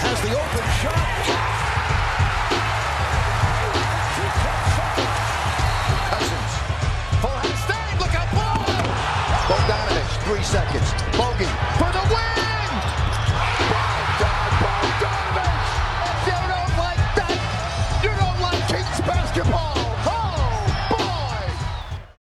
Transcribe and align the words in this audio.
has 0.00 0.18
the 0.24 0.32
open 0.32 0.66
shot. 0.80 1.20
Cousins. 6.08 6.52
Full 7.20 7.38
head 7.44 7.60
of. 7.68 8.00
Look 8.00 8.14
out 8.16 8.30
below. 8.32 8.64
Bogdanovich, 9.48 10.12
three 10.24 10.44
seconds. 10.44 10.88
Bogey 11.16 11.50
for 11.78 11.90
the 11.92 12.04
win. 12.14 12.30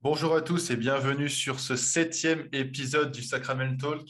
Bonjour 0.03 0.37
à 0.37 0.43
tous 0.43 0.71
et 0.71 0.77
bienvenue 0.77 1.31
sur 1.31 1.59
ce 1.61 1.77
septième 1.77 2.47
épisode 2.53 3.11
du 3.11 3.23
Sacramento 3.23 3.95
Talk. 3.95 4.07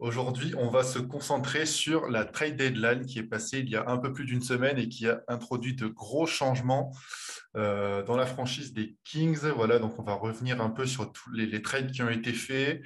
Aujourd'hui, 0.00 0.54
on 0.58 0.68
va 0.68 0.82
se 0.82 0.98
concentrer 0.98 1.66
sur 1.66 2.08
la 2.08 2.24
trade 2.24 2.56
deadline 2.56 3.06
qui 3.06 3.20
est 3.20 3.24
passée 3.24 3.60
il 3.60 3.70
y 3.70 3.76
a 3.76 3.88
un 3.88 3.96
peu 3.96 4.12
plus 4.12 4.24
d'une 4.24 4.42
semaine 4.42 4.76
et 4.76 4.88
qui 4.88 5.06
a 5.06 5.22
introduit 5.28 5.74
de 5.74 5.86
gros 5.86 6.26
changements 6.26 6.92
euh, 7.56 8.02
dans 8.02 8.16
la 8.16 8.26
franchise 8.26 8.72
des 8.72 8.96
Kings. 9.04 9.46
Voilà, 9.54 9.78
donc 9.78 9.96
on 10.00 10.02
va 10.02 10.14
revenir 10.14 10.60
un 10.60 10.70
peu 10.70 10.84
sur 10.84 11.12
tous 11.12 11.30
les, 11.30 11.62
trades 11.62 11.92
qui 11.92 12.02
ont 12.02 12.10
été 12.10 12.32
faits, 12.32 12.82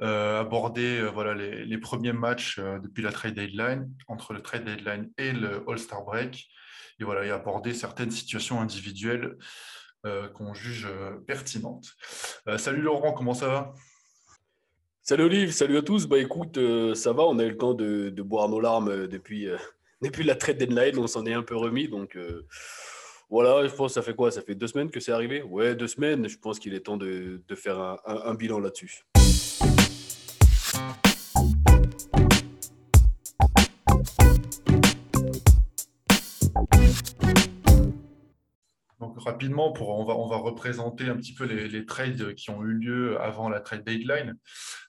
euh, 0.00 0.40
aborder 0.40 0.98
euh, 0.98 1.10
voilà, 1.10 1.34
les, 1.34 1.66
les 1.66 1.78
premiers 1.78 2.14
matchs 2.14 2.58
depuis 2.58 3.02
la 3.02 3.12
trade 3.12 3.34
deadline, 3.34 3.92
entre 4.08 4.32
le 4.32 4.40
trade 4.40 4.64
deadline 4.64 5.10
et 5.18 5.32
le 5.32 5.62
All-Star 5.68 6.04
Break, 6.04 6.48
et 6.98 7.04
voilà, 7.04 7.26
et 7.26 7.30
aborder 7.30 7.74
certaines 7.74 8.10
situations 8.10 8.60
individuelles 8.60 9.36
qu'on 10.34 10.54
juge 10.54 10.88
pertinentes. 11.26 11.96
Salut 12.58 12.80
Laurent, 12.80 13.12
comment 13.12 13.34
ça 13.34 13.48
va? 13.48 13.74
Salut 15.08 15.22
Olive, 15.22 15.52
salut 15.52 15.76
à 15.76 15.82
tous. 15.82 16.08
Bah 16.08 16.18
écoute, 16.18 16.58
euh, 16.58 16.96
ça 16.96 17.12
va, 17.12 17.22
on 17.22 17.38
a 17.38 17.44
eu 17.44 17.50
le 17.50 17.56
temps 17.56 17.74
de, 17.74 18.10
boire 18.22 18.48
nos 18.48 18.58
larmes 18.58 18.88
euh, 18.88 19.06
depuis, 19.06 19.46
euh, 19.46 19.56
depuis 20.02 20.24
la 20.24 20.34
trade 20.34 20.58
deadline, 20.58 20.98
on 20.98 21.06
s'en 21.06 21.24
est 21.26 21.32
un 21.32 21.44
peu 21.44 21.54
remis. 21.54 21.86
Donc 21.86 22.18
voilà, 23.30 23.68
je 23.68 23.72
pense 23.72 23.92
que 23.92 23.94
ça 23.94 24.02
fait 24.02 24.16
quoi? 24.16 24.32
Ça 24.32 24.42
fait 24.42 24.56
deux 24.56 24.66
semaines 24.66 24.90
que 24.90 24.98
c'est 24.98 25.12
arrivé? 25.12 25.42
Ouais, 25.42 25.76
deux 25.76 25.86
semaines. 25.86 26.28
Je 26.28 26.36
pense 26.36 26.58
qu'il 26.58 26.74
est 26.74 26.80
temps 26.80 26.96
de, 26.96 27.40
de 27.46 27.54
faire 27.54 27.98
un 28.04 28.34
bilan 28.34 28.58
là-dessus. 28.58 29.04
Rapidement, 39.36 39.74
on, 39.78 40.04
va, 40.28 40.36
représenter 40.38 41.10
un 41.10 41.16
petit 41.16 41.34
peu 41.34 41.44
les, 41.44 41.84
trades 41.84 42.34
qui 42.34 42.48
ont 42.48 42.62
eu 42.62 42.72
lieu 42.72 43.20
avant 43.20 43.50
la 43.50 43.60
trade 43.60 43.84
deadline. 43.84 44.34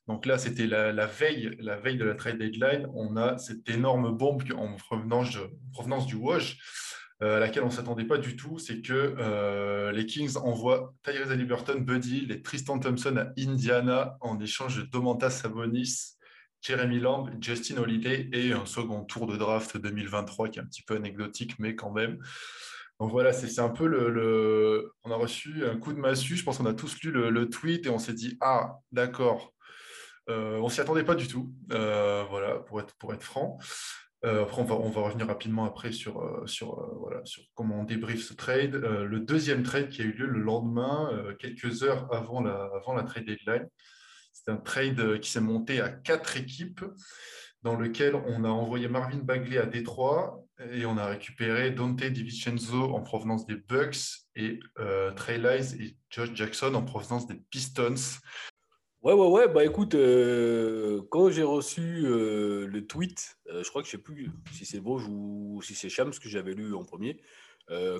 Donc 0.07 0.25
là, 0.25 0.37
c'était 0.37 0.67
la, 0.67 1.05
veille, 1.05 1.57
la 1.59 1.75
veille 1.75 1.97
de 1.97 2.05
la 2.05 2.15
trade 2.15 2.37
deadline. 2.37 2.87
On 2.93 3.17
a 3.17 3.37
cette 3.39 3.67
énorme 3.69 4.17
bombe 4.17 4.43
en 4.55 4.77
provenance, 4.77 6.07
du 6.07 6.15
Wash, 6.15 6.57
euh, 7.21 7.35
à 7.35 7.39
laquelle 7.41 7.63
on 7.63 7.67
ne 7.67 7.71
s'attendait 7.71 8.05
pas 8.05 8.17
du 8.17 8.37
tout. 8.37 8.57
C'est 8.57 8.81
que 8.81 9.15
euh, 9.19 9.91
les 9.91 10.05
Kings 10.05 10.37
envoient 10.37 10.93
Tyrese 11.03 11.31
Haliburton, 11.31 11.81
Buddy 11.81 12.19
Hield 12.19 12.31
et 12.31 12.41
Tristan 12.41 12.79
Thompson 12.79 13.17
à 13.17 13.27
Indiana 13.37 14.15
en 14.21 14.39
échange 14.39 14.77
de 14.77 14.83
Domantas 14.83 15.31
Sabonis, 15.31 16.15
Jeremy 16.61 17.01
Lamb, 17.01 17.29
Justin 17.41 17.79
Holiday 17.79 18.29
et 18.31 18.53
un 18.53 18.65
second 18.65 19.03
tour 19.03 19.27
de 19.27 19.35
draft 19.35 19.75
2023 19.75 20.47
qui 20.47 20.59
est 20.59 20.61
un 20.61 20.65
petit 20.65 20.83
peu 20.83 20.95
anecdotique, 20.95 21.59
mais 21.59 21.75
quand 21.75 21.91
même. 21.91 22.19
Voilà, 22.99 23.31
c'est 23.31 23.59
un 23.61 23.69
peu 23.69 23.85
le, 23.85 24.91
On 25.03 25.11
a 25.11 25.15
reçu 25.15 25.65
un 25.65 25.77
coup 25.77 25.93
de 25.93 25.99
massue. 25.99 26.35
Je 26.35 26.43
pense 26.43 26.57
qu'on 26.57 26.65
a 26.65 26.73
tous 26.73 26.99
lu 27.01 27.11
le, 27.11 27.49
tweet 27.49 27.85
et 27.85 27.89
on 27.89 27.99
s'est 27.99 28.13
dit 28.13 28.37
Ah, 28.41 28.77
d'accord. 28.91 29.53
Euh, 30.29 30.57
on 30.57 30.67
s'y 30.67 30.81
attendait 30.81 31.03
pas 31.03 31.15
du 31.15 31.27
tout. 31.27 31.53
Euh, 31.71 32.25
voilà, 32.29 32.55
pour 32.55 32.81
être, 32.81 32.95
pour 32.97 33.13
être 33.13 33.23
franc. 33.23 33.59
Euh, 34.25 34.45
on 34.57 34.63
va, 34.63 34.75
on 34.75 34.89
va 34.89 35.01
revenir 35.01 35.27
rapidement 35.27 35.65
après 35.65 35.91
sur, 35.91 36.19
euh, 36.21 36.47
sur, 36.47 36.75
voilà, 36.99 37.23
sur 37.23 37.43
comment 37.53 37.81
on 37.81 37.83
débriefe 37.83 38.23
ce 38.23 38.33
trade. 38.33 38.73
Le 38.75 39.19
deuxième 39.19 39.61
trade 39.61 39.89
qui 39.89 40.01
a 40.01 40.05
eu 40.05 40.13
lieu 40.13 40.25
le 40.25 40.39
lendemain, 40.39 41.11
quelques 41.39 41.83
heures 41.83 42.11
avant 42.11 42.41
la, 42.41 42.69
avant 42.73 42.95
la 42.95 43.03
trade 43.03 43.25
deadline. 43.25 43.67
C'est 44.33 44.51
un 44.51 44.57
trade 44.57 45.19
qui 45.19 45.29
s'est 45.29 45.39
monté 45.39 45.81
à 45.81 45.89
quatre 45.89 46.35
équipes 46.35 46.83
dans 47.67 47.75
lequel 47.75 48.15
on 48.15 48.45
a 48.45 48.47
envoyé 48.47 48.87
Marvin 48.87 49.17
Bagley 49.17 49.57
à 49.57 49.65
Détroit 49.65 50.41
et 50.71 50.85
on 50.85 50.97
a 50.97 51.05
récupéré 51.05 51.71
Dante 51.71 52.01
DiVincenzo 52.01 52.93
en 52.95 53.01
provenance 53.01 53.45
des 53.45 53.57
Bucks 53.57 53.97
et 54.37 54.61
euh, 54.79 55.11
Trey 55.11 55.37
et 55.37 55.97
Josh 56.09 56.33
Jackson 56.33 56.73
en 56.75 56.83
provenance 56.83 57.27
des 57.27 57.35
Pistons. 57.35 58.21
Ouais, 59.01 59.11
ouais, 59.11 59.27
ouais. 59.27 59.47
Bah 59.49 59.65
écoute, 59.65 59.95
euh, 59.95 61.01
quand 61.11 61.29
j'ai 61.29 61.43
reçu 61.43 62.05
euh, 62.05 62.67
le 62.67 62.87
tweet, 62.87 63.37
euh, 63.49 63.63
je 63.65 63.69
crois 63.69 63.81
que 63.81 63.87
je 63.87 63.91
sais 63.91 63.97
plus 63.97 64.31
si 64.53 64.65
c'est 64.65 64.79
Vosges 64.79 65.07
ou 65.09 65.61
si 65.61 65.75
c'est 65.75 65.89
Shams 65.89 66.11
que 66.11 66.29
j'avais 66.29 66.53
lu 66.53 66.73
en 66.73 66.85
premier. 66.85 67.21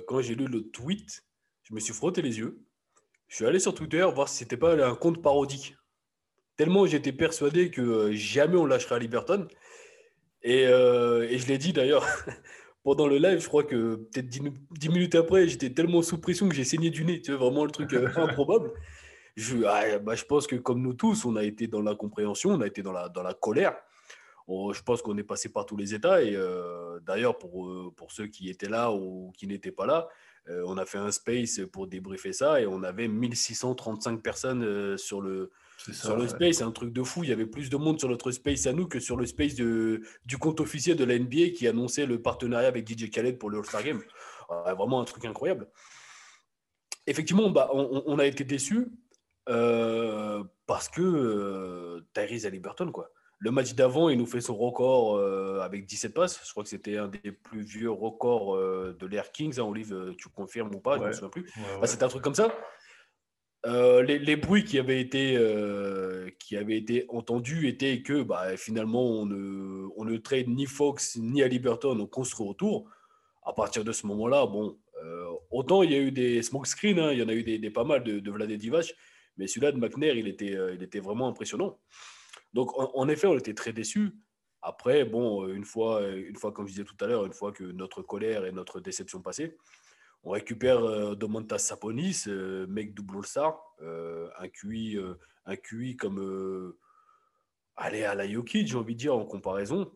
Quand 0.06 0.22
j'ai 0.22 0.34
lu 0.34 0.46
le 0.46 0.70
tweet, 0.70 1.26
je 1.64 1.74
me 1.74 1.80
suis 1.80 1.92
frotté 1.92 2.22
les 2.22 2.38
yeux. 2.38 2.64
Je 3.26 3.36
suis 3.36 3.44
allé 3.44 3.58
sur 3.58 3.74
Twitter 3.74 4.06
voir 4.14 4.30
si 4.30 4.38
c'était 4.38 4.56
pas 4.56 4.82
un 4.82 4.94
compte 4.94 5.20
parodique. 5.20 5.76
Tellement 6.58 6.84
j'étais 6.86 7.12
persuadé 7.12 7.70
que 7.70 7.80
euh, 7.80 8.12
jamais 8.12 8.56
on 8.56 8.66
lâcherait 8.66 8.98
Liberton. 8.98 9.46
Et, 10.42 10.66
euh, 10.66 11.22
et 11.30 11.38
je 11.38 11.46
l'ai 11.46 11.56
dit 11.56 11.72
d'ailleurs 11.72 12.04
pendant 12.84 13.06
le 13.06 13.16
live, 13.18 13.38
je 13.40 13.46
crois 13.46 13.62
que 13.64 13.94
peut-être 13.94 14.28
10, 14.28 14.42
nu- 14.42 14.52
10 14.72 14.88
minutes 14.88 15.14
après, 15.14 15.46
j'étais 15.48 15.70
tellement 15.70 16.02
sous 16.02 16.18
pression 16.20 16.48
que 16.48 16.54
j'ai 16.56 16.64
saigné 16.64 16.90
du 16.90 17.04
nez. 17.04 17.22
Tu 17.22 17.30
vois, 17.32 17.46
vraiment 17.48 17.64
le 17.64 17.70
truc 17.70 17.92
euh, 17.94 18.08
improbable. 18.16 18.72
Je, 19.36 19.58
ah, 19.66 20.00
bah, 20.00 20.16
je 20.16 20.24
pense 20.24 20.48
que 20.48 20.56
comme 20.56 20.82
nous 20.82 20.94
tous, 20.94 21.24
on 21.24 21.36
a 21.36 21.44
été 21.44 21.68
dans 21.68 21.80
l'incompréhension, 21.80 22.50
on 22.50 22.60
a 22.60 22.66
été 22.66 22.82
dans 22.82 22.92
la, 22.92 23.08
dans 23.08 23.22
la 23.22 23.34
colère. 23.34 23.76
On- 24.48 24.72
je 24.72 24.82
pense 24.82 25.00
qu'on 25.00 25.16
est 25.16 25.22
passé 25.22 25.50
par 25.50 25.64
tous 25.64 25.76
les 25.76 25.94
états. 25.94 26.22
Et 26.24 26.34
euh, 26.34 26.98
d'ailleurs, 27.06 27.38
pour, 27.38 27.92
pour 27.94 28.10
ceux 28.10 28.26
qui 28.26 28.50
étaient 28.50 28.68
là 28.68 28.90
ou 28.90 29.32
qui 29.36 29.46
n'étaient 29.46 29.70
pas 29.70 29.86
là, 29.86 30.08
euh, 30.48 30.64
on 30.66 30.76
a 30.76 30.84
fait 30.86 30.98
un 30.98 31.12
space 31.12 31.60
pour 31.72 31.86
débriefer 31.86 32.32
ça 32.32 32.60
et 32.60 32.66
on 32.66 32.82
avait 32.82 33.06
1635 33.06 34.22
personnes 34.22 34.96
sur 34.98 35.20
le, 35.20 35.52
ça, 35.78 35.92
sur 35.92 36.16
le 36.16 36.22
ouais. 36.22 36.28
space. 36.28 36.56
C'est 36.56 36.64
un 36.64 36.72
truc 36.72 36.92
de 36.92 37.02
fou. 37.02 37.24
Il 37.24 37.30
y 37.30 37.32
avait 37.32 37.46
plus 37.46 37.70
de 37.70 37.76
monde 37.76 37.98
sur 37.98 38.08
notre 38.08 38.30
space 38.30 38.66
à 38.66 38.72
nous 38.72 38.86
que 38.86 39.00
sur 39.00 39.16
le 39.16 39.26
space 39.26 39.54
de, 39.54 40.02
du 40.24 40.38
compte 40.38 40.60
officiel 40.60 40.96
de 40.96 41.04
la 41.04 41.18
NBA 41.18 41.50
qui 41.56 41.66
annonçait 41.66 42.06
le 42.06 42.20
partenariat 42.20 42.68
avec 42.68 42.88
DJ 42.88 43.10
Khaled 43.10 43.38
pour 43.38 43.50
le 43.50 43.58
All-Star 43.58 43.82
Game. 43.82 44.02
Ouais, 44.48 44.74
vraiment 44.74 45.00
un 45.00 45.04
truc 45.04 45.24
incroyable. 45.24 45.68
Effectivement, 47.06 47.48
bah, 47.50 47.70
on, 47.72 48.18
a 48.18 48.26
été 48.26 48.44
déçus 48.44 48.88
euh, 49.48 50.44
parce 50.66 50.88
que 50.90 51.00
euh, 51.00 52.06
Tyrese 52.12 52.44
Haliburton, 52.44 52.92
quoi. 52.92 53.10
Le 53.40 53.52
match 53.52 53.74
d'avant, 53.74 54.08
il 54.08 54.18
nous 54.18 54.26
fait 54.26 54.40
son 54.40 54.56
record 54.56 55.16
euh, 55.16 55.60
avec 55.60 55.86
17 55.86 56.12
passes. 56.12 56.40
Je 56.44 56.50
crois 56.50 56.64
que 56.64 56.68
c'était 56.68 56.98
un 56.98 57.06
des 57.06 57.30
plus 57.30 57.62
vieux 57.62 57.90
records 57.90 58.56
euh, 58.56 58.96
de 58.98 59.06
l'Air 59.06 59.30
Kings. 59.30 59.60
Hein, 59.60 59.62
Olive, 59.62 60.14
tu 60.18 60.28
confirmes 60.28 60.74
ou 60.74 60.80
pas 60.80 60.96
Je 60.96 61.02
ne 61.02 61.06
me 61.06 61.12
souviens 61.12 61.28
plus. 61.28 61.50
Bah, 61.80 61.86
c'était 61.86 62.02
un 62.02 62.08
truc 62.08 62.22
comme 62.22 62.34
ça. 62.34 62.52
Euh, 63.66 64.02
les, 64.02 64.36
bruits 64.36 64.64
qui 64.64 64.78
avaient 64.78 65.00
été, 65.00 65.36
euh, 65.36 66.30
qui 66.38 66.56
avaient 66.56 66.76
été 66.76 67.06
entendus 67.08 67.66
étaient 67.66 68.02
que 68.02 68.22
bah, 68.22 68.56
finalement, 68.56 69.04
on 69.04 69.26
ne, 69.26 69.88
on 69.96 70.04
ne 70.04 70.16
trade 70.16 70.48
ni 70.48 70.66
Fox 70.66 71.16
ni 71.16 71.42
Haliburton, 71.42 71.98
on 72.00 72.06
construit 72.06 72.46
autour. 72.46 72.88
À 73.42 73.52
partir 73.52 73.82
de 73.82 73.90
ce 73.90 74.06
moment-là, 74.06 74.46
bon, 74.46 74.78
euh, 75.02 75.26
autant 75.50 75.82
il 75.82 75.90
y 75.90 75.94
a 75.96 75.98
eu 75.98 76.12
des 76.12 76.42
smoke 76.42 76.68
screens, 76.68 76.98
hein, 76.98 77.12
il 77.12 77.18
y 77.18 77.22
en 77.22 77.28
a 77.28 77.32
eu 77.32 77.42
des, 77.42 77.70
pas 77.70 77.84
mal 77.84 78.04
de, 78.04 78.20
de 78.20 78.30
Vlade 78.30 78.52
Divac, 78.52 78.94
mais 79.36 79.48
celui-là 79.48 79.72
de 79.72 79.78
McNair, 79.78 80.16
il 80.16 80.28
était, 80.28 80.56
il 80.74 80.82
était 80.82 81.00
vraiment 81.00 81.28
impressionnant. 81.28 81.78
Donc, 82.52 82.70
en, 82.76 83.08
effet, 83.08 83.26
on 83.26 83.36
était 83.36 83.54
très 83.54 83.72
déçus. 83.72 84.12
Après, 84.62 85.04
bon, 85.04 85.46
une 85.48 85.64
fois, 85.64 86.06
une 86.08 86.36
fois, 86.36 86.52
comme 86.52 86.66
je 86.66 86.72
disais 86.72 86.84
tout 86.84 86.96
à 87.00 87.06
l'heure, 87.06 87.26
une 87.26 87.32
fois 87.32 87.52
que 87.52 87.64
notre 87.64 88.02
colère 88.02 88.46
et 88.46 88.52
notre 88.52 88.80
déception 88.80 89.20
passée, 89.20 89.56
on 90.24 90.30
récupère 90.30 90.84
euh, 90.84 91.14
Domantas 91.14 91.58
Sabonis, 91.58 92.24
euh, 92.26 92.66
mec 92.66 92.94
double 92.94 93.18
All-Star, 93.18 93.60
euh, 93.82 94.28
un 94.38 94.48
QI, 95.56 95.96
comme 95.96 96.74
allez 97.76 98.04
à 98.04 98.14
la 98.14 98.28
Jokic, 98.28 98.66
j'ai 98.66 98.76
envie 98.76 98.94
de 98.94 98.98
dire 99.00 99.14
en 99.14 99.24
comparaison. 99.24 99.90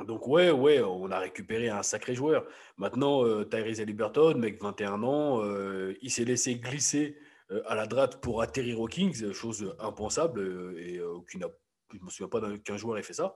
Donc 0.00 0.26
ouais, 0.28 0.50
ouais, 0.50 0.82
on 0.82 1.10
a 1.10 1.18
récupéré 1.18 1.70
un 1.70 1.82
sacré 1.82 2.14
joueur. 2.14 2.44
Maintenant, 2.76 3.24
Tyrese 3.44 3.80
Haliburton, 3.80 4.34
mec 4.36 4.60
21 4.62 5.02
ans, 5.02 5.42
il 6.02 6.10
s'est 6.10 6.24
laissé 6.24 6.56
glisser 6.56 7.16
à 7.64 7.74
la 7.74 7.86
draft 7.86 8.18
pour 8.20 8.42
atterrir 8.42 8.80
aux 8.80 8.88
Kings, 8.88 9.32
chose 9.32 9.74
impensable 9.78 10.76
et 10.78 10.98
n'a- 11.38 11.46
je 11.92 11.98
ne 11.98 12.04
me 12.04 12.10
souviens 12.10 12.28
pas 12.28 12.42
qu'un 12.58 12.76
joueur 12.76 12.98
ait 12.98 13.02
fait 13.02 13.14
ça. 13.14 13.34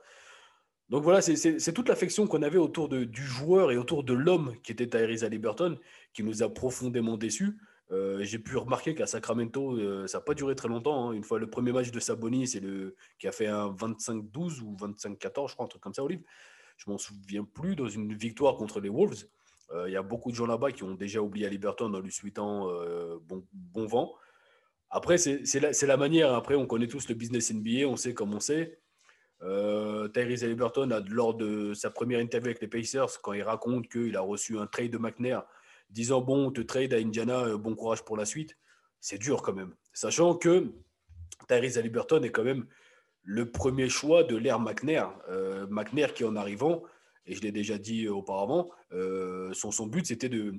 Donc 0.90 1.04
voilà, 1.04 1.20
c'est- 1.22 1.72
toute 1.72 1.88
l'affection 1.88 2.26
qu'on 2.26 2.42
avait 2.42 2.58
autour 2.58 2.88
de- 2.88 3.04
du 3.04 3.22
joueur 3.22 3.70
et 3.70 3.76
autour 3.76 4.02
de 4.04 4.12
l'homme 4.12 4.54
qui 4.62 4.72
était 4.72 4.88
Tyrese 4.88 5.22
Haliburton 5.24 5.78
qui 6.12 6.22
nous 6.24 6.42
a 6.42 6.48
profondément 6.48 7.16
déçus. 7.16 7.56
Euh, 7.92 8.22
J'ai 8.22 8.38
pu 8.38 8.56
remarquer 8.56 8.94
qu'à 8.94 9.06
Sacramento, 9.06 9.76
euh, 9.76 10.06
ça 10.06 10.18
n'a 10.18 10.22
pas 10.22 10.34
duré 10.34 10.54
très 10.54 10.68
longtemps. 10.68 11.10
hein. 11.10 11.12
Une 11.12 11.24
fois 11.24 11.38
le 11.38 11.48
premier 11.48 11.72
match 11.72 11.90
de 11.90 12.00
Sabonis, 12.00 12.48
c'est 12.48 12.60
le 12.60 12.94
qui 13.18 13.26
a 13.28 13.32
fait 13.32 13.46
un 13.46 13.68
25-12 13.68 14.60
ou 14.62 14.76
25-14, 14.76 15.50
je 15.50 15.54
crois, 15.54 15.64
un 15.66 15.68
truc 15.68 15.82
comme 15.82 15.94
ça, 15.94 16.02
Olive. 16.04 16.22
Je 16.76 16.90
m'en 16.90 16.98
souviens 16.98 17.44
plus 17.44 17.76
dans 17.76 17.88
une 17.88 18.12
victoire 18.14 18.56
contre 18.56 18.80
les 18.80 18.88
Wolves. 18.88 19.24
Euh, 19.72 19.88
Il 19.88 19.92
y 19.92 19.96
a 19.96 20.02
beaucoup 20.02 20.30
de 20.30 20.36
gens 20.36 20.46
là-bas 20.46 20.72
qui 20.72 20.82
ont 20.82 20.94
déjà 20.94 21.20
oublié 21.22 21.46
Haliburton 21.46 21.92
en 21.94 22.00
lui 22.00 22.10
souhaitant 22.12 22.66
bon, 23.28 23.44
bon 23.52 23.86
vent. 23.86 24.12
Après, 24.90 25.18
c'est 25.18 25.60
la, 25.60 25.70
la 25.86 25.96
manière. 25.96 26.32
Après, 26.34 26.56
on 26.56 26.66
connaît 26.66 26.88
tous 26.88 27.08
le 27.08 27.14
business 27.14 27.52
NBA, 27.52 27.86
on 27.86 27.96
sait 27.96 28.12
comme 28.14 28.34
on 28.34 28.40
sait. 28.40 28.78
Euh, 29.42 30.08
Tyrese 30.08 30.44
Halliburton, 30.44 30.90
a, 30.90 31.00
lors 31.00 31.34
de 31.34 31.72
sa 31.74 31.90
première 31.90 32.20
interview 32.20 32.48
avec 32.48 32.60
les 32.60 32.68
Pacers, 32.68 33.20
quand 33.22 33.32
il 33.32 33.42
raconte 33.42 33.88
qu'il 33.88 34.16
a 34.16 34.20
reçu 34.20 34.58
un 34.58 34.66
trade 34.66 34.90
de 34.90 34.98
McNair, 34.98 35.44
disant 35.88 36.20
Bon, 36.20 36.46
on 36.46 36.50
te 36.50 36.60
trade 36.60 36.92
à 36.92 36.98
Indiana, 36.98 37.44
euh, 37.44 37.56
bon 37.56 37.74
courage 37.74 38.04
pour 38.04 38.16
la 38.16 38.24
suite, 38.24 38.56
c'est 39.00 39.18
dur 39.18 39.42
quand 39.42 39.54
même. 39.54 39.74
Sachant 39.92 40.34
que 40.34 40.72
Tyrese 41.48 41.78
Halliburton 41.78 42.22
est 42.22 42.30
quand 42.30 42.44
même 42.44 42.66
le 43.22 43.50
premier 43.50 43.88
choix 43.88 44.24
de 44.24 44.36
l'ère 44.36 44.60
McNair. 44.60 45.12
Euh, 45.28 45.66
McNair 45.68 46.14
qui, 46.14 46.24
en 46.24 46.36
arrivant, 46.36 46.82
et 47.26 47.34
je 47.34 47.42
l'ai 47.42 47.52
déjà 47.52 47.78
dit 47.78 48.08
auparavant, 48.08 48.70
euh, 48.92 49.52
son, 49.52 49.70
son 49.70 49.86
but 49.86 50.06
c'était 50.06 50.28
de, 50.28 50.54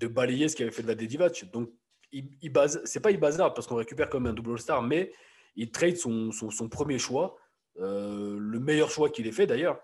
de 0.00 0.06
balayer 0.06 0.48
ce 0.48 0.56
qu'il 0.56 0.64
avait 0.64 0.74
fait 0.74 0.82
de 0.82 0.88
la 0.88 0.94
Dedivac. 0.94 1.50
Donc, 1.52 1.70
il, 2.12 2.28
il 2.42 2.52
c'est 2.84 3.00
pas 3.00 3.10
il 3.10 3.18
bazarde 3.18 3.54
parce 3.54 3.66
qu'on 3.66 3.76
récupère 3.76 4.08
comme 4.08 4.26
un 4.26 4.32
double 4.32 4.52
All-Star, 4.52 4.82
mais 4.82 5.12
il 5.56 5.70
trade 5.70 5.96
son, 5.96 6.30
son, 6.32 6.50
son 6.50 6.68
premier 6.68 6.98
choix, 6.98 7.36
euh, 7.80 8.36
le 8.38 8.60
meilleur 8.60 8.90
choix 8.90 9.10
qu'il 9.10 9.26
ait 9.26 9.32
fait 9.32 9.46
d'ailleurs. 9.46 9.80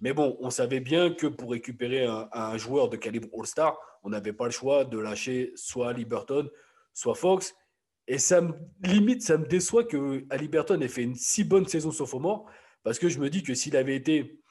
Mais 0.00 0.12
bon, 0.12 0.36
on 0.40 0.50
savait 0.50 0.80
bien 0.80 1.12
que 1.12 1.28
pour 1.28 1.52
récupérer 1.52 2.04
un, 2.06 2.56
joueur 2.56 2.88
de 2.88 2.96
calibre 2.96 3.28
All-Star, 3.38 3.78
on 4.02 4.10
n'avait 4.10 4.32
pas 4.32 4.46
le 4.46 4.50
choix 4.50 4.84
de 4.84 4.98
lâcher 4.98 5.52
soit 5.54 5.92
Liberton, 5.92 6.50
soit 6.92 7.14
Fox. 7.14 7.54
Et 8.08 8.18
ça 8.18 8.40
me 8.40 8.52
limite, 8.82 9.22
ça 9.22 9.38
me 9.38 9.46
déçoit 9.46 9.84
que 9.84 10.24
Liberton 10.36 10.80
ait 10.80 10.88
fait 10.88 11.04
une 11.04 11.14
si 11.14 11.44
bonne 11.44 11.68
saison 11.68 11.92
sophomore, 11.92 12.50
parce 12.82 12.98
que 12.98 13.08
je 13.08 13.20
me 13.20 13.30
dis 13.30 13.44
que 13.44 13.54
s'il 13.54 13.76
avait 13.76 13.94
été, 13.94 14.42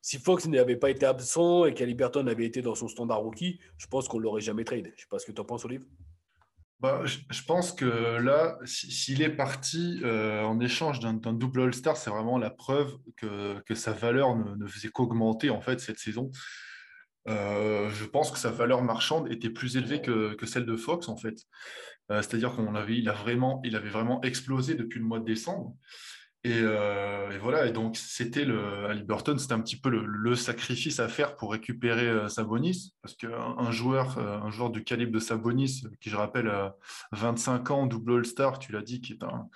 si 0.00 0.18
Fox 0.18 0.46
n'avait 0.46 0.76
pas 0.76 0.90
été 0.90 1.06
absent 1.06 1.64
et 1.64 1.74
qu'Aliberton 1.74 2.28
avait 2.28 2.46
été 2.46 2.62
dans 2.62 2.76
son 2.76 2.86
standard 2.86 3.20
rookie, 3.20 3.58
je 3.78 3.88
pense 3.88 4.06
qu'on 4.06 4.20
l'aurait 4.20 4.40
jamais 4.40 4.62
trade. 4.62 4.92
Je 4.94 5.02
sais 5.02 5.08
pas 5.10 5.18
ce 5.18 5.26
que 5.26 5.32
tu 5.32 5.40
en 5.40 5.44
penses, 5.44 5.64
Olive. 5.64 5.84
Bah, 6.80 7.02
je, 7.04 7.42
pense 7.42 7.72
que 7.72 8.18
là, 8.18 8.56
si- 8.64 8.90
s'il 8.92 9.20
est 9.22 9.34
parti 9.34 10.00
euh, 10.04 10.42
en 10.44 10.60
échange 10.60 11.00
d'un 11.00 11.32
double 11.32 11.62
All-Star, 11.62 11.96
c'est 11.96 12.10
vraiment 12.10 12.38
la 12.38 12.50
preuve 12.50 12.96
que, 13.16 13.60
que 13.62 13.74
sa 13.74 13.92
valeur 13.92 14.36
ne, 14.36 14.54
ne 14.54 14.66
faisait 14.68 14.88
qu'augmenter 14.88 15.50
en 15.50 15.60
fait 15.60 15.80
cette 15.80 15.98
saison. 15.98 16.30
Euh, 17.28 17.90
je 17.90 18.04
pense 18.04 18.30
que 18.30 18.38
sa 18.38 18.50
valeur 18.50 18.82
marchande 18.82 19.30
était 19.30 19.50
plus 19.50 19.76
élevée 19.76 20.00
que, 20.00 20.34
que 20.34 20.46
celle 20.46 20.66
de 20.66 20.76
Fox 20.76 21.08
en 21.08 21.16
fait. 21.16 21.36
Euh, 22.12 22.22
c'est-à-dire 22.22 22.54
qu'on 22.54 22.74
avait, 22.76 22.96
il 22.96 23.08
a 23.08 23.12
vraiment, 23.12 23.60
il 23.64 23.74
avait 23.74 23.90
vraiment 23.90 24.20
explosé 24.22 24.74
depuis 24.74 25.00
le 25.00 25.04
mois 25.04 25.18
de 25.18 25.24
décembre. 25.24 25.74
Et, 26.48 26.62
euh, 26.62 27.30
et 27.30 27.36
voilà, 27.36 27.66
et 27.66 27.72
donc 27.72 27.98
c'était 27.98 28.46
le 28.46 28.86
Haliburton, 28.86 29.36
c'était 29.36 29.52
un 29.52 29.60
petit 29.60 29.78
peu 29.78 29.90
le, 29.90 30.34
sacrifice 30.34 30.98
à 30.98 31.06
faire 31.06 31.36
pour 31.36 31.52
récupérer 31.52 32.08
euh, 32.08 32.28
Sabonis, 32.28 32.94
parce 33.02 33.14
qu'un 33.16 33.54
un 33.58 33.70
joueur, 33.70 34.16
euh, 34.16 34.38
un 34.38 34.50
joueur 34.50 34.70
du 34.70 34.82
calibre 34.82 35.12
de 35.12 35.18
Sabonis, 35.18 35.82
qui 36.00 36.08
je 36.08 36.16
rappelle 36.16 36.48
a 36.48 36.74
25 37.12 37.70
ans, 37.70 37.86
double 37.86 38.14
All-Star, 38.14 38.58
tu 38.58 38.72
l'as 38.72 38.80
dit, 38.80 39.02
qui 39.02 39.12
est 39.12 39.22
un, 39.24 39.50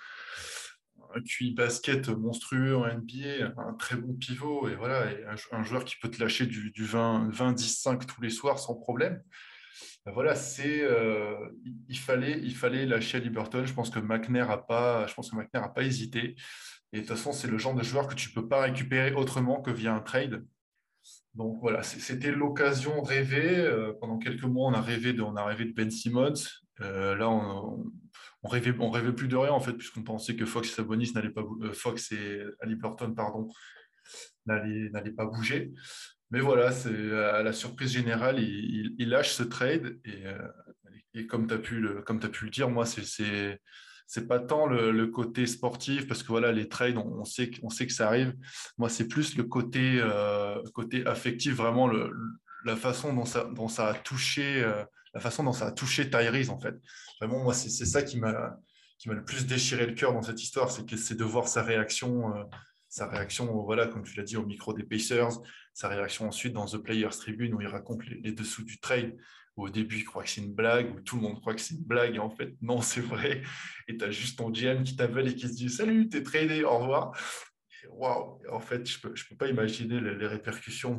un 1.15 1.21
QI 1.21 1.55
basket 1.55 2.09
monstrueux 2.09 2.77
en 2.77 2.85
NBA, 2.85 3.53
un 3.57 3.73
très 3.73 3.95
bon 3.95 4.13
pivot, 4.13 4.69
et 4.69 4.75
voilà, 4.75 5.07
un, 5.51 5.63
joueur 5.63 5.85
qui 5.85 5.95
peut 5.95 6.11
te 6.11 6.21
lâcher 6.21 6.45
du, 6.45 6.69
du 6.69 6.85
20, 6.85 7.29
20-10-5 7.31 8.05
tous 8.05 8.21
les 8.21 8.29
soirs 8.29 8.59
sans 8.59 8.75
problème. 8.75 9.19
Ben 10.05 10.11
voilà, 10.11 10.35
c'est 10.35 10.81
euh, 10.81 11.35
il, 11.87 11.97
fallait 11.97 12.39
il 12.39 12.55
fallait 12.55 12.85
lâcher 12.85 13.19
Liberton. 13.19 13.65
Je 13.65 13.73
pense 13.73 13.89
que 13.89 13.99
McNair 13.99 14.49
a 14.51 14.65
pas 14.65 15.07
je 15.07 15.13
pense 15.13 15.31
que 15.31 15.57
a 15.57 15.69
pas 15.69 15.83
hésité. 15.83 16.35
Et 16.91 16.97
de 16.97 17.01
toute 17.01 17.17
façon, 17.17 17.31
c'est 17.31 17.47
le 17.47 17.57
genre 17.57 17.73
de 17.73 17.83
joueur 17.83 18.07
que 18.07 18.13
tu 18.13 18.29
peux 18.29 18.47
pas 18.47 18.61
récupérer 18.61 19.13
autrement 19.13 19.61
que 19.61 19.71
via 19.71 19.93
un 19.93 19.99
trade. 19.99 20.45
Donc 21.33 21.57
voilà, 21.59 21.81
c'était 21.81 22.31
l'occasion 22.31 23.01
rêvée. 23.01 23.57
Euh, 23.57 23.93
pendant 23.99 24.19
quelques 24.19 24.43
mois, 24.43 24.69
on 24.69 24.73
a 24.73 24.81
rêvé 24.81 25.13
de, 25.13 25.23
on 25.23 25.35
a 25.35 25.55
Ben 25.75 25.89
Simmons. 25.89 26.33
Euh, 26.81 27.15
là, 27.15 27.29
on, 27.29 27.91
on 28.43 28.47
rêvait, 28.47 28.73
on 28.79 28.91
rêvait 28.91 29.13
plus 29.13 29.27
de 29.27 29.35
rien 29.35 29.51
en 29.51 29.59
fait, 29.59 29.73
puisqu'on 29.73 30.03
pensait 30.03 30.35
que 30.35 30.45
Fox 30.45 30.69
et 30.69 30.71
Sabonis 30.73 31.11
n'allaient 31.13 31.31
pas, 31.31 31.43
euh, 31.61 31.73
Fox 31.73 32.11
et 32.11 32.43
pardon, 33.15 33.49
n'allaient 34.45 35.11
pas 35.11 35.25
bouger. 35.25 35.71
Mais 36.33 36.39
voilà, 36.39 36.71
c'est 36.71 37.11
à 37.11 37.43
la 37.43 37.53
surprise 37.53 37.91
générale, 37.91 38.39
il, 38.39 39.07
lâche 39.07 39.33
ce 39.33 39.43
trade 39.43 39.99
et, 40.03 40.25
euh, 40.25 41.27
comme 41.27 41.45
tu 41.45 41.53
as 41.53 41.59
pu 41.59 41.79
le, 41.79 42.01
comme 42.01 42.19
tu 42.19 42.27
pu 42.27 42.45
le 42.45 42.49
dire, 42.49 42.71
moi, 42.71 42.87
c'est 42.87 43.59
c'est 44.07 44.27
pas 44.27 44.39
tant 44.39 44.65
le, 44.65 45.05
côté 45.05 45.45
sportif 45.45 46.07
parce 46.07 46.23
que 46.23 46.29
voilà, 46.29 46.51
les 46.51 46.67
trades, 46.67 46.97
on, 46.97 47.23
sait, 47.23 47.51
que- 47.51 47.59
on 47.61 47.69
sait 47.69 47.85
que 47.85 47.93
ça 47.93 48.07
arrive. 48.07 48.33
Moi, 48.79 48.89
c'est 48.89 49.07
plus 49.07 49.37
le 49.37 49.43
côté, 49.43 49.99
euh, 50.01 50.59
côté 50.73 51.05
affectif, 51.05 51.53
vraiment 51.53 51.87
le, 51.87 52.11
la 52.65 52.75
façon 52.77 53.13
dont 53.13 53.25
ça, 53.25 53.43
dont 53.53 53.67
ça 53.67 53.89
a 53.89 53.93
touché, 53.93 54.63
euh, 54.63 54.83
la 55.13 55.19
façon 55.19 55.43
dont 55.43 55.53
ça 55.53 55.67
a 55.67 55.71
touché 55.71 56.09
Tyrese 56.09 56.49
en 56.49 56.59
fait. 56.59 56.73
Vraiment, 57.21 57.43
moi, 57.43 57.53
c'est 57.53 57.69
ça 57.69 58.01
qui 58.01 58.19
m'a 58.19 58.57
le 59.05 59.23
plus 59.23 59.45
déchiré 59.45 59.85
le 59.85 59.93
cœur 59.93 60.13
dans 60.13 60.23
cette 60.23 60.41
histoire, 60.41 60.71
c'est 60.71 61.15
de 61.15 61.23
voir 61.23 61.47
sa 61.47 61.61
réaction, 61.61 62.33
sa 62.93 63.07
réaction, 63.07 63.51
voilà, 63.63 63.87
comme 63.87 64.03
tu 64.03 64.15
l'as 64.15 64.23
dit, 64.23 64.37
au 64.37 64.45
micro 64.45 64.71
des 64.71 64.83
Pacers, 64.83 65.41
sa 65.73 65.87
réaction 65.87 66.27
ensuite 66.27 66.53
dans 66.53 66.67
The 66.67 66.77
Players 66.77 67.09
Tribune 67.09 67.55
où 67.55 67.61
il 67.61 67.65
raconte 67.65 68.05
les, 68.05 68.31
dessous 68.31 68.63
du 68.63 68.79
trade. 68.79 69.17
Où 69.55 69.65
au 69.65 69.69
début, 69.69 69.97
il 69.97 70.03
croit 70.03 70.23
que 70.23 70.29
c'est 70.29 70.41
une 70.41 70.53
blague, 70.53 70.95
où 70.95 71.01
tout 71.01 71.15
le 71.15 71.23
monde 71.23 71.39
croit 71.41 71.55
que 71.55 71.61
c'est 71.61 71.73
une 71.73 71.83
blague, 71.83 72.15
et 72.15 72.19
en 72.19 72.29
fait, 72.29 72.53
non, 72.61 72.81
c'est 72.83 73.01
vrai. 73.01 73.41
Et 73.87 73.97
tu 73.97 74.05
as 74.05 74.11
juste 74.11 74.37
ton 74.37 74.51
GM 74.51 74.83
qui 74.83 74.95
t'appelle 74.95 75.27
et 75.27 75.33
qui 75.33 75.47
se 75.47 75.53
dit 75.53 75.71
Salut, 75.71 76.07
t'es 76.07 76.21
tradé, 76.21 76.63
au 76.63 76.77
revoir. 76.77 77.17
Waouh, 77.89 78.39
en 78.51 78.59
fait, 78.59 78.85
je 78.87 78.97
ne 78.97 79.01
peux, 79.01 79.13
peux 79.27 79.35
pas 79.37 79.47
imaginer 79.47 79.99
les, 79.99 80.27
répercussions 80.27 80.95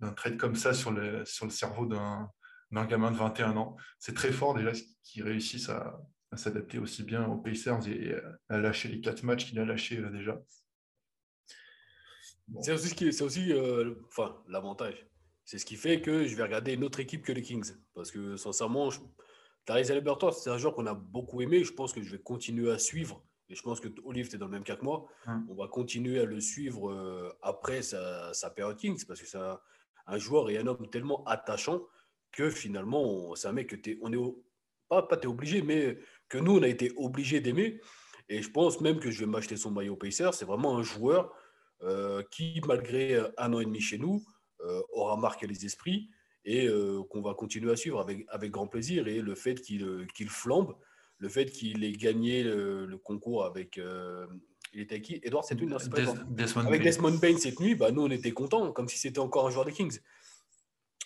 d'un- 0.00 0.12
trade 0.12 0.36
comme 0.36 0.56
ça 0.56 0.74
sur 0.74 0.90
le, 0.90 1.24
sur 1.24 1.46
le 1.46 1.52
cerveau 1.52 1.86
d'un 1.86 2.84
gamin 2.86 3.12
de 3.12 3.16
21 3.16 3.56
ans. 3.56 3.76
C'est 4.00 4.14
très 4.14 4.32
fort 4.32 4.54
déjà 4.54 4.72
qu'il 5.04 5.22
réussisse 5.22 5.68
à, 5.68 6.00
à 6.32 6.36
s'adapter 6.36 6.78
aussi 6.78 7.04
bien 7.04 7.26
aux 7.26 7.36
Pacers 7.36 7.86
et 7.86 8.16
à 8.48 8.58
lâcher 8.58 8.88
les 8.88 9.00
quatre 9.00 9.22
matchs 9.22 9.46
qu'il 9.46 9.60
a 9.60 9.64
lâchés 9.64 9.98
euh, 9.98 10.10
déjà. 10.10 10.36
Bon. 12.48 12.62
C'est 12.62 12.72
aussi, 12.72 12.88
ce 12.88 12.94
qui, 12.94 13.12
c'est 13.12 13.24
aussi 13.24 13.52
euh, 13.52 13.94
enfin, 14.08 14.36
l'avantage. 14.48 15.06
C'est 15.44 15.58
ce 15.58 15.66
qui 15.66 15.76
fait 15.76 16.00
que 16.00 16.24
je 16.26 16.34
vais 16.36 16.42
regarder 16.42 16.72
une 16.74 16.84
autre 16.84 17.00
équipe 17.00 17.22
que 17.22 17.32
les 17.32 17.42
Kings. 17.42 17.72
Parce 17.94 18.10
que 18.10 18.36
sincèrement, 18.36 18.90
je... 18.90 19.00
Tyrese 19.64 19.90
Haliburton, 19.90 20.30
c'est 20.32 20.50
un 20.50 20.58
joueur 20.58 20.74
qu'on 20.74 20.86
a 20.86 20.94
beaucoup 20.94 21.40
aimé. 21.40 21.64
Je 21.64 21.72
pense 21.72 21.92
que 21.92 22.02
je 22.02 22.10
vais 22.10 22.18
continuer 22.20 22.70
à 22.70 22.78
suivre. 22.78 23.22
Et 23.48 23.54
je 23.54 23.62
pense 23.62 23.78
que 23.80 23.88
Olive, 24.04 24.28
tu 24.28 24.36
es 24.36 24.38
dans 24.38 24.46
le 24.46 24.52
même 24.52 24.64
cas 24.64 24.76
que 24.76 24.84
moi. 24.84 25.06
Hum. 25.26 25.46
On 25.48 25.54
va 25.54 25.68
continuer 25.68 26.20
à 26.20 26.24
le 26.24 26.40
suivre 26.40 26.90
euh, 26.90 27.32
après 27.42 27.82
sa, 27.82 28.32
sa 28.34 28.50
période 28.50 28.76
Kings. 28.76 29.04
Parce 29.06 29.20
que 29.20 29.26
c'est 29.26 29.38
un, 29.38 29.58
un 30.06 30.18
joueur 30.18 30.50
et 30.50 30.58
un 30.58 30.66
homme 30.66 30.88
tellement 30.90 31.24
attachant 31.24 31.82
que 32.32 32.50
finalement, 32.50 33.02
on- 33.02 33.34
c'est 33.34 33.48
un 33.48 33.52
mec 33.52 33.68
que 33.68 33.76
t'es, 33.76 33.98
on 34.02 34.12
est 34.12 34.16
au- 34.16 34.44
pas, 34.88 35.02
pas 35.02 35.16
t'es 35.16 35.26
obligé, 35.26 35.62
mais 35.62 35.98
que 36.28 36.38
nous, 36.38 36.58
on 36.58 36.62
a 36.62 36.68
été 36.68 36.92
obligé 36.96 37.40
d'aimer. 37.40 37.80
Et 38.28 38.42
je 38.42 38.50
pense 38.50 38.80
même 38.80 38.98
que 38.98 39.10
je 39.12 39.20
vais 39.20 39.30
m'acheter 39.30 39.56
son 39.56 39.70
maillot 39.70 39.96
Pacers. 39.96 40.34
C'est 40.34 40.44
vraiment 40.44 40.76
un 40.76 40.82
joueur 40.82 41.32
qui, 42.30 42.60
malgré 42.66 43.14
euh, 43.14 43.28
un 43.38 43.52
an 43.52 43.60
et 43.60 43.64
demi 43.64 43.80
chez 43.80 43.98
nous, 43.98 44.24
euh, 44.60 44.80
aura 44.90 45.16
marqué 45.16 45.46
les 45.46 45.64
esprits 45.66 46.08
et 46.44 46.66
euh, 46.66 47.02
qu'on 47.10 47.22
va 47.22 47.34
continuer 47.34 47.72
à 47.72 47.76
suivre 47.76 48.00
avec, 48.00 48.24
avec 48.28 48.50
grand 48.50 48.66
plaisir. 48.66 49.08
Et 49.08 49.20
le 49.20 49.34
fait 49.34 49.60
qu'il 49.60 49.84
euh, 49.84 50.06
flambe, 50.28 50.74
le 51.18 51.28
fait 51.28 51.46
qu'il 51.46 51.84
ait 51.84 51.92
gagné 51.92 52.42
le, 52.42 52.86
le 52.86 52.98
concours 52.98 53.44
avec. 53.44 53.78
euh, 53.78 54.26
il 54.72 54.80
était 54.80 55.00
qui? 55.00 55.20
Edouard, 55.22 55.44
c'est 55.44 55.60
une 55.60 55.76
Des- 55.76 55.88
Desmond 56.30 56.66
avec. 56.66 56.82
Desmond 56.82 57.18
Bain 57.18 57.36
cette 57.38 57.60
nuit, 57.60 57.74
bah, 57.74 57.90
nous, 57.92 58.02
on 58.02 58.10
était 58.10 58.32
contents, 58.32 58.72
comme 58.72 58.88
si 58.88 58.98
c'était 58.98 59.20
encore 59.20 59.46
un 59.46 59.50
joueur 59.50 59.64
des 59.64 59.72
Kings. 59.72 60.00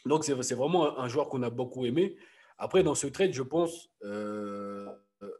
Donc, 0.07 0.25
c'est 0.25 0.55
vraiment 0.55 0.99
un, 0.99 1.05
un 1.05 1.09
joueur 1.09 1.29
qu'on 1.29 1.43
a 1.43 1.51
beaucoup 1.51 1.85
aimé. 1.85 2.17
Après, 2.59 2.83
dans 2.83 2.95
ce 2.95 3.07
trade, 3.07 3.33
je 3.33 3.43
pense, 3.43 3.91
euh, 4.03 4.87
euh, 5.23 5.31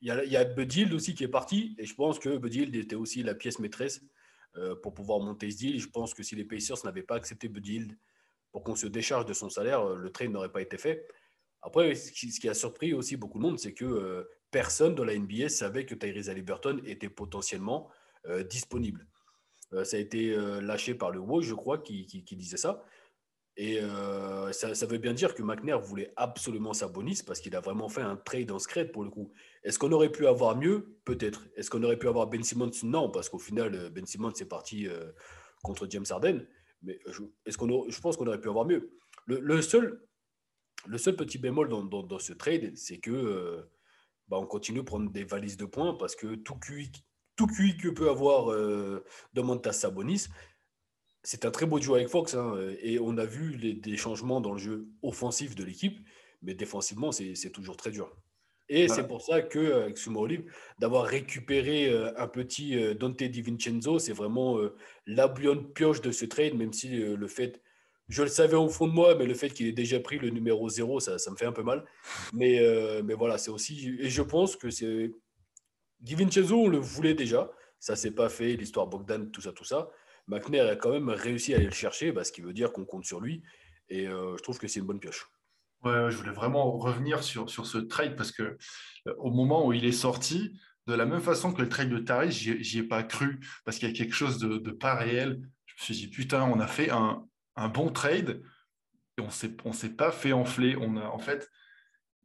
il 0.00 0.08
y 0.08 0.36
a, 0.36 0.40
a 0.40 0.44
Bud 0.44 0.72
Hield 0.72 0.92
aussi 0.92 1.14
qui 1.14 1.24
est 1.24 1.28
parti, 1.28 1.74
et 1.78 1.86
je 1.86 1.94
pense 1.94 2.18
que 2.18 2.36
Bud 2.36 2.54
Hield 2.54 2.74
était 2.76 2.94
aussi 2.96 3.22
la 3.22 3.34
pièce 3.34 3.58
maîtresse 3.58 4.02
euh, 4.56 4.74
pour 4.74 4.92
pouvoir 4.92 5.20
monter 5.20 5.50
ce 5.50 5.56
deal. 5.56 5.80
Je 5.80 5.88
pense 5.88 6.14
que 6.14 6.22
si 6.22 6.36
les 6.36 6.44
Pacers 6.44 6.84
n'avaient 6.84 7.02
pas 7.02 7.16
accepté 7.16 7.48
Bud 7.48 7.66
Hield 7.66 7.98
pour 8.50 8.62
qu'on 8.62 8.74
se 8.74 8.86
décharge 8.86 9.24
de 9.24 9.32
son 9.32 9.48
salaire, 9.48 9.80
euh, 9.80 9.96
le 9.96 10.10
trade 10.10 10.30
n'aurait 10.30 10.52
pas 10.52 10.60
été 10.60 10.76
fait. 10.76 11.06
Après, 11.62 11.94
ce 11.94 12.12
qui, 12.12 12.48
a 12.48 12.54
surpris 12.54 12.92
aussi 12.92 13.16
beaucoup 13.16 13.38
de 13.38 13.44
monde, 13.44 13.58
c'est 13.58 13.72
que 13.72 13.84
euh, 13.84 14.28
personne 14.50 14.94
dans 14.94 15.04
la 15.04 15.16
NBA 15.16 15.48
savait 15.48 15.86
que 15.86 15.94
Tyrese 15.94 16.28
Haliburton 16.28 16.80
était 16.84 17.08
potentiellement 17.08 17.88
disponible. 18.48 19.08
Ça 19.82 19.96
a 19.96 19.98
été 19.98 20.36
lâché 20.60 20.94
par 20.94 21.10
le 21.10 21.18
WO, 21.18 21.42
je 21.42 21.54
crois, 21.54 21.78
qui 21.78 22.04
disait 22.04 22.56
ça. 22.56 22.84
Et 23.56 23.80
euh, 23.80 24.50
ça, 24.52 24.74
ça 24.74 24.86
veut 24.86 24.96
bien 24.98 25.12
dire 25.12 25.34
que 25.34 25.42
McNair 25.42 25.78
voulait 25.78 26.12
absolument 26.16 26.72
Sabonis 26.72 27.22
parce 27.26 27.40
qu'il 27.40 27.54
a 27.54 27.60
vraiment 27.60 27.88
fait 27.90 28.00
un 28.00 28.16
trade 28.16 28.50
en 28.50 28.58
secret 28.58 28.86
pour 28.86 29.04
le 29.04 29.10
coup. 29.10 29.30
Est-ce 29.62 29.78
qu'on 29.78 29.92
aurait 29.92 30.10
pu 30.10 30.26
avoir 30.26 30.56
mieux? 30.56 30.96
Peut-être. 31.04 31.46
Est-ce 31.56 31.68
qu'on 31.68 31.82
aurait 31.82 31.98
pu 31.98 32.08
avoir 32.08 32.28
Ben 32.28 32.42
Simmons? 32.42 32.70
Non, 32.82 33.10
parce 33.10 33.28
qu'au 33.28 33.38
final, 33.38 33.74
euh, 33.74 33.90
Ben 33.90 34.06
Simmons 34.06 34.32
est 34.40 34.48
parti 34.48 34.88
euh, 34.88 35.12
contre 35.62 35.86
James 35.90 36.06
Harden. 36.08 36.46
Mais 36.82 36.98
je, 37.06 37.22
est-ce 37.44 37.58
qu'on 37.58 37.88
je 37.90 38.00
pense 38.00 38.16
qu'on 38.16 38.26
aurait 38.26 38.40
pu 38.40 38.48
avoir 38.48 38.64
mieux. 38.64 38.96
Le, 39.26 39.60
seul, 39.60 40.02
le 40.86 40.98
seul 40.98 41.14
petit 41.14 41.38
bémol 41.38 41.68
dans, 41.68 41.84
dans- 41.84 42.18
ce 42.18 42.32
trade, 42.32 42.74
c'est 42.76 42.98
que 42.98 43.68
bah, 44.28 44.38
on 44.38 44.46
continue 44.46 44.78
de 44.78 44.84
prendre 44.84 45.10
des 45.10 45.24
valises 45.24 45.56
de 45.58 45.66
points 45.66 45.94
parce 45.94 46.16
que 46.16 46.34
tout 46.36 46.56
QI, 46.56 46.90
tout 47.36 47.46
QI 47.46 47.76
que 47.76 47.88
peut 47.90 48.08
avoir 48.08 48.46
Domantas 49.32 49.72
Sabonis, 49.74 50.26
c'est 51.22 51.44
un 51.44 51.50
très 51.50 51.66
beau 51.66 51.78
duo 51.78 51.94
avec 51.94 52.08
Fox. 52.08 52.34
hein, 52.34 52.56
et 52.80 52.98
on 52.98 53.16
a 53.16 53.24
vu 53.24 53.56
les, 53.56 53.74
des 53.74 53.96
changements 53.96 54.40
dans 54.40 54.52
le 54.52 54.58
jeu 54.58 54.88
offensif 55.02 55.54
de 55.54 55.64
l'équipe, 55.64 55.98
mais 56.42 56.54
défensivement, 56.54 57.12
c'est 57.12 57.50
toujours 57.52 57.76
très 57.76 57.90
dur. 57.90 58.16
Et 58.68 58.88
c'est 58.88 59.06
pour 59.06 59.22
ça 59.22 59.42
que, 59.42 59.72
avec 59.72 59.98
Sumo 59.98 60.20
Olive, 60.20 60.50
d'avoir 60.78 61.04
récupéré 61.04 61.90
euh, 61.90 62.10
un 62.16 62.26
petit 62.26 62.76
euh, 62.78 62.94
Dante 62.94 63.22
Di 63.22 63.42
Vincenzo, 63.42 63.98
c'est 63.98 64.14
vraiment 64.14 64.58
la 65.06 65.28
bouillonne 65.28 65.72
pioche 65.72 66.00
de 66.00 66.10
ce 66.10 66.24
trade, 66.24 66.54
même 66.54 66.72
si 66.72 66.88
le 66.88 67.26
fait, 67.26 67.60
je 68.08 68.22
le 68.22 68.28
savais 68.28 68.56
au 68.56 68.68
fond 68.68 68.88
de 68.88 68.92
moi, 68.92 69.14
mais 69.14 69.26
le 69.26 69.34
fait 69.34 69.50
qu'il 69.50 69.66
ait 69.66 69.72
déjà 69.72 70.00
pris 70.00 70.18
le 70.18 70.30
numéro 70.30 70.68
0, 70.68 71.00
ça, 71.00 71.18
ça 71.18 71.30
me 71.30 71.36
fait 71.36 71.46
un 71.46 71.52
peu 71.52 71.62
mal. 71.62 71.84
Mais, 72.32 72.60
mais 73.04 73.14
voilà, 73.14 73.38
c'est 73.38 73.50
aussi. 73.50 73.94
Et 74.00 74.10
je 74.10 74.22
pense 74.22 74.56
que 74.56 74.70
c'est. 74.70 75.12
Di 76.00 76.14
Vincenzo, 76.14 76.56
on 76.56 76.68
le 76.68 76.78
voulait 76.78 77.14
déjà. 77.14 77.50
Ça 77.78 77.94
s'est 77.94 78.10
pas 78.12 78.28
fait, 78.28 78.56
l'histoire 78.56 78.86
Bogdan, 78.86 79.30
tout 79.30 79.40
ça, 79.40 79.52
tout 79.52 79.64
ça. 79.64 79.90
McNair 80.28 80.70
a 80.70 80.76
quand 80.76 80.92
même 80.92 81.08
réussi 81.08 81.52
à 81.54 81.56
aller 81.56 81.66
le 81.66 81.72
chercher, 81.72 82.12
bah, 82.12 82.24
ce 82.24 82.32
qui 82.32 82.40
veut 82.40 82.52
dire 82.52 82.72
qu'on 82.72 82.84
compte 82.84 83.04
sur 83.04 83.20
lui. 83.20 83.42
Et 83.88 84.06
je 84.06 84.42
trouve 84.42 84.58
que 84.58 84.68
c'est 84.68 84.80
une 84.80 84.86
bonne 84.86 85.00
pioche. 85.00 85.26
Ouais, 85.84 86.12
je 86.12 86.16
voulais 86.16 86.30
vraiment 86.30 86.78
revenir 86.78 87.24
sur, 87.24 87.50
sur 87.50 87.66
ce 87.66 87.78
trade 87.78 88.14
parce 88.14 88.30
que 88.30 88.56
euh, 89.08 89.14
au 89.18 89.32
moment 89.32 89.66
où 89.66 89.72
il 89.72 89.84
est 89.84 89.90
sorti, 89.90 90.56
de 90.86 90.94
la 90.94 91.06
même 91.06 91.20
façon 91.20 91.52
que 91.52 91.60
le 91.60 91.68
trade 91.68 91.90
de 91.90 91.98
Tari, 91.98 92.30
j'y 92.30 92.78
ai 92.78 92.82
pas 92.82 93.02
cru 93.02 93.40
parce 93.64 93.78
qu'il 93.78 93.88
y 93.88 93.92
a 93.92 93.94
quelque 93.94 94.14
chose 94.14 94.38
de, 94.38 94.70
pas 94.70 94.94
réel. 94.94 95.40
Je 95.66 95.74
me 95.74 95.84
suis 95.84 95.94
dit, 95.94 96.08
putain, 96.08 96.42
on 96.44 96.60
a 96.60 96.66
fait 96.66 96.90
un, 96.90 97.24
un 97.56 97.68
bon 97.68 97.90
trade 97.90 98.42
et 99.18 99.22
on 99.22 99.26
ne 99.68 99.72
s'est 99.72 99.96
pas 99.96 100.12
fait 100.12 100.32
enfler. 100.32 100.76
On 100.76 100.96
a 100.96 101.04
en 101.04 101.18
fait 101.18 101.48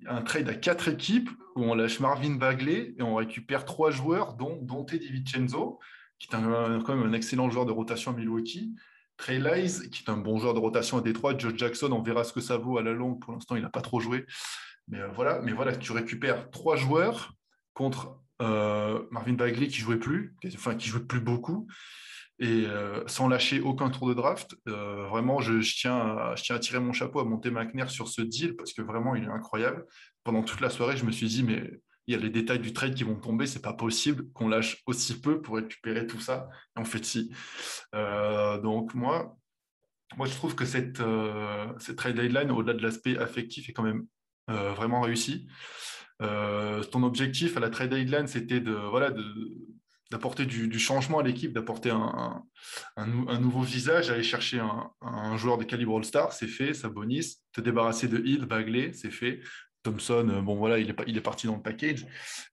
un 0.08 0.22
trade 0.22 0.50
à 0.50 0.56
quatre 0.56 0.88
équipes 0.88 1.30
où 1.56 1.64
on 1.64 1.76
lâche 1.76 2.00
Marvin 2.00 2.36
Bagley 2.36 2.96
et 2.98 3.02
on 3.04 3.16
récupère 3.16 3.66
trois 3.66 3.92
joueurs, 3.92 4.34
dont, 4.34 4.58
dont 4.62 4.86
Teddy 4.86 5.24
qui 6.20 6.28
est 6.28 6.32
quand 6.32 6.96
même 6.96 7.04
un 7.04 7.14
excellent 7.14 7.50
joueur 7.50 7.66
de 7.66 7.72
rotation 7.72 8.12
à 8.12 8.16
Milwaukee. 8.16 8.74
Trey 9.18 9.40
qui 9.92 10.04
est 10.04 10.10
un 10.10 10.18
bon 10.18 10.38
joueur 10.38 10.54
de 10.54 10.60
rotation 10.60 10.98
à 10.98 11.02
Détroit. 11.02 11.38
Joe 11.38 11.54
Jackson, 11.56 11.92
on 11.92 12.02
verra 12.02 12.24
ce 12.24 12.34
que 12.34 12.42
ça 12.42 12.58
vaut 12.58 12.78
à 12.78 12.84
la 12.84 12.94
longue. 12.94 13.20
Pour 13.20 13.34
l'instant, 13.34 13.56
il 13.56 13.64
n'a 13.64 13.70
pas 13.70 13.82
trop 13.82 14.00
joué. 14.00 14.26
Mais 14.88 15.00
euh, 15.00 15.10
voilà, 15.10 15.42
mais 15.42 15.52
voilà, 15.52 15.76
tu 15.76 15.92
récupères 15.92 16.50
trois 16.50 16.76
joueurs 16.76 17.34
contre 17.74 18.20
euh, 18.42 19.04
Marvin 19.12 19.34
Bagley 19.34 19.68
qui 19.68 19.78
jouait 19.78 19.98
plus, 19.98 20.36
jouait 20.80 21.00
plus 21.02 21.20
beaucoup, 21.20 21.68
et 22.40 22.66
euh, 22.68 23.04
sans 23.08 23.28
lâcher 23.28 23.60
aucun 23.60 23.90
tour 23.90 24.08
de 24.08 24.14
draft. 24.14 24.56
vraiment, 24.66 25.42
je, 25.42 25.60
tiens 25.60 25.98
à, 25.98 26.36
je 26.36 26.44
tiens 26.44 26.56
à 26.56 26.60
tirer 26.60 26.80
mon 26.80 26.94
chapeau 26.94 27.20
à 27.20 27.26
monter 27.26 27.50
McNair 27.50 27.90
sur 27.90 28.08
ce 28.08 28.22
deal 28.22 28.56
parce 28.56 28.74
que 28.74 28.82
vraiment, 28.82 29.16
il 29.16 29.24
est 29.24 29.32
incroyable. 29.32 29.86
Pendant 30.24 30.44
toute 30.44 30.62
la 30.62 30.70
soirée, 30.70 30.96
je 30.96 31.06
me 31.06 31.12
suis 31.12 31.28
dit, 31.28 31.44
mais 31.44 31.80
il 32.08 32.14
y 32.14 32.18
a 32.18 32.20
les 32.20 32.30
détails 32.30 32.60
du 32.60 32.74
trade 32.74 32.96
qui 32.96 33.04
vont 33.04 33.16
tomber, 33.16 33.46
c'est 33.48 33.62
pas 33.62 33.74
possible 33.74 34.32
qu'on 34.32 34.48
lâche 34.48 34.82
aussi 34.86 35.20
peu 35.20 35.42
pour 35.42 35.56
récupérer 35.56 36.08
tout 36.08 36.22
ça. 36.22 36.50
Et 36.76 36.80
en 36.80 36.86
fait, 36.86 37.04
si. 37.04 37.32
Euh, 37.96 38.60
donc 38.62 38.94
moi, 38.96 39.38
moi, 40.16 40.26
je 40.26 40.34
trouve 40.34 40.56
que 40.56 40.64
cette, 40.64 41.02
euh, 41.02 41.68
cette 41.80 41.98
trade 41.98 42.16
deadline, 42.16 42.50
au-delà 42.52 42.74
de 42.74 42.82
l'aspect 42.82 43.18
affectif, 43.18 43.70
est 43.70 43.74
quand 43.74 43.84
même 43.84 44.08
euh, 44.50 44.72
vraiment 44.74 45.02
réussi. 45.02 45.48
ton 46.20 47.04
objectif 47.04 47.58
à 47.58 47.60
la 47.60 47.70
trade 47.70 47.90
deadline, 47.90 48.28
c'était 48.28 48.62
de 48.62 48.72
voilà 48.72 49.12
d'apporter 50.10 50.46
du, 50.46 50.80
changement 50.80 51.20
à 51.20 51.24
l'équipe, 51.24 51.52
d'apporter 51.52 51.90
un, 51.90 52.44
un, 52.96 53.40
nouveau 53.40 53.62
visage, 53.62 54.10
aller 54.10 54.24
chercher 54.24 54.60
un, 54.60 55.38
joueur 55.38 55.58
de 55.58 55.66
calibre 55.66 55.98
All-Star, 55.98 56.32
c'est 56.32 56.48
fait, 56.48 56.74
ça 56.74 56.88
bonisse, 56.88 57.44
te 57.52 57.60
débarrasser 57.60 58.08
de 58.08 58.18
Hill, 58.26 58.46
Bagley, 58.46 58.94
c'est 58.94 59.12
fait, 59.12 59.42
Thompson, 59.84 60.28
euh, 60.30 60.42
bon 60.42 60.56
voilà, 60.56 60.80
il 60.80 60.90
est, 60.90 60.96
il 61.08 61.18
est 61.18 61.22
parti 61.22 61.48
dans 61.48 61.56
le 61.56 61.62
package. 61.62 62.04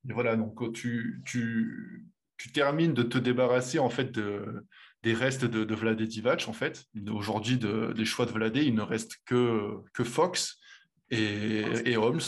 Et 0.09 0.13
voilà, 0.13 0.37
donc 0.37 0.63
euh, 0.63 0.71
tu, 0.73 1.23
tu, 1.25 2.07
tu 2.37 2.53
termines 2.53 2.95
de 2.95 3.03
te 3.03 3.19
débarrasser 3.19 3.79
en 3.79 3.91
fait 3.91 4.13
de, 4.13 4.67
des 5.03 5.15
restes 5.15 5.45
de, 5.45 5.65
de 5.65 5.75
Vlad 5.75 6.01
et 6.01 6.07
Divac 6.07 6.47
en 6.49 6.53
fait. 6.53 6.85
Aujourd'hui, 7.13 7.59
de, 7.59 7.93
des 7.93 8.05
choix 8.05 8.27
de 8.27 8.33
Vladé, 8.33 8.63
il 8.63 8.75
ne 8.75 8.83
reste 8.83 9.17
que, 9.25 9.77
que 9.93 10.05
Fox 10.05 10.59
et, 11.11 11.63
et 11.85 11.97
Holmes. 11.97 12.21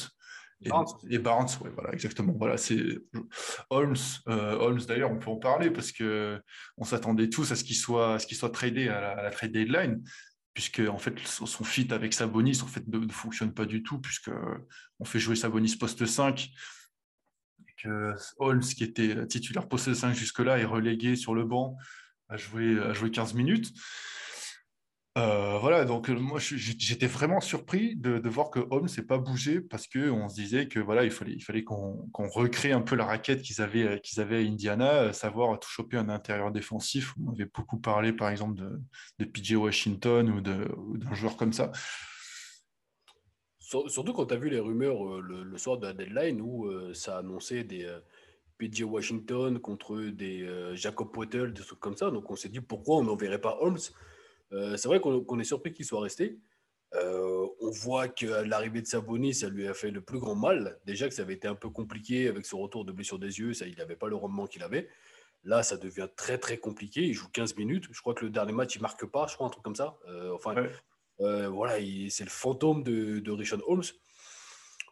Et 0.63 0.71
Barnes, 0.71 0.87
et 1.11 1.19
Barnes 1.19 1.49
ouais, 1.61 1.71
voilà, 1.71 1.93
exactement. 1.93 2.35
Voilà, 2.39 2.57
c'est 2.57 2.99
Holmes. 3.69 3.97
Euh, 4.29 4.55
Holmes, 4.55 4.81
d'ailleurs, 4.89 5.11
on 5.11 5.19
peut 5.19 5.31
en 5.31 5.37
parler 5.37 5.71
parce 5.71 5.93
que 5.93 6.41
on 6.79 6.85
s'attendait 6.85 7.29
tous 7.29 7.53
à 7.53 7.57
ce 7.57 7.65
qu'il 7.65 7.77
soit, 7.77 8.19
ce 8.19 8.27
qu'il 8.27 8.39
soit 8.39 8.51
tradé 8.51 8.89
à 8.89 9.01
la, 9.01 9.11
à 9.11 9.23
la, 9.23 9.31
trade 9.31 9.53
deadline 9.53 10.03
puisque 10.57 10.81
en 10.81 10.97
fait 10.97 11.19
son 11.29 11.65
fit 11.65 11.93
avec 11.93 12.15
Sabonis 12.15 12.63
en 12.63 12.67
fait 12.67 12.89
ne, 12.89 13.07
fonctionne 13.13 13.53
pas 13.53 13.67
du 13.67 13.83
tout 13.83 13.99
puisque 13.99 14.31
on 14.99 15.05
fait 15.05 15.19
jouer 15.19 15.37
Sabonis 15.37 15.77
poste 15.77 16.07
5 16.07 16.51
et 17.61 17.83
que 17.83 18.15
Holmes 18.39 18.63
qui 18.63 18.83
était 18.83 19.27
titulaire 19.27 19.69
poste 19.69 19.93
5 19.93 20.15
jusque 20.15 20.39
là 20.39 20.59
est 20.59 20.65
relégué 20.65 21.15
sur 21.15 21.35
le 21.35 21.45
banc 21.45 21.77
à 22.31 22.39
jouer 22.39 22.81
à 22.81 22.95
jouer 22.95 23.11
15 23.11 23.35
minutes 23.35 23.71
euh, 25.17 25.57
voilà, 25.59 25.87
donc 25.87 26.11
euh, 26.11 26.15
moi 26.15 26.39
j'étais 26.39 27.07
vraiment 27.07 27.41
surpris 27.41 27.97
de, 27.97 28.29
voir 28.29 28.51
que 28.51 28.61
Holmes 28.71 28.89
s'est 28.89 29.07
pas 29.07 29.17
bougé 29.17 29.63
parce 29.63 29.87
qu'on 29.87 30.29
se 30.29 30.35
disait 30.35 30.69
que 30.69 30.79
voilà, 30.79 31.05
il 31.05 31.11
fallait, 31.11 31.33
il 31.33 31.43
fallait 31.43 31.65
qu'on 31.65 32.07
recrée 32.13 32.73
un 32.73 32.83
peu 32.83 32.97
la 32.97 33.07
raquette 33.07 33.41
qu'ils 33.41 33.63
avaient, 33.63 33.85
euh, 33.85 34.21
avaient 34.21 34.37
à 34.37 34.47
Indiana, 34.47 35.15
savoir 35.15 35.59
tout 35.59 35.71
choper 35.71 35.97
un 35.97 36.11
intérieur 36.11 36.53
défensif. 36.53 37.15
On 37.25 37.33
avait 37.33 37.47
beaucoup 37.47 37.79
parlé 37.79 38.13
par 38.13 38.29
exemple 38.29 38.61
de, 38.61 38.79
de 39.19 39.25
PJ 39.25 39.55
Washington 39.55 40.29
ou 40.29 40.41
d'un 40.43 41.15
joueur 41.15 41.39
comme 41.39 41.55
ça. 41.55 41.73
Surtout 43.59 44.13
quand 44.13 44.27
tu 44.27 44.35
as 44.35 44.37
vu 44.37 44.51
les 44.51 44.61
rumeurs 44.61 45.21
le, 45.23 45.57
soir 45.57 45.79
de 45.79 45.87
la 45.87 45.93
deadline 45.95 46.43
où 46.43 46.71
ça 46.93 47.19
annonçait 47.19 47.65
des 47.65 47.91
PJ 48.59 48.83
Washington 48.83 49.59
contre 49.61 49.99
des 50.11 50.47
Jacob 50.75 51.11
Potel, 51.11 51.55
des 51.55 51.63
trucs 51.63 51.81
comme 51.81 51.97
ça. 51.97 52.11
Donc 52.11 52.31
on 52.31 52.37
s'est 52.37 52.51
dit 52.51 52.61
pourquoi 52.61 52.99
on 52.99 53.05
n'enverrait 53.05 53.41
pas 53.41 53.57
Holmes 53.61 53.79
euh, 54.53 54.77
c'est 54.77 54.89
vrai 54.89 55.01
qu'on 55.01 55.39
est 55.39 55.45
surpris 55.45 55.73
qu'il 55.73 55.85
soit 55.85 56.01
resté. 56.01 56.39
Euh, 56.95 57.47
on 57.61 57.71
voit 57.71 58.09
que 58.09 58.27
l'arrivée 58.27 58.81
de 58.81 58.87
Sabonis, 58.87 59.35
ça 59.35 59.49
lui 59.49 59.67
a 59.67 59.75
fait 59.75 59.91
le 59.91 60.01
plus 60.01 60.19
grand 60.19 60.37
mal. 60.37 60.79
Déjà 60.87 61.09
que 61.09 61.15
ça 61.15 61.23
avait 61.23 61.35
été 61.35 61.49
un 61.49 61.55
peu 61.55 61.69
compliqué 61.69 62.29
avec 62.29 62.47
son 62.47 62.59
retour 62.59 62.85
de 62.85 62.93
blessure 62.93 63.19
des 63.19 63.39
yeux, 63.39 63.55
ça, 63.55 63.67
il 63.67 63.77
n'avait 63.77 63.97
pas 63.97 64.09
le 64.09 64.17
rendement 64.17 64.47
qu'il 64.47 64.63
avait. 64.63 64.89
Là, 65.45 65.63
ça 65.63 65.77
devient 65.77 66.09
très 66.17 66.39
très 66.39 66.59
compliqué. 66.59 67.03
Il 67.03 67.13
joue 67.13 67.29
15 67.29 67.57
minutes. 67.57 67.87
Je 67.91 68.01
crois 68.01 68.15
que 68.15 68.25
le 68.25 68.31
dernier 68.31 68.53
match, 68.53 68.77
il 68.77 68.83
marque 68.83 69.05
pas, 69.07 69.27
je 69.27 69.35
crois, 69.35 69.47
un 69.47 69.51
truc 69.51 69.63
comme 69.63 69.77
ça. 69.77 69.99
Euh, 70.09 70.33
enfin, 70.33 70.55
voilà, 71.19 71.75
c'est 72.09 72.25
le 72.25 72.31
fantôme 72.31 72.83
de, 72.83 73.21
de 73.21 73.31
Richard 73.31 73.61
Holmes. 73.67 73.83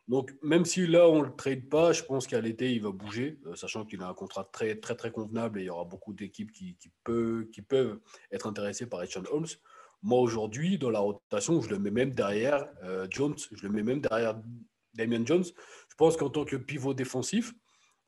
Donc, 0.07 0.35
même 0.43 0.65
si 0.65 0.87
là, 0.87 1.09
on 1.09 1.21
ne 1.21 1.27
le 1.27 1.35
trade 1.35 1.69
pas, 1.69 1.93
je 1.93 2.03
pense 2.03 2.27
qu'à 2.27 2.41
l'été, 2.41 2.73
il 2.73 2.83
va 2.83 2.91
bouger, 2.91 3.39
euh, 3.47 3.55
sachant 3.55 3.87
qu'il 3.87 4.03
a 4.03 4.09
un 4.09 4.15
contrat 4.15 4.45
très, 4.45 4.77
très, 4.77 4.95
très 4.95 5.11
convenable 5.11 5.59
et 5.59 5.63
il 5.63 5.67
y 5.67 5.71
aura 5.71 5.85
beaucoup 5.85 6.13
d'équipes 6.13 6.53
qui, 6.53 6.77
qui, 6.77 6.91
qui 7.53 7.63
peuvent 7.63 7.99
être 8.31 8.47
intéressées 8.47 8.87
par 8.87 9.01
Richard 9.01 9.25
Holmes. 9.33 9.47
Moi, 10.03 10.21
aujourd'hui, 10.21 10.77
dans 10.77 10.91
la 10.91 10.99
rotation, 10.99 11.63
je 11.63 11.71
le 11.71 11.79
mets 11.79 11.91
même 11.91 12.11
derrière 12.11 12.69
euh, 12.83 13.07
Jones, 13.09 13.37
je 13.51 13.63
le 13.63 13.71
mets 13.71 13.83
même 13.83 14.03
derrière 14.03 14.39
Damien 14.93 15.25
Jones. 15.25 15.45
Je 15.45 15.95
pense 15.97 16.19
qu'en 16.19 16.29
tant 16.29 16.45
que 16.45 16.57
pivot 16.57 16.93
défensif, 16.93 17.55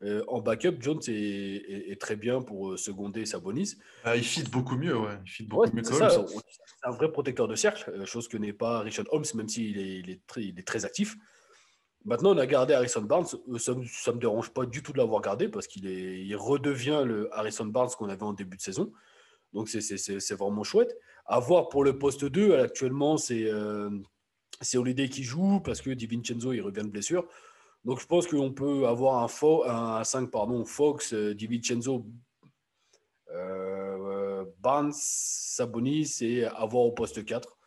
euh, 0.02 0.22
en 0.28 0.42
backup, 0.42 0.76
Jones 0.80 1.00
est, 1.08 1.98
très 1.98 2.16
bien 2.16 2.42
pour 2.42 2.78
seconder 2.78 3.24
Sabonis. 3.24 3.76
Ah, 4.04 4.14
il 4.14 4.24
fit 4.24 4.42
beaucoup 4.42 4.76
mieux, 4.76 4.98
ouais. 4.98 5.18
Il 5.24 5.30
fit 5.30 5.44
beaucoup 5.44 5.74
mieux 5.74 5.82
C'est 5.82 6.02
un 6.82 6.90
vrai 6.90 7.10
protecteur 7.10 7.48
de 7.48 7.54
cercle, 7.54 8.04
chose 8.04 8.28
que 8.28 8.36
n'est 8.36 8.52
pas 8.52 8.80
Richard 8.80 9.06
Holmes, 9.10 9.24
même 9.34 9.48
s'il 9.48 9.78
est, 9.78 10.00
il 10.00 10.10
est, 10.10 10.26
très, 10.26 10.44
il 10.44 10.58
est 10.58 10.66
très 10.66 10.84
actif. 10.84 11.16
Maintenant, 12.06 12.36
on 12.36 12.38
a 12.38 12.46
gardé 12.46 12.72
Harrison 12.72 13.02
Barnes. 13.02 13.26
Euh, 13.48 13.58
ça 13.58 13.74
ne 13.74 13.80
me 13.80 14.20
dérange 14.20 14.50
pas 14.50 14.64
du 14.64 14.80
tout 14.80 14.92
de 14.92 14.98
l'avoir 14.98 15.20
gardé 15.20 15.48
parce 15.48 15.66
qu'il 15.66 15.86
il 15.86 16.36
redevient 16.36 17.02
le 17.04 17.28
Harrison 17.36 17.66
Barnes 17.66 17.90
qu'on 17.98 18.08
avait 18.08 18.22
en 18.22 18.32
début 18.32 18.56
de 18.56 18.62
saison. 18.62 18.92
Donc, 19.52 19.68
c'est 19.68 20.34
vraiment 20.34 20.62
chouette. 20.62 20.96
À 21.26 21.40
voir 21.40 21.68
pour 21.68 21.82
le 21.82 21.98
poste 21.98 22.24
2, 22.24 22.58
actuellement, 22.60 23.16
c'est 23.16 23.50
euh, 23.50 23.90
qui 24.60 25.24
joue 25.24 25.60
parce 25.60 25.80
que 25.80 25.90
Di 25.90 26.06
Vincenzo 26.06 26.52
il 26.52 26.60
revient 26.60 26.82
de 26.82 26.90
blessure. 26.90 27.26
Donc, 27.84 28.00
je 28.00 28.06
pense 28.06 28.28
qu'on 28.28 28.52
peut 28.52 28.86
avoir 28.86 29.24
un, 29.24 29.98
un 29.98 30.04
5 30.04 30.30
pardon, 30.30 30.64
Fox, 30.64 31.12
euh, 31.12 31.34
Di 31.34 31.48
Vincenzo, 31.48 32.06
euh, 33.32 34.44
Barnes, 34.60 34.92
Sabonis 34.94 36.18
et 36.20 36.44
avoir 36.44 36.84
au 36.84 36.92
poste 36.92 37.24
4. 37.24 37.58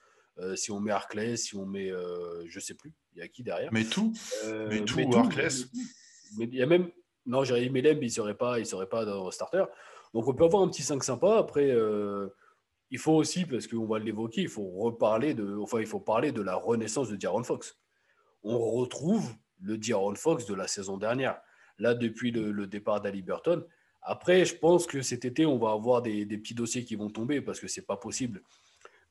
si 0.55 0.71
on 0.71 0.79
met 0.79 0.91
Arclay, 0.91 1.35
si 1.35 1.57
on 1.57 1.65
met, 1.65 1.91
je 2.45 2.59
sais 2.61 2.75
plus. 2.75 2.93
Y 3.19 3.23
a 3.23 3.27
qui 3.27 3.43
derrière 3.43 3.69
Mais 3.73 3.83
tout. 3.83 4.13
Euh, 4.45 4.67
mais 4.69 4.85
tout, 4.85 4.97
Mais 6.37 6.45
il 6.45 6.55
y 6.55 6.61
a 6.61 6.65
même. 6.65 6.89
Non, 7.25 7.43
Jérémy 7.43 7.69
Melem, 7.69 7.97
il 8.01 8.05
ne 8.05 8.11
serait 8.11 8.37
pas, 8.37 8.59
il 8.59 8.65
serait 8.65 8.87
pas 8.87 9.05
dans 9.05 9.25
le 9.25 9.31
starter. 9.31 9.65
Donc 10.13 10.27
on 10.27 10.33
peut 10.33 10.45
avoir 10.45 10.63
un 10.63 10.69
petit 10.69 10.83
5 10.83 11.03
sympa. 11.03 11.37
Après, 11.37 11.69
euh, 11.69 12.29
il 12.89 12.97
faut 12.97 13.13
aussi, 13.13 13.45
parce 13.45 13.67
qu'on 13.67 13.85
va 13.85 13.99
l'évoquer, 13.99 14.41
il 14.41 14.49
faut 14.49 14.67
reparler 14.67 15.33
de. 15.33 15.57
Enfin, 15.57 15.79
il 15.79 15.85
faut 15.85 15.99
parler 15.99 16.31
de 16.31 16.41
la 16.41 16.55
renaissance 16.55 17.09
de 17.09 17.15
Diaron 17.15 17.43
Fox. 17.43 17.77
On 18.43 18.57
retrouve 18.57 19.33
le 19.61 19.77
Diaron 19.77 20.15
Fox 20.15 20.45
de 20.45 20.53
la 20.53 20.67
saison 20.67 20.97
dernière. 20.97 21.39
Là, 21.77 21.93
depuis 21.93 22.31
le, 22.31 22.67
départ 22.67 23.01
d'Ali 23.01 23.21
Burton. 23.21 23.63
Après, 24.01 24.45
je 24.45 24.55
pense 24.55 24.87
que 24.87 25.01
cet 25.01 25.25
été, 25.25 25.45
on 25.45 25.57
va 25.57 25.71
avoir 25.71 26.01
des, 26.01 26.25
des 26.25 26.37
petits 26.37 26.53
dossiers 26.53 26.85
qui 26.85 26.95
vont 26.95 27.09
tomber 27.09 27.41
parce 27.41 27.59
que 27.59 27.67
c'est 27.67 27.85
pas 27.85 27.97
possible 27.97 28.41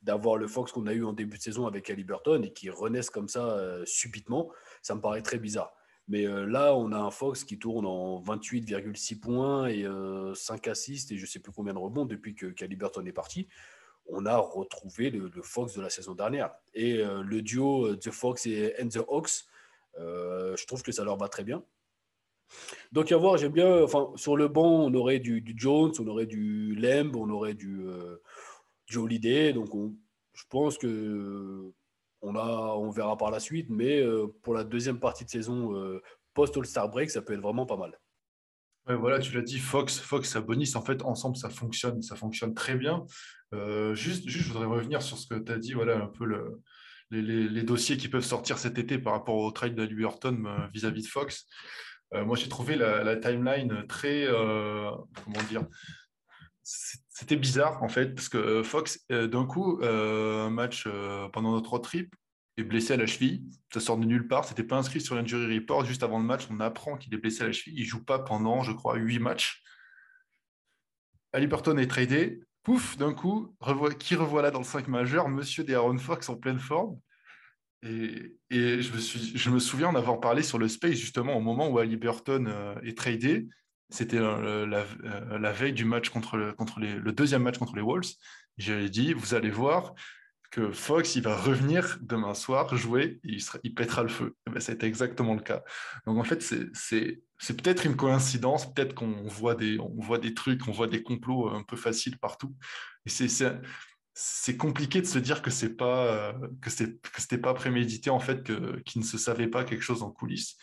d'avoir 0.03 0.37
le 0.37 0.47
Fox 0.47 0.73
qu'on 0.73 0.87
a 0.87 0.93
eu 0.93 1.05
en 1.05 1.13
début 1.13 1.39
de 1.39 1.43
saison 1.43 1.67
avec 1.67 1.91
Ali 1.91 2.05
Burton 2.05 2.45
et 2.45 2.53
qui 2.53 2.71
renaissent 2.71 3.11
comme 3.11 3.29
ça 3.29 3.59
euh, 3.59 3.83
subitement, 3.85 4.51
ça 4.83 4.95
me 4.95 5.01
paraît 5.01 5.23
très 5.23 5.39
bizarre. 5.39 5.75
Mais 6.07 6.27
euh, 6.27 6.47
là, 6.47 6.75
on 6.75 6.93
a 6.93 6.99
un 6.99 7.11
Fox 7.11 7.45
qui 7.45 7.59
tourne 7.59 7.85
en 7.85 8.23
28,6 8.23 9.21
points 9.21 9.67
et 9.67 9.83
5 9.83 9.87
euh, 9.87 10.71
assists 10.71 11.13
et 11.13 11.17
je 11.17 11.23
ne 11.23 11.27
sais 11.27 11.41
plus 11.41 11.53
combien 11.53 11.75
de 11.75 11.79
rebonds 11.79 12.07
depuis 12.07 12.35
que 12.35 12.53
Ali 12.63 12.77
Burton 12.77 13.07
est 13.07 13.13
parti. 13.13 13.49
On 14.11 14.25
a 14.25 14.39
retrouvé 14.39 15.11
le, 15.11 15.31
Fox 15.43 15.75
de 15.75 15.83
la 15.83 15.91
saison 15.91 16.15
dernière. 16.15 16.51
Et 16.73 16.95
le 16.95 17.43
duo 17.43 17.95
The 17.95 18.11
Fox 18.11 18.47
et 18.47 18.75
And 18.81 18.89
The 18.89 19.05
Hawks, 19.07 19.45
je 19.99 20.67
trouve 20.67 20.83
que 20.83 20.93
ça 20.93 21.05
leur 21.05 21.19
va 21.19 21.29
très 21.29 21.45
bien. 21.45 21.63
Donc, 22.91 23.13
à 23.13 23.19
voir, 23.19 23.37
j'aime 23.37 23.53
bien. 23.53 23.83
Enfin, 23.83 24.11
sur 24.17 24.35
le 24.35 24.49
banc, 24.49 24.87
on 24.87 24.95
aurait 24.95 25.19
du, 25.19 25.45
Jones, 25.55 25.93
on 25.99 26.07
aurait 26.07 26.25
du 26.25 26.75
Lemb, 26.75 27.17
on 27.17 27.29
aurait 27.29 27.53
du, 27.53 27.87
Holiday. 28.97 29.53
Donc, 29.53 29.69
je 30.33 30.45
pense 30.49 30.79
que 30.79 31.73
on, 32.21 32.35
a, 32.35 32.75
on 32.77 32.91
verra 32.91 33.17
par 33.17 33.31
la 33.31 33.41
suite. 33.41 33.69
Mais 33.71 34.01
euh, 34.01 34.27
pour 34.43 34.55
la 34.55 34.65
deuxième 34.65 35.01
partie 35.01 35.25
de 35.25 35.31
saison 35.31 35.75
euh, 35.75 36.01
post-All-Star 36.35 36.89
Break, 36.89 37.11
ça 37.11 37.23
peut 37.23 37.35
être 37.35 37.41
vraiment 37.41 37.67
pas 37.67 37.77
mal. 37.77 37.99
Voilà, 38.91 39.19
tu 39.19 39.35
l'as 39.35 39.43
dit, 39.43 39.59
Fox, 39.59 39.99
Fox, 39.99 40.31
Sabonis, 40.31 40.73
en 40.75 40.81
fait, 40.81 41.03
ensemble, 41.03 41.37
ça 41.37 41.51
fonctionne, 41.51 42.01
ça 42.01 42.17
fonctionne 42.17 42.55
très 42.55 42.75
bien. 42.75 43.05
juste, 43.93 44.27
juste, 44.27 44.47
je 44.47 44.53
voudrais 44.53 44.65
revenir 44.65 45.03
sur 45.03 45.19
ce 45.19 45.27
que 45.27 45.39
tu 45.39 45.53
as 45.53 45.59
dit, 45.59 45.75
voilà, 45.75 45.99
un 45.99 46.07
peu 46.07 46.25
le, 46.25 46.63
les, 47.11 47.63
dossiers 47.63 47.99
qui 47.99 48.09
peuvent 48.09 48.25
sortir 48.25 48.57
cet 48.57 48.79
été 48.79 48.99
par 48.99 49.13
rapport 49.13 49.37
au 49.37 49.51
trade 49.51 49.75
de 49.75 49.83
Liberton 49.83 50.43
vis-à-vis 50.73 51.03
de 51.03 51.07
Fox. 51.09 51.47
Euh, 52.15 52.25
moi, 52.25 52.37
j'ai 52.37 52.49
trouvé 52.49 52.77
la, 52.77 53.17
timeline 53.17 53.87
très, 53.87 54.27
euh, 54.27 54.91
comment 55.25 55.43
dire, 55.49 55.67
c'était 57.19 57.37
bizarre 57.37 57.83
en 57.83 57.89
fait, 57.89 58.15
parce 58.15 58.29
que 58.29 58.39
euh, 58.39 58.63
Fox, 58.63 59.05
d'un 59.11 59.45
coup, 59.45 59.81
un 59.83 60.51
match 60.51 60.87
pendant 61.33 61.53
notre 61.53 61.71
road 61.71 61.83
trip, 61.83 62.15
est 62.57 62.65
blessé 62.65 62.95
à 62.95 62.97
la 62.97 63.07
cheville. 63.07 63.43
Ça 63.73 63.81
sort 63.81 63.99
de 63.99 64.05
nulle 64.05 64.29
part. 64.29 64.45
C'était 64.45 64.65
pas 64.65 64.77
inscrit 64.77 65.01
sur 65.01 65.15
l'injury 65.15 65.59
report. 65.59 65.85
Juste 65.85 66.03
avant 66.03 66.19
le 66.19 66.25
match, 66.25 66.47
on 66.51 66.61
apprend 66.61 66.97
qu'il 66.97 67.15
est 67.15 67.19
blessé 67.19 67.43
à 67.43 67.47
la 67.47 67.53
cheville. 67.53 67.79
Il 67.79 67.85
joue 67.85 68.05
pas 68.05 68.19
pendant, 68.19 68.63
je 68.63 68.73
crois, 68.73 68.97
huit 68.97 69.19
matchs. 69.19 69.63
Burton 71.33 71.79
est 71.79 71.87
tradé. 71.87 72.41
Pouf, 72.63 72.97
d'un 72.99 73.15
coup, 73.15 73.55
qui 73.99 74.15
revoilà 74.15 74.51
dans 74.51 74.59
le 74.59 74.65
5 74.65 74.89
majeur? 74.89 75.29
Monsieur 75.29 75.65
Aaron 75.73 75.99
Fox 75.99 76.29
en 76.29 76.37
pleine 76.37 76.59
forme. 76.59 76.99
Et, 77.83 78.37
je, 78.51 78.93
me 78.93 78.99
je, 79.39 79.51
me 79.51 79.59
souviens 79.61 79.89
en 79.89 79.95
avoir 79.95 80.19
parlé 80.19 80.43
sur 80.43 80.59
le 80.59 80.67
Space 80.67 80.97
justement 80.97 81.37
au 81.37 81.41
moment 81.41 81.69
où 81.69 81.79
Ali 81.79 81.97
Burton 81.97 82.49
euh, 82.49 82.75
est 82.83 82.99
tradé. 82.99 83.47
C'était 83.91 84.19
euh, 84.19 84.67
euh, 84.67 85.39
la, 85.39 85.53
veille 85.53 85.73
du 85.73 85.85
match 85.85 86.11
contre, 86.11 86.55
contre 86.57 86.81
les, 86.81 86.95
le 86.95 87.13
deuxième 87.13 87.43
match 87.43 87.59
contre 87.59 87.77
les 87.77 87.83
Wolves. 87.83 88.13
J'avais 88.59 88.91
dit, 88.91 89.15
vous 89.15 89.35
allez 89.35 89.51
voir 89.51 89.95
que 90.51 90.73
Fox, 90.73 91.17
il 91.17 91.23
va 91.23 91.37
revenir 91.37 91.99
demain 92.01 92.35
soir 92.35 92.75
jouer, 92.77 93.21
il, 93.23 93.43
il 93.65 93.75
pètera 93.75 94.03
le 94.03 94.09
feu. 94.09 94.35
Et 94.47 94.51
ben, 94.51 94.61
C'était 94.61 94.87
exactement 94.87 95.35
le 95.35 95.41
cas. 95.41 95.63
Donc 96.07 96.19
en 96.19 96.25
fait, 96.25 96.43
c'est 96.43 97.57
peut-être 97.57 97.87
une 97.87 97.97
coïncidence, 97.97 98.73
peut-être 98.73 98.95
qu'on 98.95 99.27
voit, 99.27 99.55
des, 99.55 99.79
voit 99.97 100.19
des 100.19 100.35
trucs, 100.35 100.67
on 100.69 100.73
voit 100.73 100.87
des 100.87 101.03
complots 101.03 101.49
un 101.51 101.63
peu 101.63 101.77
faciles 101.77 102.19
partout. 102.19 102.55
Et 103.07 103.11
c'est 104.21 104.57
compliqué 104.57 105.01
de 105.01 105.07
se 105.07 105.19
dire 105.19 105.43
que 105.43 105.51
c'est 105.51 105.77
pas 105.77 106.33
euh, 106.33 107.39
pas 107.43 107.55
prémédité 107.55 108.11
en 108.11 108.19
fait 108.19 108.43
que 108.43 108.81
qu'il 108.81 109.01
ne 109.01 109.07
se 109.07 109.17
savait 109.17 109.47
pas 109.47 109.65
quelque 109.65 109.83
chose 109.83 110.03
en 110.03 110.11
coulisses 110.11 110.57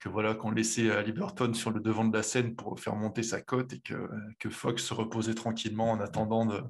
que 0.00 0.08
voilà 0.08 0.34
qu'on 0.34 0.50
laissait 0.50 0.90
à 0.90 1.02
Liberton 1.02 1.54
sur 1.54 1.70
le 1.70 1.80
devant 1.80 2.04
de 2.04 2.16
la 2.16 2.22
scène 2.22 2.54
pour 2.54 2.78
faire 2.78 2.96
monter 2.96 3.22
sa 3.22 3.40
cote 3.40 3.72
et 3.72 3.80
que, 3.80 4.08
que 4.38 4.50
Fox 4.50 4.82
se 4.82 4.94
reposait 4.94 5.34
tranquillement 5.34 5.92
en 5.92 6.00
attendant 6.00 6.46
de, 6.46 6.62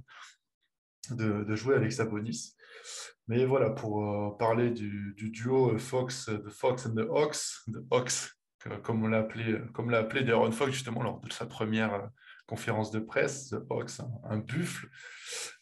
de, 1.11 1.54
jouer 1.54 1.75
avec 1.75 1.92
Sabonis. 1.92 2.54
Mais 3.28 3.45
voilà, 3.45 3.71
pour 3.71 4.04
euh, 4.04 4.37
parler 4.38 4.71
du, 4.71 5.14
duo 5.16 5.76
Fox, 5.78 6.28
de 6.28 6.49
Fox 6.49 6.87
and 6.87 6.95
the 6.95 7.06
Hawks, 7.11 7.64
the 7.66 7.85
Hawks, 7.90 8.33
comme 8.83 9.09
l'a 9.09 9.18
appelé, 9.18 9.59
comme 9.75 9.92
appelé 9.92 10.25
Darren 10.25 10.52
Fox 10.52 10.73
justement 10.73 11.02
lors 11.02 11.21
de 11.21 11.33
sa 11.33 11.47
première 11.47 12.11
conférence 12.47 12.90
de 12.90 13.00
presse, 13.00 13.50
The 13.50 13.56
Hawks, 13.71 14.00
un, 14.25 14.38
buffle. 14.38 14.88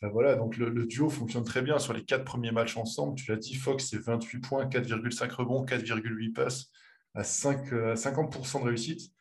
Euh, 0.02 0.09
voilà, 0.11 0.37
donc 0.37 0.56
le, 0.56 0.87
duo 0.87 1.09
fonctionne 1.09 1.44
très 1.44 1.62
bien 1.62 1.78
sur 1.78 1.92
les 1.92 2.04
quatre 2.04 2.25
premiers 2.25 2.52
matchs 2.52 2.76
ensemble. 2.76 3.16
Tu 3.16 3.30
l'as 3.30 3.38
dit, 3.38 3.54
Fox, 3.54 3.88
c'est 3.90 3.99
28 3.99 4.40
points, 4.40 4.66
4,5 4.66 5.30
rebonds, 5.33 5.64
4,8 5.64 6.33
passes 6.33 6.71
à, 7.14 7.25
5, 7.25 7.73
à 7.73 7.94
50% 7.94 8.61
de 8.61 8.64
réussite. 8.66 9.12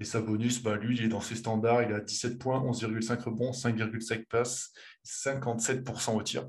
Et 0.00 0.04
sa 0.04 0.20
bonus, 0.20 0.62
bah, 0.62 0.76
lui, 0.76 0.96
il 0.96 1.04
est 1.04 1.08
dans 1.08 1.20
ses 1.20 1.34
standards, 1.34 1.82
il 1.82 1.92
a 1.92 2.00
17 2.00 2.38
points, 2.38 2.60
11,5 2.60 3.20
rebonds, 3.24 3.50
5,5 3.50 4.26
passes, 4.26 4.72
57% 5.04 6.14
au 6.14 6.22
tir. 6.22 6.48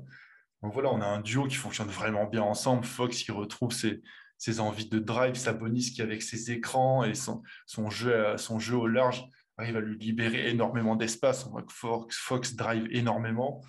Donc 0.62 0.72
voilà, 0.72 0.90
on 0.90 1.00
a 1.00 1.06
un 1.06 1.20
duo 1.20 1.46
qui 1.46 1.56
fonctionne 1.56 1.88
vraiment 1.88 2.26
bien 2.26 2.42
ensemble. 2.42 2.84
Fox 2.84 3.22
qui 3.22 3.32
retrouve 3.32 3.72
ses, 3.72 4.02
ses 4.38 4.60
envies 4.60 4.88
de 4.88 4.98
drive, 4.98 5.34
Sabonis 5.34 5.92
qui 5.92 6.02
avec 6.02 6.22
ses 6.22 6.52
écrans 6.52 7.02
et 7.04 7.14
son, 7.14 7.42
son, 7.66 7.90
jeu, 7.90 8.36
son 8.36 8.58
jeu 8.58 8.76
au 8.76 8.86
large 8.86 9.24
arrive 9.58 9.76
à 9.76 9.80
lui 9.80 9.98
libérer 9.98 10.48
énormément 10.48 10.96
d'espace. 10.96 11.46
On 11.46 11.50
voit 11.50 11.62
que 11.62 11.72
Fox, 11.72 12.54
drive 12.54 12.86
énormément. 12.90 13.62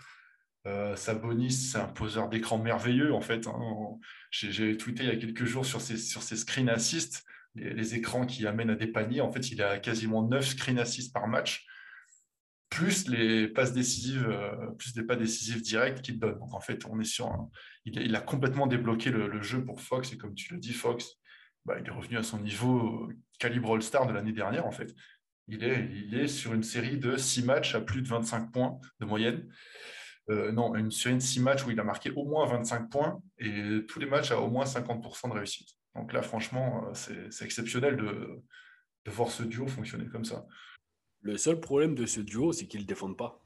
Euh, 0.67 0.95
Sabonis, 0.95 1.51
c'est 1.51 1.79
un 1.79 1.87
poseur 1.87 2.29
d'écran 2.29 2.57
merveilleux 2.57 3.13
en 3.13 3.21
fait. 3.21 3.47
Hein. 3.47 3.97
J'ai 4.29 4.77
tweeté 4.77 5.03
il 5.03 5.09
y 5.09 5.11
a 5.11 5.15
quelques 5.15 5.45
jours 5.45 5.65
sur 5.65 5.81
ses, 5.81 5.97
sur 5.97 6.21
ses 6.21 6.35
screen 6.35 6.69
assists, 6.69 7.23
les, 7.55 7.95
écrans 7.95 8.25
qui 8.25 8.45
amènent 8.45 8.69
à 8.69 8.75
des 8.75 8.87
paniers. 8.87 9.21
En 9.21 9.31
fait, 9.31 9.51
il 9.51 9.61
a 9.61 9.79
quasiment 9.79 10.23
9 10.27 10.45
screen 10.45 10.77
assists 10.77 11.13
par 11.13 11.27
match, 11.27 11.65
plus 12.69 13.07
les 13.07 13.47
passes 13.47 13.73
décisives, 13.73 14.27
euh, 14.29 14.71
plus 14.77 14.93
des 14.93 15.03
pas 15.03 15.15
décisifs 15.15 15.63
directs 15.63 16.03
qu'il 16.03 16.19
donne. 16.19 16.37
Donc 16.37 16.53
en 16.53 16.61
fait, 16.61 16.85
on 16.85 16.99
est 16.99 17.05
sur 17.05 17.49
il, 17.85 18.15
a, 18.15 18.21
complètement 18.21 18.67
débloqué 18.67 19.09
le, 19.09 19.41
jeu 19.41 19.65
pour 19.65 19.81
Fox 19.81 20.13
et 20.13 20.17
comme 20.17 20.35
tu 20.35 20.53
le 20.53 20.59
dis, 20.59 20.73
Fox, 20.73 21.17
bah, 21.65 21.77
il 21.79 21.87
est 21.87 21.91
revenu 21.91 22.17
à 22.17 22.23
son 22.23 22.39
niveau 22.39 23.09
calibre 23.39 23.73
All-Star 23.73 24.05
de 24.05 24.13
l'année 24.13 24.31
dernière 24.31 24.65
en 24.65 24.71
fait 24.71 24.93
il 25.51 25.63
est, 25.63 25.89
il 25.93 26.17
est 26.17 26.27
sur 26.27 26.53
une 26.53 26.63
série 26.63 26.97
de 26.97 27.17
6 27.17 27.43
matchs 27.43 27.75
à 27.75 27.81
plus 27.81 28.01
de 28.01 28.07
25 28.07 28.51
points 28.51 28.79
de 28.99 29.05
moyenne. 29.05 29.47
Euh, 30.29 30.51
non, 30.51 30.75
une 30.75 30.91
série 30.91 31.15
de 31.15 31.19
6 31.19 31.39
matchs 31.39 31.65
où 31.65 31.71
il 31.71 31.79
a 31.79 31.83
marqué 31.83 32.11
au 32.11 32.23
moins 32.25 32.45
25 32.45 32.89
points 32.89 33.21
et 33.39 33.85
tous 33.87 33.99
les 33.99 34.05
matchs 34.05 34.31
à 34.31 34.39
au 34.39 34.49
moins 34.49 34.65
50% 34.65 35.29
de 35.29 35.33
réussite. 35.33 35.69
Donc 35.95 36.13
là, 36.13 36.21
franchement, 36.21 36.87
euh, 36.87 37.27
c'est 37.29 37.43
exceptionnel 37.43 37.97
de, 37.97 38.41
voir 39.11 39.29
ce 39.29 39.43
duo 39.43 39.67
fonctionner 39.67 40.05
comme 40.05 40.25
ça. 40.25 40.45
Le 41.21 41.37
seul 41.37 41.59
problème 41.59 41.95
de 41.95 42.05
ce 42.05 42.21
duo, 42.21 42.51
c'est 42.51 42.67
qu'ils 42.67 42.81
ne 42.81 42.85
défendent 42.85 43.17
pas. 43.17 43.43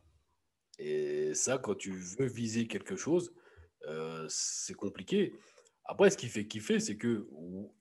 Et 0.78 1.34
ça, 1.34 1.58
quand 1.58 1.76
tu 1.76 1.92
veux 1.92 2.28
viser 2.28 2.68
quelque 2.68 2.98
chose, 2.98 3.34
euh, 3.88 4.26
c'est 4.30 4.74
compliqué. 4.74 5.34
Après, 5.86 6.10
ce 6.10 6.18
qui 6.18 6.28
fait 6.28 6.46
kiffer, 6.46 6.80
c'est 6.80 6.98
qu'ils 6.98 7.26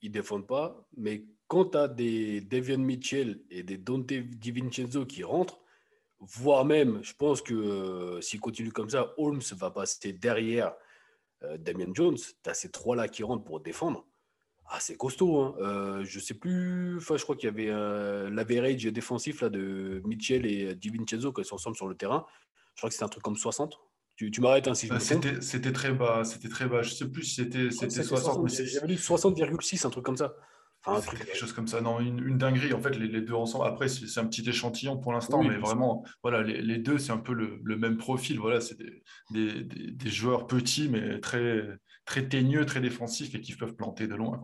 ne 0.02 0.08
défendent 0.08 0.46
pas, 0.46 0.88
mais 0.96 1.24
quand 1.48 1.66
tu 1.66 1.78
as 1.78 1.88
des 1.88 2.40
Devian 2.40 2.78
Mitchell 2.78 3.40
et 3.50 3.62
des 3.62 3.78
Dante 3.78 4.12
DiVincenzo 4.12 5.04
qui 5.04 5.24
rentrent, 5.24 5.63
voire 6.26 6.64
même, 6.64 7.00
je 7.02 7.12
pense 7.14 7.42
que 7.42 7.54
euh, 7.54 8.20
s'il 8.20 8.40
continue 8.40 8.72
comme 8.72 8.90
ça, 8.90 9.14
Holmes 9.16 9.42
va 9.56 9.70
passer 9.70 10.12
derrière 10.12 10.74
euh, 11.42 11.56
Damien 11.58 11.92
Jones. 11.92 12.16
Tu 12.16 12.50
as 12.50 12.54
ces 12.54 12.70
trois-là 12.70 13.08
qui 13.08 13.22
rentrent 13.22 13.44
pour 13.44 13.60
défendre. 13.60 14.06
Ah, 14.66 14.78
c'est 14.80 14.96
costaud. 14.96 15.40
Hein. 15.40 15.54
Euh, 15.60 16.04
je 16.04 16.18
sais 16.18 16.34
plus, 16.34 16.96
enfin, 16.98 17.16
je 17.16 17.22
crois 17.22 17.36
qu'il 17.36 17.46
y 17.46 17.52
avait 17.52 17.70
l'average 18.30 18.84
défensif 18.84 19.42
là, 19.42 19.50
de 19.50 20.00
Mitchell 20.04 20.46
et 20.46 20.74
DiVincenzo 20.74 21.32
quand 21.32 21.42
ils 21.42 21.46
sont 21.46 21.56
ensemble 21.56 21.76
sur 21.76 21.88
le 21.88 21.94
terrain. 21.94 22.26
Je 22.74 22.80
crois 22.80 22.88
que 22.88 22.94
c'était 22.94 23.04
un 23.04 23.08
truc 23.08 23.22
comme 23.22 23.36
60. 23.36 23.78
Tu, 24.16 24.30
tu 24.30 24.40
m'arrêtes 24.40 24.68
ainsi. 24.68 24.88
Hein, 24.90 25.00
c'était, 25.00 25.40
c'était 25.40 25.72
très 25.72 25.92
bas, 25.92 26.24
c'était 26.24 26.48
très 26.48 26.66
bas. 26.66 26.82
Je 26.82 26.90
sais 26.90 27.08
plus 27.08 27.24
si 27.24 27.34
c'était, 27.36 27.70
c'était 27.70 28.02
60. 28.02 28.48
J'avais 28.48 28.86
lu 28.86 28.94
60,6, 28.94 29.86
un 29.86 29.90
truc 29.90 30.04
comme 30.04 30.16
ça 30.16 30.34
quelque 30.84 31.36
chose 31.36 31.52
comme 31.52 31.66
ça. 31.66 31.80
Non, 31.80 32.00
une, 32.00 32.36
dinguerie. 32.38 32.72
En 32.72 32.80
fait, 32.80 32.96
les, 32.96 33.20
deux 33.20 33.34
ensemble. 33.34 33.66
Après, 33.66 33.88
c'est 33.88 34.20
un 34.20 34.26
petit 34.26 34.48
échantillon 34.48 34.98
pour 34.98 35.12
l'instant, 35.12 35.42
mais 35.42 35.56
vraiment, 35.56 36.04
voilà, 36.22 36.42
les, 36.42 36.78
deux, 36.78 36.98
c'est 36.98 37.12
un 37.12 37.18
peu 37.18 37.32
le, 37.32 37.76
même 37.76 37.96
profil. 37.96 38.38
Voilà, 38.38 38.60
c'est 38.60 38.76
des, 39.30 39.64
des, 39.64 40.10
joueurs 40.10 40.46
petits, 40.46 40.88
mais 40.88 41.20
très, 41.20 41.62
très 42.04 42.28
teigneux, 42.28 42.66
très 42.66 42.80
défensifs 42.80 43.34
et 43.34 43.40
qui 43.40 43.54
peuvent 43.54 43.74
planter 43.74 44.06
de 44.06 44.14
loin. 44.14 44.40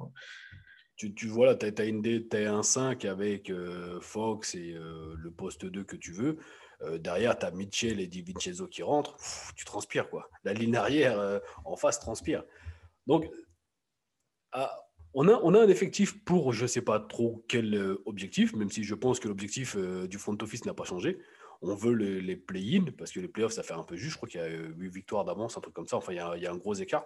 Tu, 0.96 1.14
tu 1.14 1.28
vois, 1.28 1.46
là, 1.46 1.54
tu 1.54 1.66
as, 1.66 2.38
as, 2.38 2.52
un 2.52 2.62
5 2.62 3.04
avec 3.06 3.50
euh, 3.50 4.00
Fox 4.00 4.54
et 4.54 4.74
euh, 4.74 5.14
le 5.16 5.30
poste 5.30 5.64
2 5.64 5.84
que 5.84 5.96
tu 5.96 6.12
veux. 6.12 6.38
Euh, 6.82 6.98
derrière, 6.98 7.38
tu 7.38 7.46
as 7.46 7.50
Mitchell 7.50 8.00
et 8.00 8.06
Di 8.06 8.22
Vincenzo 8.22 8.66
qui 8.66 8.82
rentrent. 8.82 9.16
tu 9.56 9.64
transpires, 9.64 10.08
quoi. 10.10 10.28
La 10.44 10.52
ligne 10.52 10.76
arrière 10.76 11.40
en 11.64 11.76
face 11.76 12.00
transpire. 12.00 12.44
Donc, 13.06 13.26
à, 14.52 14.89
on 15.14 15.28
a, 15.28 15.40
on 15.42 15.54
a 15.54 15.60
un 15.60 15.68
effectif 15.68 16.24
pour 16.24 16.52
je 16.52 16.62
ne 16.62 16.68
sais 16.68 16.82
pas 16.82 17.00
trop 17.00 17.44
quel 17.48 17.74
euh, 17.74 18.02
objectif, 18.06 18.54
même 18.54 18.70
si 18.70 18.84
je 18.84 18.94
pense 18.94 19.18
que 19.18 19.28
l'objectif 19.28 19.76
euh, 19.76 20.06
du 20.06 20.18
front 20.18 20.36
office 20.40 20.64
n'a 20.64 20.74
pas 20.74 20.84
changé. 20.84 21.18
On 21.62 21.74
veut 21.74 21.92
les 21.92 22.36
play-in, 22.36 22.86
parce 22.96 23.12
que 23.12 23.20
les 23.20 23.28
playoffs, 23.28 23.52
ça 23.52 23.62
fait 23.62 23.74
un 23.74 23.82
peu 23.82 23.94
juste. 23.94 24.12
Je 24.12 24.16
crois 24.16 24.28
qu'il 24.30 24.40
y 24.40 24.44
a 24.44 24.48
8 24.48 24.88
victoires 24.88 25.26
d'avance, 25.26 25.58
un 25.58 25.60
truc 25.60 25.74
comme 25.74 25.86
ça. 25.86 25.98
Enfin, 25.98 26.14
il 26.14 26.16
y, 26.16 26.46
a, 26.46 26.50
un 26.50 26.56
gros 26.56 26.72
écart. 26.72 27.04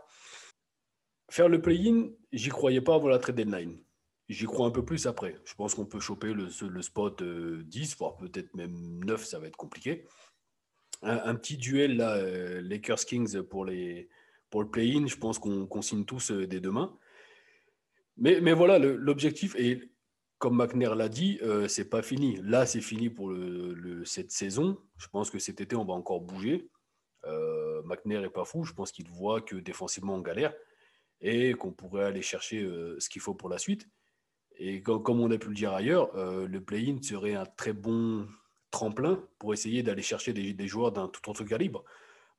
Faire 1.28 1.48
le 1.48 1.60
play-in, 1.60 2.10
j'y 2.30 2.50
croyais 2.50 2.80
pas 2.80 2.94
avant 2.94 3.08
la 3.08 3.18
trade 3.18 3.34
deadline. 3.34 3.80
J'y 4.28 4.44
crois 4.44 4.68
un 4.68 4.70
peu 4.70 4.84
plus 4.84 5.08
après. 5.08 5.34
Je 5.44 5.54
pense 5.56 5.74
qu'on 5.74 5.86
peut 5.86 5.98
choper 5.98 6.32
le, 6.32 6.46
le 6.68 6.82
spot 6.82 7.20
10, 7.20 7.24
euh, 7.24 7.96
voire 7.98 8.16
peut-être 8.16 8.54
même 8.54 9.04
9, 9.04 9.24
ça 9.24 9.40
va 9.40 9.48
être 9.48 9.56
compliqué. 9.56 10.06
Un, 11.02 11.34
petit 11.34 11.56
duel, 11.56 11.96
là, 11.96 12.22
Lakers-Kings 12.60 13.42
pour, 13.42 13.64
les, 13.64 14.08
pour 14.50 14.62
le 14.62 14.70
play-in, 14.70 15.08
je 15.08 15.16
pense 15.16 15.40
qu'on 15.40 15.82
signe 15.82 16.04
tous 16.04 16.30
dès 16.30 16.60
demain. 16.60 16.96
Mais, 18.16 18.40
mais 18.40 18.52
voilà, 18.52 18.78
l'objectif, 18.78 19.54
et 19.56 19.90
comme 20.38 20.56
McNair 20.56 20.94
l'a 20.94 21.08
dit, 21.08 21.38
euh, 21.42 21.68
c'est 21.68 21.88
pas 21.88 22.02
fini. 22.02 22.38
Là, 22.42 22.66
c'est 22.66 22.80
fini 22.80 23.10
pour 23.10 23.32
cette 24.04 24.30
saison. 24.30 24.78
Je 24.98 25.08
pense 25.08 25.30
que 25.30 25.38
cet 25.38 25.60
été, 25.60 25.74
on 25.76 25.84
va 25.84 25.94
encore 25.94 26.20
bouger. 26.20 26.68
Euh, 27.26 27.82
McNair 27.84 28.20
n'est 28.20 28.30
pas 28.30 28.44
fou. 28.44 28.64
Je 28.64 28.72
pense 28.72 28.92
qu'il 28.92 29.08
voit 29.08 29.40
que 29.40 29.56
défensivement, 29.56 30.14
on 30.14 30.20
galère 30.20 30.52
et 31.20 31.54
qu'on 31.54 31.72
pourrait 31.72 32.04
aller 32.04 32.22
chercher 32.22 32.62
euh, 32.62 32.96
ce 33.00 33.08
qu'il 33.08 33.22
faut 33.22 33.34
pour 33.34 33.48
la 33.48 33.58
suite. 33.58 33.88
Et 34.56 34.82
comme, 34.82 35.20
on 35.20 35.30
a 35.30 35.38
pu 35.38 35.48
le 35.48 35.54
dire 35.54 35.72
ailleurs, 35.72 36.14
euh, 36.16 36.46
le 36.46 36.60
play-in 36.60 37.02
serait 37.02 37.34
un 37.34 37.46
très 37.46 37.72
bon 37.72 38.28
tremplin 38.70 39.20
pour 39.38 39.52
essayer 39.52 39.82
d'aller 39.82 40.02
chercher 40.02 40.32
des, 40.32 40.68
joueurs 40.68 40.92
d'un 40.92 41.08
tout 41.08 41.28
autre 41.28 41.44
calibre. 41.44 41.84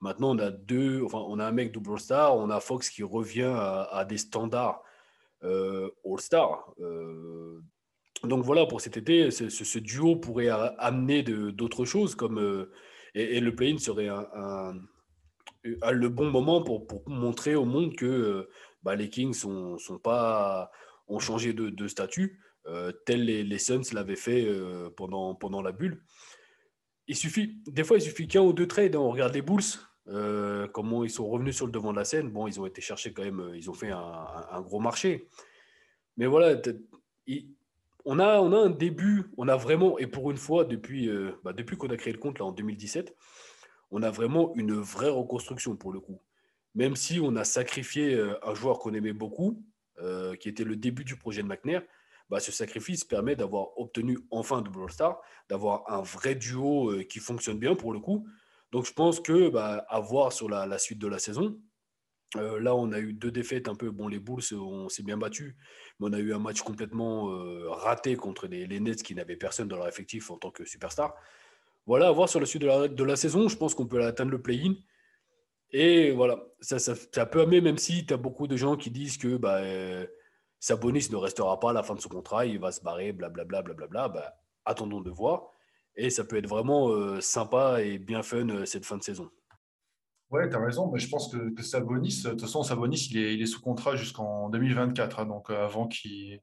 Maintenant, 0.01 0.35
on 0.35 0.39
a 0.39 0.51
deux, 0.51 1.03
enfin, 1.03 1.23
on 1.27 1.39
a 1.39 1.45
un 1.45 1.51
mec 1.51 1.71
double 1.71 1.99
star, 1.99 2.38
on 2.38 2.49
a 2.49 2.59
Fox 2.59 2.89
qui 2.89 3.03
revient 3.03 3.53
à, 3.53 4.05
des 4.07 4.17
standards 4.17 4.83
All-Star. 6.05 6.73
Euh, 6.79 7.60
donc 8.23 8.43
voilà, 8.43 8.65
pour 8.65 8.81
cet 8.81 8.97
été, 8.97 9.29
ce, 9.31 9.79
duo 9.79 10.15
pourrait 10.15 10.49
amener 10.49 11.23
d'autres 11.23 11.86
choses, 11.86 12.15
comme 12.15 12.67
et, 13.13 13.39
le 13.39 13.55
play-in 13.55 13.77
serait 13.77 14.08
un, 14.08 14.73
le 15.63 16.10
bon 16.10 16.29
moment 16.29 16.63
pour, 16.63 16.88
montrer 17.08 17.55
au 17.55 17.65
monde 17.65 17.95
que 17.95 18.49
bah, 18.84 18.95
les 18.95 19.10
Kings 19.10 19.34
sont, 19.34 19.77
pas 20.03 20.71
ont 21.08 21.19
changé 21.19 21.53
de, 21.53 21.88
statut, 21.88 22.39
euh, 22.67 22.91
tel 23.05 23.25
les, 23.25 23.58
Suns 23.60 23.81
l'avaient 23.93 24.15
fait 24.15 24.45
euh, 24.45 24.89
pendant, 24.95 25.36
pendant 25.36 25.62
la 25.62 25.71
bulle. 25.71 26.03
Il 27.08 27.15
suffit, 27.15 27.62
des 27.67 27.84
fois, 27.84 27.97
il 27.97 28.01
suffit 28.01 28.27
qu'un 28.27 28.41
ou 28.41 28.53
deux 28.53 28.67
trades. 28.67 28.95
Hein. 28.95 28.99
On 28.99 29.12
regarde 29.12 29.34
les 29.34 29.43
Bulls, 29.43 29.62
euh, 30.08 30.68
comment 30.68 31.04
ils 31.04 31.10
sont 31.10 31.28
revenus 31.28 31.56
sur 31.56 31.65
le 31.65 31.72
devant 31.72 31.91
de 31.91 31.98
la 31.98 32.06
scène? 32.06 32.30
Bon, 32.30 32.48
ils 32.48 32.60
ont 32.60 32.65
été 32.65 32.82
chercher 32.82 33.13
quand 33.13 33.24
même, 33.24 33.52
ils 33.56 33.70
ont 33.70 33.74
fait 33.74 33.91
un, 33.91 34.62
gros 34.62 34.80
marché. 34.80 35.28
Mais 36.18 36.26
voilà, 36.26 36.62
on 38.06 38.20
a, 38.20 38.39
un 38.39 38.70
début, 38.70 39.32
on 39.38 39.48
a 39.48 39.56
vraiment, 39.56 39.98
et 39.98 40.08
pour 40.08 40.32
une 40.32 40.38
fois, 40.38 40.63
depuis, 40.65 41.10
bah, 41.44 41.54
depuis 41.54 41.78
qu'on 41.78 41.89
a 41.89 41.98
créé 41.98 42.13
le 42.13 42.20
compte 42.20 42.39
là, 42.39 42.46
en 42.46 42.52
2017, 42.52 43.15
on 43.91 44.04
a 44.04 44.12
vraiment 44.12 44.54
une 44.56 44.74
vraie 44.74 45.10
reconstruction 45.10 45.76
pour 45.76 45.91
le 45.91 46.00
coup. 46.00 46.22
Même 46.76 46.96
si 46.96 47.20
on 47.20 47.36
a 47.36 47.44
sacrifié 47.44 48.22
un 48.44 48.54
joueur 48.54 48.80
qu'on 48.80 48.94
aimait 48.94 49.13
beaucoup, 49.13 49.63
euh, 50.02 50.36
qui 50.36 50.50
était 50.50 50.65
le 50.65 50.76
début 50.76 51.06
du 51.06 51.15
projet 51.15 51.41
de 51.41 51.48
McNair, 51.48 51.82
bah, 52.30 52.41
ce 52.41 52.52
sacrifice 52.52 53.06
permet 53.06 53.38
d'avoir 53.38 53.80
obtenu 53.80 54.20
enfin 54.30 54.62
Double 54.62 54.84
All-Star, 54.84 55.22
d'avoir 55.48 55.89
un 55.89 56.02
vrai 56.02 56.36
duo 56.36 56.91
euh, 56.91 57.04
qui 57.04 57.20
fonctionne 57.20 57.60
bien 57.60 57.76
pour 57.76 57.94
le 57.94 58.00
coup. 58.00 58.28
Donc 58.75 58.83
je 58.83 58.91
pense 58.91 59.21
que 59.21 59.47
bah, 59.47 59.85
à 59.88 60.01
voir 60.01 60.33
sur 60.33 60.49
la, 60.49 60.77
suite 60.77 60.99
de 60.99 61.07
la 61.07 61.17
saison. 61.17 61.57
Euh, 62.35 62.59
là, 62.59 62.75
on 62.75 62.91
a 62.91 62.99
eu 62.99 63.13
deux 63.13 63.31
défaites 63.31 63.69
un 63.69 63.75
peu. 63.75 63.89
Bon, 63.89 64.09
les 64.09 64.19
Bulls, 64.19 64.43
on 64.51 64.89
s'est 64.89 65.01
bien 65.01 65.15
battu, 65.15 65.55
mais 65.97 66.07
on 66.09 66.11
a 66.11 66.19
eu 66.19 66.33
un 66.33 66.39
match 66.39 66.61
complètement 66.61 67.29
raté 67.69 68.17
contre 68.17 68.47
les, 68.47 68.67
Nets 68.81 69.01
qui 69.01 69.15
n'avaient 69.15 69.38
personne 69.38 69.69
dans 69.69 69.77
leur 69.77 69.88
effectif 69.88 70.29
en 70.29 70.35
tant 70.35 70.51
que 70.51 70.65
superstar. 70.65 71.15
Voilà, 71.85 72.09
à 72.09 72.11
voir 72.11 72.27
sur 72.27 72.41
la 72.41 72.45
suite 72.45 72.63
de 72.63 73.03
la, 73.05 73.15
saison. 73.15 73.47
Je 73.47 73.55
pense 73.55 73.73
qu'on 73.75 73.88
peut 73.88 74.03
atteindre 74.03 74.31
le 74.31 74.41
play-in. 74.41 74.73
Et 75.71 76.11
voilà, 76.11 76.43
ça, 76.59 76.77
ça, 76.77 76.95
ça 77.13 77.25
peut 77.25 77.43
amener, 77.43 77.61
même 77.61 77.77
si 77.77 78.05
tu 78.05 78.13
as 78.13 78.17
beaucoup 78.17 78.45
de 78.45 78.57
gens 78.57 78.75
qui 78.75 78.91
disent 78.91 79.17
que 79.17 79.38
bah, 79.38 79.59
euh, 79.59 80.05
Sabonis 80.59 81.07
ne 81.11 81.15
restera 81.15 81.61
pas 81.61 81.69
à 81.69 81.73
la 81.73 81.81
fin 81.81 81.95
de 81.95 82.01
son 82.01 82.09
contrat, 82.09 82.45
il 82.45 82.59
va 82.59 82.73
se 82.73 82.81
barrer, 82.81 83.13
blablabla, 83.13 83.61
blablabla, 83.61 84.09
bah, 84.09 84.33
attendons 84.65 84.99
de 84.99 85.11
voir. 85.11 85.55
Et 85.97 86.10
ça 86.10 86.23
peut 86.23 86.38
être 86.38 86.47
vraiment 86.47 86.89
euh, 86.89 87.21
sympa 87.21 87.81
et 87.81 87.97
bien 87.97 88.21
fun 88.21 88.49
euh, 88.49 88.65
cette 88.65 88.86
fin 88.86 88.97
de 88.97 89.03
saison. 89.03 89.29
Ouais, 90.29 90.49
tu 90.49 90.55
as 90.55 90.60
raison, 90.60 90.91
mais 90.91 90.99
je 90.99 91.08
pense 91.08 91.31
que, 91.31 91.62
Sabonis, 91.62 92.23
de 92.23 92.31
toute 92.31 92.41
façon, 92.41 92.63
Sabonis, 92.63 93.10
il 93.12 93.41
est, 93.41 93.45
sous 93.45 93.62
contrat 93.62 93.95
jusqu'en 93.95 94.49
2024, 94.49 95.19
hein, 95.19 95.25
donc 95.25 95.49
avant 95.49 95.88
qu'il 95.88 96.41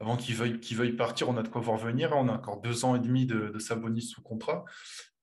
avant 0.00 0.16
qu'il 0.16 0.34
veuille, 0.34 0.58
veuille, 0.72 0.96
partir, 0.96 1.28
on 1.28 1.36
a 1.36 1.44
de 1.44 1.48
quoi 1.48 1.60
voir 1.60 1.76
venir. 1.76 2.10
On 2.12 2.28
a 2.28 2.32
encore 2.32 2.60
deux 2.60 2.84
ans 2.84 2.96
et 2.96 2.98
demi 2.98 3.24
de, 3.24 3.50
de 3.50 3.58
Sabonis 3.60 4.02
sous 4.02 4.22
contrat. 4.22 4.64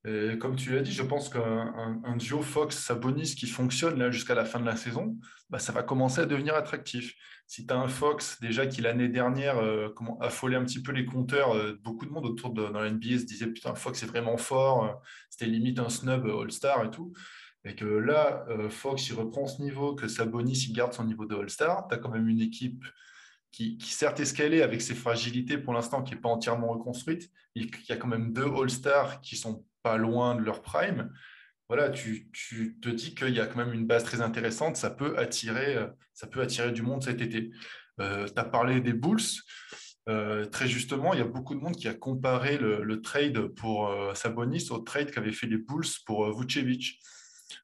Et 0.08 0.38
comme 0.38 0.56
tu 0.56 0.74
l'as 0.74 0.82
dit, 0.82 0.94
je 0.94 1.04
pense 1.04 1.28
qu'un 1.28 2.16
duo 2.16 2.42
Fox-Sabonis 2.42 3.36
qui 3.36 3.48
fonctionne 3.48 4.12
jusqu'à 4.12 4.36
la 4.36 4.46
fin 4.46 4.60
de 4.60 4.66
la 4.66 4.78
saison, 4.78 5.18
bah, 5.50 5.60
ça 5.60 5.74
va 5.74 5.84
commencer 5.84 6.22
à 6.22 6.26
devenir 6.26 6.56
attractif. 6.56 7.14
Si 7.50 7.66
tu 7.66 7.74
as 7.74 7.78
un 7.78 7.88
Fox 7.88 8.40
déjà 8.42 8.68
qui 8.68 8.82
l'année 8.82 9.10
dernière 9.10 9.58
euh, 9.58 9.90
comment, 9.90 10.20
affolait 10.20 10.56
un 10.56 10.64
petit 10.64 10.84
peu 10.84 10.92
les 10.92 11.08
compteurs, 11.08 11.56
euh, 11.56 11.80
beaucoup 11.82 12.06
de 12.06 12.12
monde 12.12 12.28
autour 12.28 12.52
de 12.52 12.68
dans 12.68 12.84
se 12.84 13.26
disait 13.26 13.48
putain 13.48 13.74
Fox 13.74 14.04
est 14.04 14.06
vraiment 14.06 14.38
fort, 14.38 14.84
euh, 14.86 14.94
c'était 15.32 15.48
limite 15.48 15.80
un 15.80 15.90
snub 15.90 16.28
All-Star 16.28 16.86
et 16.86 16.92
tout. 16.92 17.12
Et 17.66 17.76
que 17.76 17.86
là, 17.86 18.46
Fox 18.70 19.10
il 19.10 19.16
reprend 19.16 19.48
ce 19.48 19.64
niveau, 19.64 19.96
que 19.96 20.08
Sabonis 20.08 20.68
il 20.70 20.74
garde 20.74 20.94
son 20.94 21.06
niveau 21.06 21.26
de 21.26 21.36
All-Star, 21.36 21.88
tu 21.88 21.96
as 21.96 21.98
quand 21.98 22.12
même 22.12 22.28
une 22.28 22.40
équipe 22.40 22.86
qui, 23.52 23.78
qui 23.78 23.94
certes 23.94 24.20
escalée 24.20 24.62
avec 24.62 24.80
ses 24.80 24.94
fragilités 24.94 25.58
pour 25.58 25.74
l'instant, 25.74 26.04
qui 26.04 26.14
n'est 26.14 26.22
pas 26.22 26.30
entièrement 26.30 26.68
reconstruite, 26.68 27.32
il 27.56 27.68
y 27.90 27.92
a 27.92 27.98
quand 27.98 28.08
même 28.08 28.32
deux 28.32 28.46
All-Stars 28.46 29.22
qui 29.22 29.36
sont 29.36 29.66
pas 29.82 29.98
loin 29.98 30.36
de 30.36 30.42
leur 30.42 30.62
prime, 30.62 31.12
voilà, 31.70 31.90
tu, 31.92 32.30
te 32.82 32.90
dis 32.90 33.16
qu'il 33.16 33.34
y 33.34 33.40
a 33.40 33.46
quand 33.46 33.58
même 33.58 33.74
une 33.74 33.86
base 33.86 34.04
très 34.04 34.22
intéressante, 34.22 34.76
ça 34.76 34.90
peut 34.90 35.18
attirer, 35.18 35.78
ça 36.14 36.28
peut 36.28 36.42
attirer 36.42 36.72
du 36.72 36.82
monde 36.82 37.04
cet 37.04 37.22
été. 37.22 37.52
Euh, 38.00 38.28
tu 38.28 38.40
as 38.40 38.44
parlé 38.44 38.82
des 38.82 38.94
Bulls. 38.94 39.22
Euh, 40.08 40.46
très 40.46 40.68
justement, 40.68 41.14
il 41.14 41.20
y 41.20 41.22
a 41.22 41.26
beaucoup 41.26 41.54
de 41.54 41.60
monde 41.60 41.76
qui 41.76 41.88
a 41.88 41.94
comparé 41.94 42.58
le, 42.58 43.02
trade 43.02 43.48
pour 43.50 43.88
euh, 43.88 44.16
Sabonis 44.16 44.68
au 44.72 44.80
trade 44.80 45.12
qu'avaient 45.12 45.32
fait 45.32 45.48
les 45.48 45.58
Bulls 45.58 45.86
pour 46.06 46.36
Vucevic. 46.38 47.00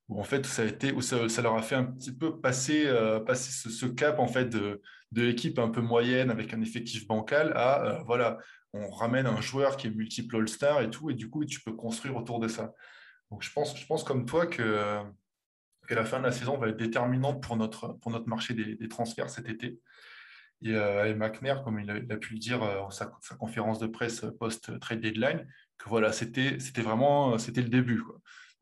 Où 0.08 0.20
en 0.20 0.24
fait, 0.24 0.46
ça, 0.46 0.62
a 0.62 0.66
été, 0.66 0.92
où 0.92 1.02
ça, 1.02 1.42
leur 1.42 1.56
a 1.56 1.62
fait 1.62 1.76
un 1.76 1.86
petit 1.86 2.16
peu 2.16 2.40
passer, 2.40 2.88
passer 3.26 3.70
ce, 3.70 3.86
cap 3.88 4.20
en 4.20 4.28
fait 4.28 4.46
de, 4.46 4.82
de 5.12 5.24
l'équipe 5.24 5.58
un 5.58 5.70
peu 5.70 5.82
moyenne 5.82 6.30
avec 6.30 6.54
un 6.54 6.62
effectif 6.62 7.08
bancal 7.08 7.54
à 7.56 8.04
voilà, 8.06 8.38
on 8.74 8.90
ramène 8.90 9.26
un 9.26 9.42
joueur 9.42 9.78
qui 9.78 9.88
est 9.88 9.92
multiple 9.92 10.36
All-Star 10.36 10.82
et 10.82 10.90
tout, 10.90 11.10
et 11.10 11.14
du 11.14 11.30
coup, 11.30 11.46
tu 11.46 11.62
peux 11.62 11.74
construire 11.74 12.16
autour 12.16 12.40
de 12.40 12.48
ça. 12.48 12.74
Donc, 13.32 13.44
je 13.44 13.52
pense, 13.52 13.78
je 13.78 13.86
pense 13.86 14.04
comme 14.04 14.26
toi 14.26 14.46
que, 14.46 15.04
que 15.86 15.94
la 15.94 16.06
fin 16.06 16.20
de 16.20 16.26
la 16.26 16.32
saison 16.32 16.58
va 16.58 16.70
être 16.70 16.78
déterminante 16.78 17.42
pour 17.42 17.58
notre, 17.58 17.94
pour 18.00 18.12
notre 18.12 18.28
marché 18.28 18.54
des, 18.54 18.88
transferts 18.88 19.30
cet 19.30 19.48
été. 19.50 19.80
Et, 20.62 20.74
euh, 20.74 21.16
McNair, 21.16 21.64
comme 21.64 21.80
il 21.80 21.90
a, 21.90 22.18
pu 22.18 22.34
le 22.34 22.40
dire 22.40 22.64
euh, 22.64 22.80
en 22.80 22.90
sa, 22.90 23.12
conférence 23.38 23.80
de 23.80 23.88
presse 23.88 24.26
post-trade 24.40 25.02
deadline, 25.02 25.48
que 25.78 25.90
voilà, 25.90 26.12
c'était 26.12 26.58
vraiment 26.78 27.38
c'était 27.38 27.62
le 27.62 27.70
début. 27.70 28.04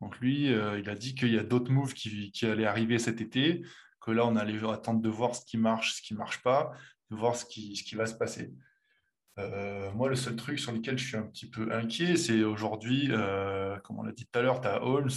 Donc 0.01 0.19
lui, 0.19 0.53
euh, 0.53 0.79
il 0.79 0.89
a 0.89 0.95
dit 0.95 1.15
qu'il 1.15 1.33
y 1.33 1.39
a 1.39 1.43
d'autres 1.43 1.71
moves 1.71 1.93
qui, 1.93 2.31
qui, 2.31 2.45
allaient 2.45 2.65
arriver 2.65 2.99
cet 2.99 3.21
été, 3.21 3.63
que 4.01 4.11
là, 4.11 4.25
on 4.25 4.35
allait 4.35 4.61
attendre 4.69 5.01
de 5.01 5.09
voir 5.09 5.35
ce 5.35 5.45
qui 5.45 5.57
marche, 5.57 5.95
ce 5.95 6.01
qui 6.01 6.13
ne 6.13 6.19
marche 6.19 6.41
pas, 6.41 6.73
de 7.09 7.15
voir 7.15 7.35
ce 7.35 7.45
qui, 7.45 7.75
ce 7.77 7.83
qui 7.83 7.95
va 7.95 8.05
se 8.05 8.15
passer. 8.15 8.51
Euh, 9.39 9.91
moi, 9.93 10.09
le 10.09 10.15
seul 10.15 10.35
truc 10.35 10.59
sur 10.59 10.71
lequel 10.71 10.97
je 10.97 11.07
suis 11.07 11.17
un 11.17 11.23
petit 11.23 11.49
peu 11.49 11.71
inquiet, 11.73 12.17
c'est 12.17 12.43
aujourd'hui, 12.43 13.07
euh, 13.11 13.77
comme 13.79 13.99
on 13.99 14.03
l'a 14.03 14.11
dit 14.11 14.25
tout 14.25 14.39
à 14.39 14.41
l'heure, 14.41 14.61
tu 14.61 14.67
as 14.67 14.83
Holmes 14.83 15.09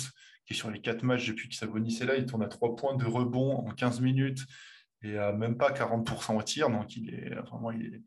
qui 0.46 0.54
sur 0.54 0.70
les 0.70 0.80
quatre 0.80 1.02
matchs 1.02 1.26
depuis 1.26 1.48
qu'il 1.48 1.58
s'abonnissait 1.58 2.06
là, 2.06 2.16
il 2.16 2.24
tourne 2.24 2.42
à 2.44 2.48
trois 2.48 2.76
points 2.76 2.94
de 2.96 3.04
rebond 3.04 3.56
en 3.56 3.70
15 3.72 4.00
minutes 4.00 4.46
et 5.02 5.14
même 5.36 5.56
pas 5.56 5.72
40% 5.72 6.36
au 6.36 6.42
tir. 6.42 6.70
Donc, 6.70 6.96
il 6.96 7.12
est 7.12 7.34
vraiment, 7.34 7.72
il 7.72 8.02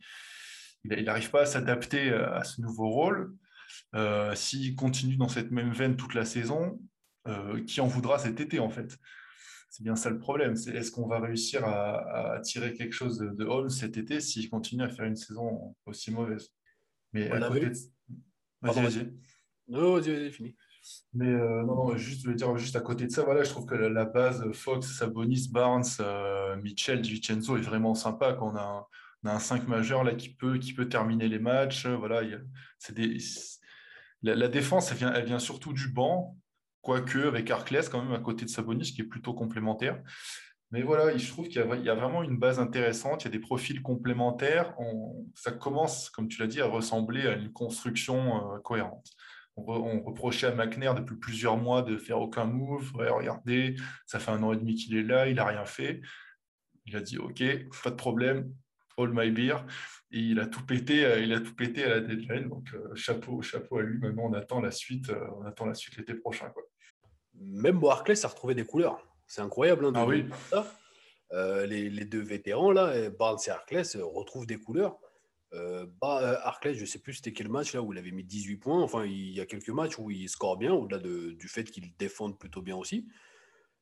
n'arrive 0.86 1.30
pas 1.32 1.42
à 1.42 1.46
s'adapter 1.46 2.10
à 2.12 2.44
ce 2.46 2.62
nouveau 2.62 2.88
rôle. 2.90 3.36
Euh, 3.94 4.34
s'il 4.36 4.74
continue 4.76 5.18
dans 5.18 5.28
cette 5.28 5.52
même 5.52 5.72
veine 5.72 5.98
toute 5.98 6.14
la 6.14 6.24
saison, 6.24 6.80
qui 7.68 7.82
en 7.82 7.88
voudra 7.88 8.18
cet 8.18 8.40
été 8.40 8.60
en 8.60 8.70
fait? 8.70 8.98
C'est 9.70 9.84
bien 9.84 9.96
ça 9.96 10.10
le 10.10 10.20
problème. 10.20 10.56
C'est 10.56 10.72
est-ce 10.76 10.92
qu'on 10.92 11.08
va 11.08 11.20
réussir 11.20 11.66
à, 11.66 12.40
tirer 12.44 12.74
quelque 12.74 12.94
chose 12.94 13.20
de, 13.20 13.46
Holmes 13.46 13.70
cet 13.70 13.98
été 13.98 14.20
s'il 14.20 14.50
continue 14.50 14.84
à 14.84 14.90
faire 14.90 15.06
une 15.06 15.16
saison 15.16 15.76
aussi 15.86 16.12
mauvaise? 16.12 16.50
Mais 17.14 17.30
à 17.30 17.40
côté 17.48 17.70
de... 17.70 17.76
Vas-y, 18.62 18.84
vas-y. 18.84 19.14
Non, 19.68 19.94
vas-y, 19.94 20.32
fini. 20.32 20.56
Mais 21.14 21.28
euh, 21.28 21.64
non, 21.64 21.76
non, 21.76 21.98
juste, 21.98 22.24
je 22.24 22.30
veux 22.30 22.36
dire, 22.36 22.58
juste 22.58 22.76
à 22.76 22.82
côté 22.82 23.06
de 23.06 23.12
ça, 23.12 23.24
voilà, 23.24 23.44
je 23.44 23.50
trouve 23.50 23.66
que 23.66 23.76
la, 23.76 24.06
base 24.06 24.52
Fox, 24.54 24.88
Sabonis, 24.98 25.50
Barnes, 25.52 25.84
euh, 26.00 26.56
Mitchell, 26.58 27.02
DiVincenzo 27.02 27.58
est 27.58 27.62
vraiment 27.62 27.94
sympa. 27.94 28.34
Quand 28.34 28.54
on 28.54 28.56
a 28.56 28.62
un, 28.62 28.86
on 29.24 29.30
a 29.30 29.34
un 29.34 29.40
5 29.40 29.68
majeur 29.68 30.04
là 30.04 30.16
qui 30.16 30.30
peut, 30.30 30.58
qui 30.58 30.74
peut 30.74 30.90
terminer 30.90 31.28
les 31.28 31.40
matchs. 31.40 31.86
Voilà, 31.86 32.22
des, 32.90 33.18
la, 34.24 34.36
la, 34.36 34.48
défense, 34.48 34.92
elle 34.92 34.98
vient, 34.98 35.14
elle 35.14 35.26
vient 35.26 35.40
surtout 35.40 35.74
du 35.74 35.90
banc. 35.90 36.38
Quoique 36.82 37.20
avec 37.28 37.50
Arclès, 37.52 37.90
quand 37.90 38.04
même, 38.04 38.14
à 38.14 38.20
côté 38.20 38.46
de 38.46 38.50
Sabonis, 38.50 38.94
qui 38.94 39.02
est 39.02 39.06
plutôt 39.06 39.34
complémentaire. 39.34 40.02
Mais 40.72 40.84
voilà, 40.84 41.18
je 41.18 41.28
trouve 41.28 41.48
qu'il 41.48 41.62
y, 41.62 41.90
a 41.90 41.96
vraiment 41.96 42.22
une 42.22 42.38
base 42.38 42.60
intéressante, 42.60 43.24
il 43.24 43.26
y 43.26 43.28
a 43.30 43.32
des 43.32 43.40
profils 43.40 43.82
complémentaires. 43.82 44.76
ça 45.34 45.52
commence, 45.52 46.12
comme 46.12 46.28
tu 46.28 46.40
l'as 46.40 46.48
dit, 46.48 46.62
à 46.62 46.68
ressembler 46.68 47.28
à 47.28 47.34
une 47.34 47.52
construction 47.52 48.54
euh, 48.54 48.60
cohérente. 48.60 49.10
On, 49.58 50.02
reprochait 50.04 50.48
à 50.48 50.54
McNair 50.54 50.96
depuis 50.96 51.18
plusieurs 51.18 51.58
mois 51.58 51.82
de 51.82 51.98
faire 51.98 52.20
aucun 52.20 52.46
move. 52.46 52.92
regardez, 52.96 53.76
ça 54.06 54.20
fait 54.20 54.32
un 54.32 54.42
an 54.44 54.54
et 54.54 54.58
demi 54.58 54.76
qu'il 54.76 54.96
est 54.96 55.04
là, 55.04 55.28
il 55.28 55.36
n'a 55.36 55.46
rien 55.46 55.66
fait. 55.66 56.02
Il 56.86 56.96
a 56.96 57.02
dit 57.02 57.18
OK, 57.18 57.44
pas 57.84 57.90
de 57.90 57.96
problème, 57.96 58.54
all 59.00 59.12
my 59.14 59.32
beer. 59.32 59.66
Et 60.12 60.20
il 60.20 60.40
a 60.40 60.48
tout 60.48 60.66
pété, 60.66 61.06
euh, 61.06 61.20
il 61.20 61.34
a 61.34 61.40
tout 61.40 61.56
pété 61.56 61.84
à 61.84 61.90
la 61.90 62.00
deadline. 62.02 62.50
Donc 62.50 62.74
euh, 62.74 62.94
chapeau, 62.96 63.42
chapeau 63.42 63.78
à 63.78 63.84
lui. 63.84 64.00
Maintenant, 64.00 64.26
on 64.26 64.34
attend 64.34 64.60
la 64.62 64.72
suite, 64.72 65.12
on 65.38 65.46
attend 65.46 65.66
la 65.66 65.74
suite 65.74 65.98
l'été 65.98 66.14
prochain. 66.16 66.50
Quoi 66.50 66.64
même 67.40 67.80
Barclay, 67.80 68.16
ça 68.16 68.28
a 68.28 68.32
retrouvé 68.32 68.56
des 68.56 68.66
couleurs. 68.66 69.06
C'est 69.28 69.42
incroyable. 69.42 69.86
Hein, 69.86 69.94
ah 69.96 70.06
oui. 70.06 70.26
Euh, 71.32 71.66
les, 71.66 72.06
deux 72.06 72.22
vétérans, 72.22 72.72
là, 72.72 73.10
Barnes 73.12 73.38
et 73.46 73.50
Arclay, 73.50 73.84
retrouvent 73.96 74.48
des 74.48 74.58
couleurs. 74.58 74.98
Euh, 75.54 75.86
bah, 76.02 76.40
Arclay, 76.44 76.74
je 76.74 76.82
ne 76.82 76.86
sais 76.86 77.00
plus 77.00 77.16
c'était 77.16 77.34
quel 77.34 77.50
match 77.50 77.74
là 77.74 77.82
où 77.82 77.94
il 77.94 78.00
avait 78.00 78.12
mis 78.12 78.24
18 78.24 78.58
points. 78.58 78.82
Enfin, 78.82 79.06
il 79.06 79.32
y 79.32 79.40
a 79.40 79.46
quelques 79.46 79.70
matchs 79.70 79.98
où 80.00 80.10
il 80.10 80.28
score 80.28 80.58
bien, 80.58 80.74
au-delà 80.74 81.00
du 81.00 81.48
fait 81.48 81.66
qu'il 81.66 81.96
défende 81.98 82.38
plutôt 82.38 82.62
bien 82.62 82.76
aussi. 82.76 83.08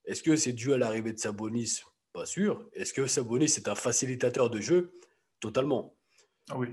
Est-ce 0.06 0.24
que 0.24 0.36
c'est 0.36 0.54
dû 0.54 0.74
à 0.74 0.78
l'arrivée 0.78 1.14
de 1.14 1.20
Sabonis 1.20 1.82
Pas 2.18 2.26
sûr. 2.26 2.66
Est-ce 2.74 2.96
que 2.96 3.06
Sabonis 3.06 3.46
est 3.46 3.68
un 3.68 3.76
facilitateur 3.76 4.50
de 4.50 4.60
jeu 4.60 4.92
Totalement. 5.40 5.94
Ah 6.50 6.58
oui. 6.58 6.70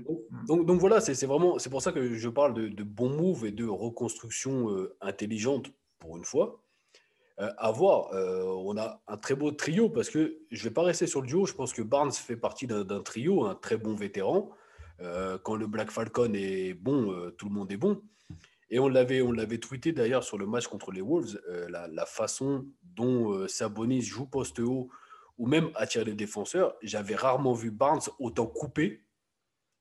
Donc, 0.47 0.65
donc, 0.65 0.79
voilà, 0.79 0.99
c'est 0.99 1.23
vraiment 1.27 1.59
c'est 1.59 1.69
pour 1.69 1.83
ça 1.83 1.91
que 1.91 2.15
je 2.15 2.29
parle 2.29 2.55
de, 2.55 2.67
de 2.67 2.83
bons 2.83 3.15
moves 3.15 3.45
et 3.45 3.51
de 3.51 3.63
reconstruction 3.63 4.71
euh, 4.71 4.97
intelligente 5.01 5.67
pour 5.99 6.17
une 6.17 6.25
fois. 6.25 6.63
Euh, 7.39 7.51
à 7.59 7.69
voir, 7.69 8.11
euh, 8.13 8.41
on 8.43 8.75
a 8.75 9.03
un 9.07 9.17
très 9.17 9.35
beau 9.35 9.51
trio 9.51 9.87
parce 9.87 10.09
que 10.09 10.39
je 10.49 10.63
ne 10.63 10.63
vais 10.69 10.73
pas 10.73 10.81
rester 10.81 11.05
sur 11.05 11.21
le 11.21 11.27
duo. 11.27 11.45
Je 11.45 11.53
pense 11.53 11.73
que 11.73 11.83
Barnes 11.83 12.11
fait 12.11 12.37
partie 12.37 12.65
d'un 12.65 13.03
trio, 13.03 13.45
un 13.45 13.53
très 13.53 13.77
bon 13.77 13.93
vétéran. 13.93 14.49
quand 15.43 15.55
le 15.55 15.67
Black 15.67 15.91
Falcon 15.91 16.33
est 16.33 16.73
bon, 16.73 17.31
tout 17.37 17.49
le 17.49 17.53
monde 17.53 17.71
est 17.71 17.77
bon. 17.77 18.01
Et 18.71 18.79
on 18.79 18.87
l'avait, 18.87 19.21
on 19.21 19.31
l'avait 19.31 19.59
tweeté 19.59 19.91
d'ailleurs 19.91 20.23
sur 20.23 20.39
le 20.39 20.47
match 20.47 20.65
contre 20.65 20.91
les 20.91 21.01
Wolves, 21.01 21.39
la, 21.69 21.87
la, 21.87 22.05
façon 22.07 22.65
dont 22.81 23.47
Sabonis 23.47 24.01
joue 24.01 24.25
poste 24.25 24.59
haut 24.59 24.89
ou 25.37 25.47
même 25.47 25.71
attirer 25.75 26.05
les 26.05 26.13
défenseurs. 26.13 26.75
J'avais 26.81 27.15
rarement 27.15 27.53
vu 27.53 27.71
Barnes 27.71 28.01
autant 28.19 28.47
coupé 28.47 29.03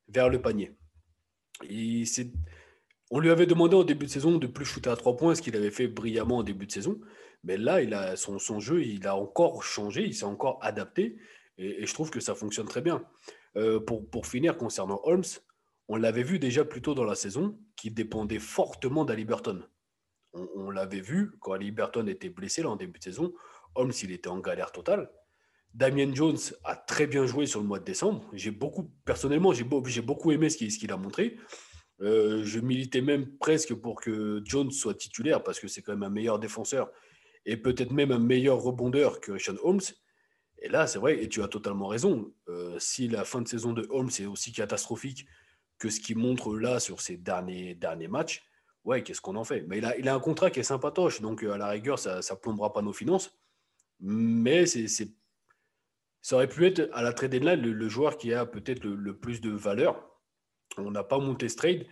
vers 0.09 0.29
le 0.29 0.41
panier. 0.41 0.77
on 3.11 3.21
lui 3.21 3.31
avait 3.31 3.47
demandé 3.47 3.77
en 3.77 3.85
début 3.85 4.07
de 4.07 4.11
saison 4.11 4.39
de 4.39 4.47
plus 4.47 4.65
shooter 4.65 4.91
à 4.91 4.97
trois 4.97 5.17
points, 5.17 5.35
ce 5.35 5.43
qu'il 5.43 5.57
avait 5.57 5.71
fait 5.71 5.89
brillamment 5.89 6.39
en 6.39 6.43
début 6.43 6.67
de 6.67 6.73
saison. 6.73 7.01
Mais 7.45 7.57
là, 7.57 7.83
il 7.83 7.95
a, 7.95 8.17
son, 8.17 8.39
son 8.39 8.59
jeu, 8.59 8.83
il 8.83 9.07
a 9.07 9.17
encore 9.17 9.63
changé, 9.63 10.05
il 10.05 10.15
s'est 10.15 10.25
encore 10.25 10.59
adapté. 10.63 11.19
Et, 11.59 11.87
je 11.87 11.95
trouve 11.95 12.11
que 12.11 12.21
ça 12.21 12.35
fonctionne 12.35 12.67
très 12.67 12.81
bien. 12.81 13.05
Euh, 13.57 13.79
pour, 13.81 14.09
pour, 14.09 14.27
finir, 14.27 14.57
concernant 14.57 15.01
Holmes, 15.05 15.23
on 15.89 15.97
l'avait 15.97 16.23
vu 16.23 16.39
déjà 16.39 16.65
plus 16.65 16.83
tôt 16.83 16.95
dans 16.95 17.05
la 17.05 17.15
saison, 17.15 17.59
qui 17.77 17.91
dépendait 17.91 18.39
fortement 18.39 19.05
d'Aliberton. 19.05 19.63
On, 20.33 20.49
on 20.57 20.71
l'avait 20.71 21.01
vu 21.03 21.33
quand 21.41 21.53
Aliberton 21.53 22.07
était 22.07 22.31
blessé 22.31 22.63
là, 22.63 22.71
en 22.71 22.77
début 22.77 22.99
de 22.99 23.05
saison. 23.05 23.33
Holmes, 23.75 23.93
il 24.03 24.11
était 24.11 24.29
en 24.29 24.41
galère 24.41 24.73
totale. 24.73 25.11
Damien 25.75 26.15
Jones 26.15 26.39
a 26.63 26.77
très 26.77 27.09
bien 27.09 27.27
joué 27.27 27.47
sur 27.47 27.61
le 27.61 27.67
mois 27.67 27.81
de 27.81 27.85
décembre. 27.85 28.25
J'ai 28.33 28.53
beaucoup, 28.53 28.85
personnellement, 29.05 29.53
j'ai 29.53 29.65
beaucoup 29.65 30.31
aimé 30.31 30.49
ce 30.49 30.57
qu'il 30.57 30.93
a 30.93 30.97
montré. 30.97 31.37
Euh, 32.01 32.45
je 32.45 32.61
militais 32.61 33.01
même 33.01 33.37
presque 33.39 33.75
pour 33.75 34.01
que 34.01 34.41
Jones 34.45 34.71
soit 34.71 34.95
titulaire 34.95 35.43
parce 35.43 35.59
que 35.59 35.69
c'est 35.69 35.83
quand 35.83 35.93
même 35.93 36.05
un 36.05 36.11
meilleur 36.11 36.39
défenseur 36.39 36.91
et 37.45 37.57
peut-être 37.57 37.93
même 37.93 38.13
un 38.13 38.19
meilleur 38.19 38.59
rebondeur 38.61 39.21
que 39.21 39.33
Richard 39.33 39.57
Holmes. 39.65 39.81
Et 40.59 40.69
là, 40.69 40.87
c'est 40.87 40.99
vrai, 40.99 41.23
et 41.23 41.29
tu 41.29 41.43
as 41.43 41.49
totalement 41.49 41.89
raison. 41.89 42.33
Euh, 42.49 42.79
si 42.79 43.09
la 43.09 43.25
fin 43.25 43.43
de 43.43 43.49
saison 43.49 43.73
de 43.73 43.87
Holmes 43.91 44.11
est 44.19 44.27
aussi 44.27 44.53
catastrophique 44.53 45.27
que 45.79 45.91
ce 45.91 46.01
qu'il 46.01 46.19
montre 46.19 46.57
là 46.57 46.79
sur 46.79 47.01
ses 47.01 47.17
derniers, 47.17 47.75
derniers 47.75 48.09
matchs, 48.09 48.45
ouais, 48.85 49.03
qu'est-ce 49.03 49.21
qu'on 49.21 49.37
en 49.37 49.45
fait? 49.45 49.63
Mais 49.69 49.79
il 49.79 49.85
a, 49.85 49.99
il 49.99 50.09
a 50.09 50.15
un 50.15 50.21
contrat 50.21 50.51
qui 50.51 50.61
est 50.61 50.65
sympatoche, 50.65 51.21
donc 51.21 51.43
euh, 51.43 51.53
à 51.53 51.59
la 51.59 51.69
rigueur, 51.69 51.99
ça 51.99 52.19
ne 52.19 52.37
plombera 52.37 52.73
pas 52.73 52.81
nos 52.81 52.93
finances. 52.93 53.37
Mais 54.01 54.67
c'est 54.67 55.09
ça 56.25 56.37
aurait 56.37 56.49
pu 56.49 56.65
être 56.65 56.89
à 56.95 57.03
la 57.03 57.13
trade 57.13 57.33
deadline 57.33 57.61
le, 57.61 57.75
le 57.75 57.89
joueur 57.91 58.17
qui 58.17 58.33
a 58.33 58.47
peut-être 58.47 58.83
le, 58.83 59.15
plus 59.15 59.43
de 59.43 59.51
valeur. 59.51 60.09
On 60.79 60.91
n'a 60.91 61.05
pas 61.05 61.19
monté 61.19 61.51
ce 61.51 61.57
trade. 61.57 61.87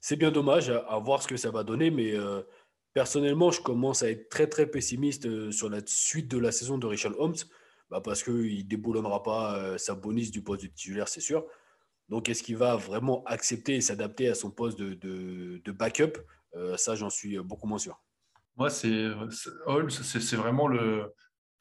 C'est 0.00 0.16
bien 0.16 0.30
dommage 0.30 0.70
à, 0.70 0.98
voir 1.04 1.22
ce 1.22 1.28
que 1.28 1.36
ça 1.36 1.50
va 1.50 1.64
donner, 1.64 1.90
mais 1.90 2.16
euh, 2.16 2.40
personnellement, 2.94 3.50
je 3.50 3.60
commence 3.60 4.02
à 4.02 4.10
être 4.10 4.30
très 4.30 4.46
très 4.46 4.66
pessimiste 4.66 5.26
euh, 5.26 5.52
sur 5.52 5.68
la 5.68 5.80
suite 5.84 6.30
de 6.30 6.38
la 6.38 6.50
saison 6.50 6.78
de 6.78 6.86
Richard 6.86 7.12
Holmes, 7.20 7.36
bah 7.90 8.00
parce 8.02 8.22
qu'il 8.22 8.56
ne 8.56 8.62
déboulonnera 8.62 9.22
pas 9.22 9.58
euh, 9.58 9.76
sa 9.76 9.94
bonus 9.94 10.30
du 10.30 10.42
poste 10.42 10.62
de 10.62 10.68
titulaire, 10.68 11.08
c'est 11.08 11.20
sûr. 11.20 11.44
Donc, 12.08 12.30
est-ce 12.30 12.42
qu'il 12.42 12.56
va 12.56 12.76
vraiment 12.76 13.22
accepter 13.26 13.74
et 13.74 13.80
s'adapter 13.82 14.30
à 14.30 14.34
son 14.34 14.50
poste 14.50 14.78
de, 14.78 14.94
de, 14.94 15.72
backup? 15.72 16.18
Ça, 16.76 16.94
j'en 16.94 17.10
suis 17.10 17.38
beaucoup 17.38 17.66
moins 17.66 17.78
sûr. 17.78 18.00
Moi, 18.56 18.70
c'est 18.70 19.08
Holmes, 19.66 19.90
c'est 19.90 20.36
vraiment 20.36 20.68
le, 20.68 21.12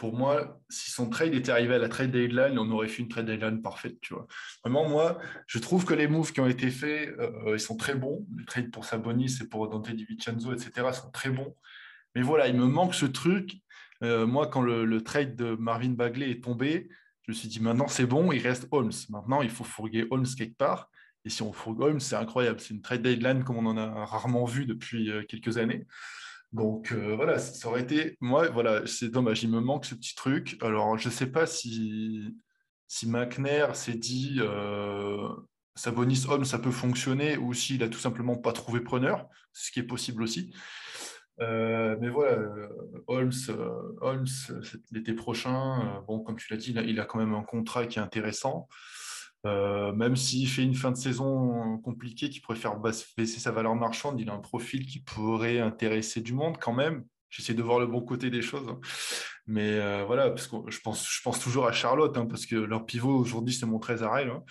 pour 0.04 0.12
moi, 0.12 0.60
si 0.68 0.92
son 0.92 1.10
trade 1.10 1.34
était 1.34 1.54
arrivé 1.54 1.76
à 1.76 1.78
la 1.78 1.88
trade 1.88 2.12
deadline, 2.12 2.60
on 2.60 2.70
aurait 2.72 2.90
fait 2.90 3.04
une 3.04 3.08
trade 3.08 3.26
deadline 3.26 3.62
parfaite, 3.62 4.02
tu 4.02 4.14
vois. 4.14 4.28
Vraiment, 4.62 4.90
moi, 4.90 5.18
je 5.48 5.60
trouve 5.60 5.86
que 5.86 5.94
les 5.94 6.10
moves 6.10 6.34
qui 6.34 6.42
ont 6.42 6.48
été 6.50 6.70
faits, 6.72 7.16
euh, 7.20 7.54
ils 7.54 7.60
sont 7.62 7.78
très 7.78 7.96
bons. 7.96 8.28
Les 8.38 8.44
trades 8.44 8.70
pour 8.70 8.84
Sabonis 8.84 9.38
et 9.42 9.48
pour 9.48 9.70
Dante 9.70 9.90
DiVincenzo, 9.90 10.52
etc., 10.52 10.90
sont 10.92 11.10
très 11.12 11.30
bons. 11.30 11.56
Mais 12.16 12.22
voilà, 12.22 12.50
il 12.50 12.56
me 12.58 12.66
manque 12.66 12.96
ce 12.96 13.06
truc. 13.06 13.54
Euh, 14.04 14.28
moi, 14.28 14.48
quand 14.48 14.62
le, 14.62 15.02
trade 15.04 15.38
de 15.38 15.56
Marvin 15.56 15.92
Bagley 15.92 16.32
est 16.32 16.44
tombé, 16.44 16.90
je 17.22 17.32
me 17.32 17.34
suis 17.34 17.48
dit, 17.48 17.62
maintenant, 17.62 17.88
c'est 17.88 18.06
bon, 18.06 18.34
il 18.34 18.42
reste 18.42 18.68
Holmes. 18.72 18.92
Maintenant, 19.08 19.42
il 19.42 19.50
faut 19.50 19.64
fourguer 19.64 20.06
Holmes 20.12 20.28
quelque 20.38 20.58
part. 20.58 20.90
Et 21.24 21.30
si 21.30 21.44
on 21.44 21.54
fourgue 21.54 21.80
Holmes, 21.80 22.02
c'est 22.02 22.18
incroyable. 22.18 22.60
C'est 22.60 22.74
une 22.74 22.82
trade 22.82 23.04
deadline 23.04 23.46
comme 23.46 23.56
on 23.56 23.68
en 23.68 23.78
a 23.78 24.04
rarement 24.04 24.44
vu 24.44 24.66
depuis 24.66 25.10
euh, 25.10 25.24
quelques 25.24 25.58
années. 25.58 25.88
Donc 26.54 26.92
euh, 26.92 27.16
voilà, 27.16 27.40
ça 27.40 27.68
aurait 27.68 27.82
été. 27.82 28.16
Moi, 28.22 28.48
voilà, 28.50 28.86
c'est 28.86 29.10
dommage, 29.10 29.44
il 29.44 29.50
me 29.50 29.60
manque 29.60 29.86
ce 29.86 29.96
petit 29.96 30.16
truc. 30.16 30.58
Alors, 30.62 30.98
je 31.00 31.10
ne 31.10 31.14
sais 31.14 31.26
pas 31.26 31.48
si, 31.48 32.36
si 32.88 33.10
McNair 33.10 33.76
s'est 33.76 33.96
dit 33.96 34.38
euh, 34.40 35.28
Sabonis 35.76 36.26
Holmes, 36.30 36.46
ça 36.46 36.60
peut 36.60 36.72
fonctionner, 36.72 37.38
ou 37.38 37.54
s'il 37.54 37.82
a 37.82 37.90
tout 37.90 38.00
simplement 38.00 38.38
pas 38.38 38.54
trouvé 38.54 38.82
preneur, 38.82 39.28
ce 39.52 39.72
qui 39.72 39.80
est 39.80 39.84
possible 39.84 40.22
aussi. 40.22 40.54
Euh, 41.42 41.98
mais 42.00 42.10
voilà, 42.10 42.38
Holmes, 43.08 43.32
Holmes 44.02 44.28
l'été 44.92 45.14
prochain, 45.14 46.04
bon, 46.08 46.20
comme 46.20 46.38
tu 46.38 46.54
l'as 46.54 46.58
dit, 46.58 46.76
il 46.86 47.00
a, 47.00 47.06
quand 47.06 47.18
même 47.18 47.34
un 47.34 47.42
contrat 47.42 47.88
qui 47.88 47.98
est 47.98 48.02
intéressant. 48.04 48.68
Euh, 49.46 49.92
même 49.92 50.16
s'il 50.16 50.48
fait 50.48 50.64
une 50.64 50.76
fin 50.76 50.92
de 50.92 50.98
saison 50.98 51.78
compliquée, 51.80 52.30
qui 52.30 52.40
pourrait 52.40 52.58
faire 52.58 52.78
baisser 52.80 53.40
sa 53.40 53.52
valeur 53.52 53.76
marchande, 53.76 54.20
il 54.20 54.30
a 54.30 54.34
un 54.34 54.40
profil 54.40 54.86
qui 54.86 55.00
pourrait 55.00 55.60
intéresser 55.60 56.22
du 56.22 56.34
monde 56.34 56.58
quand 56.60 56.74
même. 56.74 57.06
J'essaie 57.30 57.54
de 57.54 57.64
voir 57.64 57.80
le 57.80 57.88
bon 57.88 58.02
côté 58.02 58.30
des 58.30 58.42
choses. 58.42 58.70
Hein. 58.70 58.80
Mais 59.48 59.74
euh, 59.74 60.06
voilà, 60.06 60.30
parce 60.30 60.48
que 60.48 60.56
je 60.70 60.80
pense, 60.80 61.40
toujours 61.42 61.68
à 61.68 61.74
Charlotte, 61.74 62.16
hein, 62.18 62.26
parce 62.26 62.46
que 62.46 62.56
leur 62.56 62.86
pivot 62.86 63.18
aujourd'hui, 63.18 63.54
c'est 63.54 63.66
mon 63.66 63.80
Trésarel. 63.80 64.30
Hein. 64.30 64.44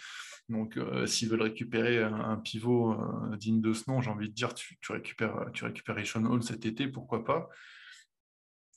Donc, 0.48 0.76
euh, 0.76 1.06
s'ils 1.06 1.30
veulent 1.30 1.42
récupérer 1.42 2.02
un, 2.02 2.36
pivot 2.36 2.94
digne 3.38 3.62
de 3.62 3.72
ce 3.72 3.88
nom, 3.88 4.02
j'ai 4.02 4.10
envie 4.10 4.28
de 4.28 4.34
dire, 4.34 4.52
tu, 4.52 4.76
récupères, 4.90 5.46
tu 5.54 5.64
récupères 5.64 5.96
Hall 5.96 6.42
cet 6.42 6.66
été, 6.66 6.88
pourquoi 6.88 7.24
pas. 7.24 7.48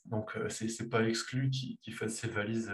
Donc, 0.06 0.38
c'est 0.48 0.88
pas 0.88 1.06
exclu 1.06 1.50
qu'ils 1.50 1.94
fassent 1.94 2.14
ses 2.14 2.28
valises 2.28 2.72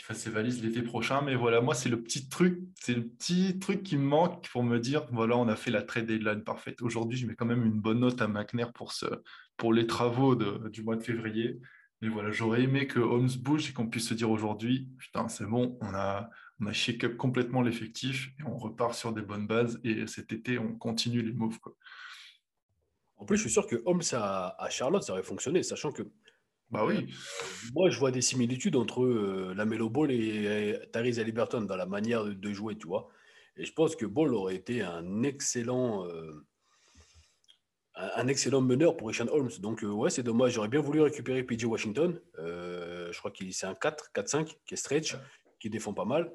qui 0.00 0.06
fasse 0.06 0.20
ses 0.20 0.30
valises 0.30 0.62
l'été 0.62 0.80
prochain. 0.80 1.20
Mais 1.20 1.34
voilà, 1.34 1.60
moi, 1.60 1.74
c'est 1.74 1.90
le 1.90 2.02
petit 2.02 2.26
truc, 2.30 2.58
c'est 2.80 2.94
le 2.94 3.06
petit 3.06 3.58
truc 3.58 3.82
qui 3.82 3.98
me 3.98 4.04
manque 4.04 4.48
pour 4.48 4.62
me 4.62 4.78
dire, 4.78 5.06
voilà, 5.12 5.36
on 5.36 5.46
a 5.46 5.56
fait 5.56 5.70
la 5.70 5.82
trade 5.82 6.06
deadline 6.06 6.42
parfaite. 6.42 6.80
Aujourd'hui, 6.80 7.18
je 7.18 7.26
mets 7.26 7.34
quand 7.34 7.44
même 7.44 7.66
une 7.66 7.78
bonne 7.78 8.00
note 8.00 8.22
à 8.22 8.26
McNair 8.26 8.72
pour, 8.72 8.92
ce, 8.92 9.04
pour 9.58 9.74
les 9.74 9.86
travaux 9.86 10.34
du 10.34 10.82
mois 10.82 10.96
de 10.96 11.02
février. 11.02 11.60
Mais 12.00 12.08
voilà, 12.08 12.30
j'aurais 12.30 12.62
aimé 12.62 12.86
que 12.86 12.98
Holmes 12.98 13.28
bouge 13.40 13.68
et 13.68 13.72
qu'on 13.74 13.88
puisse 13.88 14.08
se 14.08 14.14
dire 14.14 14.30
aujourd'hui, 14.30 14.88
putain, 14.96 15.28
c'est 15.28 15.44
bon, 15.44 15.76
on 15.82 15.94
a, 15.94 16.30
on 16.60 16.66
a 16.66 16.72
shake 16.72 17.04
up 17.04 17.18
complètement 17.18 17.60
l'effectif 17.60 18.30
et 18.38 18.44
on 18.44 18.56
repart 18.56 18.94
sur 18.94 19.12
des 19.12 19.20
bonnes 19.20 19.46
bases. 19.46 19.78
Et 19.84 20.06
cet 20.06 20.32
été, 20.32 20.58
on 20.58 20.74
continue 20.76 21.20
les 21.20 21.34
moves. 21.34 21.60
Quoi. 21.60 21.76
En 23.18 23.26
plus, 23.26 23.36
je 23.36 23.42
suis 23.42 23.50
sûr 23.50 23.66
que 23.66 23.82
Holmes 23.84 24.00
à, 24.12 24.56
à 24.58 24.70
Charlotte, 24.70 25.02
ça 25.02 25.12
aurait 25.12 25.22
fonctionné, 25.22 25.62
sachant 25.62 25.92
que 25.92 26.04
bah 26.70 26.84
oui. 26.86 26.96
Euh, 26.96 27.70
moi, 27.74 27.90
je 27.90 27.98
vois 27.98 28.10
des 28.10 28.20
similitudes 28.20 28.76
entre 28.76 29.02
euh, 29.02 29.52
la 29.56 29.64
Melo 29.64 29.90
Ball 29.90 30.10
et, 30.12 30.78
Tyrese 30.92 31.18
Halliburton 31.18 31.62
dans 31.62 31.76
la 31.76 31.86
manière 31.86 32.24
de, 32.24 32.52
jouer, 32.52 32.76
tu 32.76 32.86
vois. 32.86 33.08
Et 33.56 33.64
je 33.64 33.72
pense 33.72 33.96
que 33.96 34.06
Ball 34.06 34.32
aurait 34.34 34.54
été 34.54 34.82
un 34.82 35.22
excellent, 35.24 36.06
euh, 36.06 36.46
un 37.96 38.28
excellent 38.28 38.60
meneur 38.60 38.96
pour 38.96 39.08
Richard 39.08 39.32
Holmes. 39.32 39.50
Donc, 39.58 39.82
ouais, 39.82 40.10
c'est 40.10 40.22
dommage. 40.22 40.52
J'aurais 40.52 40.68
bien 40.68 40.80
voulu 40.80 41.00
récupérer 41.00 41.42
PJ 41.42 41.64
Washington. 41.64 42.20
je 42.38 43.18
crois 43.18 43.32
qu'il 43.32 43.52
c'est 43.52 43.66
un 43.66 43.74
4, 43.74 44.12
4-5 44.14 44.56
qui 44.64 44.74
est 44.74 44.76
stretch, 44.76 45.16
qui 45.58 45.70
défend 45.70 45.92
pas 45.92 46.04
mal. 46.04 46.32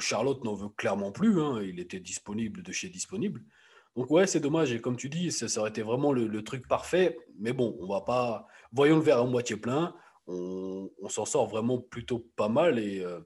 Charlotte 0.00 0.44
n'en 0.44 0.54
veut 0.54 0.68
clairement 0.68 1.12
plus. 1.12 1.40
Hein. 1.40 1.62
Il 1.62 1.78
était 1.78 2.00
disponible 2.00 2.62
de 2.62 2.72
chez 2.72 2.88
disponible. 2.88 3.42
Donc 3.96 4.10
ouais, 4.10 4.26
c'est 4.26 4.40
dommage. 4.40 4.72
Et 4.72 4.80
comme 4.80 4.96
tu 4.96 5.08
dis, 5.08 5.30
ça, 5.30 5.60
aurait 5.60 5.70
été 5.70 5.82
vraiment 5.82 6.12
le, 6.12 6.42
truc 6.42 6.66
parfait. 6.66 7.16
Mais 7.38 7.52
bon, 7.52 7.76
on 7.80 7.86
va 7.86 8.00
pas. 8.00 8.46
Voyons 8.74 8.96
le 8.96 9.02
verre 9.02 9.20
à 9.20 9.24
moitié 9.24 9.56
plein. 9.56 9.94
On, 10.26 10.90
s'en 11.08 11.24
sort 11.24 11.46
vraiment 11.46 11.78
plutôt 11.78 12.18
pas 12.34 12.48
mal. 12.48 12.78
Et 12.80 13.04
euh, 13.04 13.20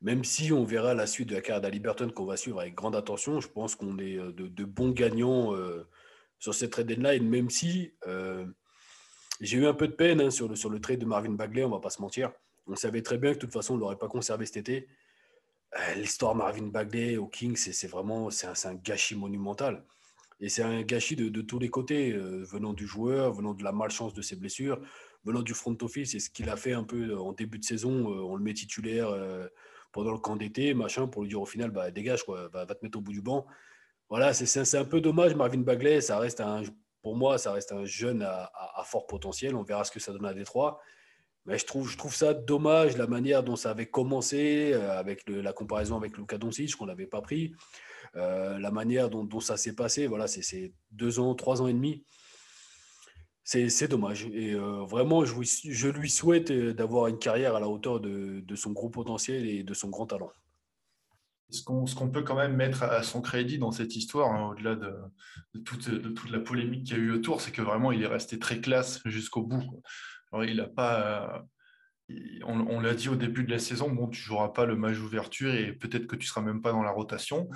même 0.00 0.22
si 0.22 0.52
on 0.52 0.64
verra 0.64 0.94
la 0.94 1.08
suite 1.08 1.28
de 1.28 1.34
la 1.34 1.40
carrière 1.40 1.60
d'Aliberton 1.60 2.10
qu'on 2.10 2.24
va 2.24 2.36
suivre 2.36 2.60
avec 2.60 2.74
grande 2.74 2.94
attention, 2.94 3.40
je 3.40 3.48
pense 3.48 3.74
qu'on 3.74 3.98
est 3.98 4.16
euh, 4.16 4.32
de, 4.32 4.64
bons 4.64 4.92
gagnants 4.92 5.54
euh, 5.54 5.88
sur 6.38 6.54
cette 6.54 6.70
trade 6.70 6.86
deadline. 6.86 7.28
Même 7.28 7.50
si 7.50 7.92
j'ai 9.40 9.56
eu 9.56 9.66
un 9.66 9.74
peu 9.74 9.88
de 9.88 9.94
peine 9.94 10.20
hein, 10.20 10.30
sur, 10.30 10.48
le, 10.48 10.54
sur 10.54 10.70
trade 10.80 11.00
de 11.00 11.06
Marvin 11.06 11.32
Bagley, 11.32 11.64
on 11.64 11.70
va 11.70 11.80
pas 11.80 11.90
se 11.90 12.00
mentir. 12.00 12.30
On 12.68 12.76
savait 12.76 13.02
très 13.02 13.18
bien 13.18 13.30
que 13.30 13.36
de 13.36 13.40
toute 13.40 13.52
façon, 13.52 13.74
on 13.74 13.76
ne 13.76 13.80
l'aurait 13.80 13.98
pas 13.98 14.08
conservé 14.08 14.46
cet 14.46 14.58
été. 14.58 14.88
L'histoire 15.96 16.34
Marvin 16.36 16.66
Bagley 16.66 17.16
au 17.16 17.26
Kings, 17.26 17.56
c'est 17.56 17.86
vraiment 17.88 18.30
c'est 18.30 18.46
un, 18.46 18.74
gâchis 18.74 19.16
monumental. 19.16 19.84
Et 20.40 20.48
c'est 20.48 20.62
un 20.62 20.82
gâchis 20.82 21.16
de, 21.16 21.40
tous 21.42 21.58
les 21.58 21.68
côtés, 21.68 22.12
euh, 22.12 22.42
venant 22.44 22.72
du 22.72 22.86
joueur, 22.86 23.32
venant 23.32 23.54
de 23.54 23.62
la 23.62 23.72
malchance 23.72 24.14
de 24.14 24.22
ses 24.22 24.36
blessures, 24.36 24.80
venant 25.24 25.42
du 25.42 25.54
front 25.54 25.76
office. 25.82 26.14
Et 26.14 26.20
ce 26.20 26.30
qu'il 26.30 26.48
a 26.48 26.56
fait 26.56 26.72
un 26.72 26.84
peu 26.84 27.16
en 27.18 27.32
début 27.32 27.58
de 27.58 27.64
saison, 27.64 28.10
euh, 28.10 28.22
on 28.22 28.36
le 28.36 28.42
met 28.42 28.54
titulaire 28.54 29.14
pendant 29.92 30.12
le 30.12 30.18
camp 30.18 30.36
d'été, 30.36 30.72
machin, 30.74 31.08
pour 31.08 31.22
lui 31.22 31.28
dire 31.28 31.40
au 31.40 31.46
final, 31.46 31.70
bah, 31.70 31.90
dégage, 31.90 32.22
quoi, 32.24 32.48
va 32.48 32.66
te 32.66 32.84
mettre 32.84 32.98
au 32.98 33.00
bout 33.00 33.12
du 33.12 33.22
banc. 33.22 33.46
Voilà, 34.08 34.32
c'est 34.32 34.76
un 34.76 34.84
peu 34.84 35.00
dommage, 35.00 35.34
Marvin 35.36 35.60
Bagley. 35.60 36.00
Ça 36.00 36.18
reste 36.18 36.40
un, 36.40 36.62
pour 37.02 37.16
moi, 37.16 37.38
ça 37.38 37.52
reste 37.52 37.72
un 37.72 37.84
jeune 37.84 38.22
à, 38.22 38.50
à, 38.74 38.82
fort 38.84 39.06
potentiel. 39.06 39.54
On 39.54 39.62
verra 39.62 39.84
ce 39.84 39.92
que 39.92 40.00
ça 40.00 40.12
donne 40.12 40.26
à 40.26 40.34
Détroit. 40.34 40.80
Mais 41.46 41.58
je 41.58 41.66
trouve, 41.66 42.14
ça 42.14 42.34
dommage 42.34 42.96
la 42.96 43.06
manière 43.06 43.42
dont 43.42 43.56
ça 43.56 43.70
avait 43.70 43.88
commencé, 43.88 44.72
euh, 44.72 44.98
avec 44.98 45.28
la 45.28 45.52
comparaison 45.52 45.96
avec 45.96 46.16
Luka 46.16 46.38
Doncic, 46.38 46.76
qu'on 46.76 46.86
n'avait 46.86 47.06
pas 47.06 47.22
pris, 47.22 47.54
euh, 48.16 48.58
la 48.58 48.70
manière 48.70 49.08
dont, 49.08 49.40
ça 49.40 49.56
s'est 49.56 49.74
passé. 49.74 50.06
Voilà, 50.06 50.26
c'est 50.28 50.72
deux 50.90 51.18
ans, 51.18 51.34
trois 51.34 51.62
ans 51.62 51.66
et 51.66 51.72
demi. 51.72 52.04
C'est 53.42 53.88
dommage. 53.88 54.26
Et 54.26 54.52
euh, 54.52 54.84
vraiment, 54.84 55.24
je, 55.24 55.88
lui 55.88 56.10
souhaite 56.10 56.52
d'avoir 56.52 57.08
une 57.08 57.18
carrière 57.18 57.56
à 57.56 57.60
la 57.60 57.68
hauteur 57.68 58.00
de, 58.00 58.54
son 58.54 58.72
gros 58.72 58.90
potentiel 58.90 59.46
et 59.46 59.64
de 59.64 59.74
son 59.74 59.88
grand 59.88 60.06
talent. 60.06 60.30
Ce 61.48 61.62
qu'on 61.62 62.10
peut 62.10 62.22
quand 62.22 62.36
même 62.36 62.54
mettre 62.54 62.84
à 62.84 63.02
son 63.02 63.20
crédit 63.20 63.58
dans 63.58 63.72
cette 63.72 63.96
histoire, 63.96 64.30
hein, 64.30 64.50
au-delà 64.50 64.76
de, 64.76 64.94
toute, 65.64 65.88
la 66.30 66.38
polémique 66.38 66.84
qu'il 66.84 66.96
y 66.96 67.00
a 67.00 67.02
eu 67.02 67.10
autour, 67.10 67.40
c'est 67.40 67.50
que 67.50 67.62
vraiment, 67.62 67.90
il 67.90 68.02
est 68.02 68.06
resté 68.06 68.38
très 68.38 68.60
classe 68.60 69.00
jusqu'au 69.04 69.42
bout 69.42 69.82
il 70.34 70.56
n'a 70.56 70.66
pas. 70.66 71.44
On, 72.44 72.80
l'a 72.80 72.94
dit 72.94 73.08
au 73.08 73.14
début 73.14 73.44
de 73.44 73.50
la 73.50 73.60
saison, 73.60 73.88
bon, 73.88 74.08
tu 74.08 74.20
joueras 74.20 74.48
pas 74.48 74.66
le 74.66 74.74
match 74.74 74.98
ouverture 74.98 75.54
et 75.54 75.72
peut-être 75.72 76.08
que 76.08 76.16
tu 76.16 76.26
seras 76.26 76.40
même 76.40 76.60
pas 76.60 76.72
dans 76.72 76.82
la 76.82 76.90
rotation. 76.90 77.48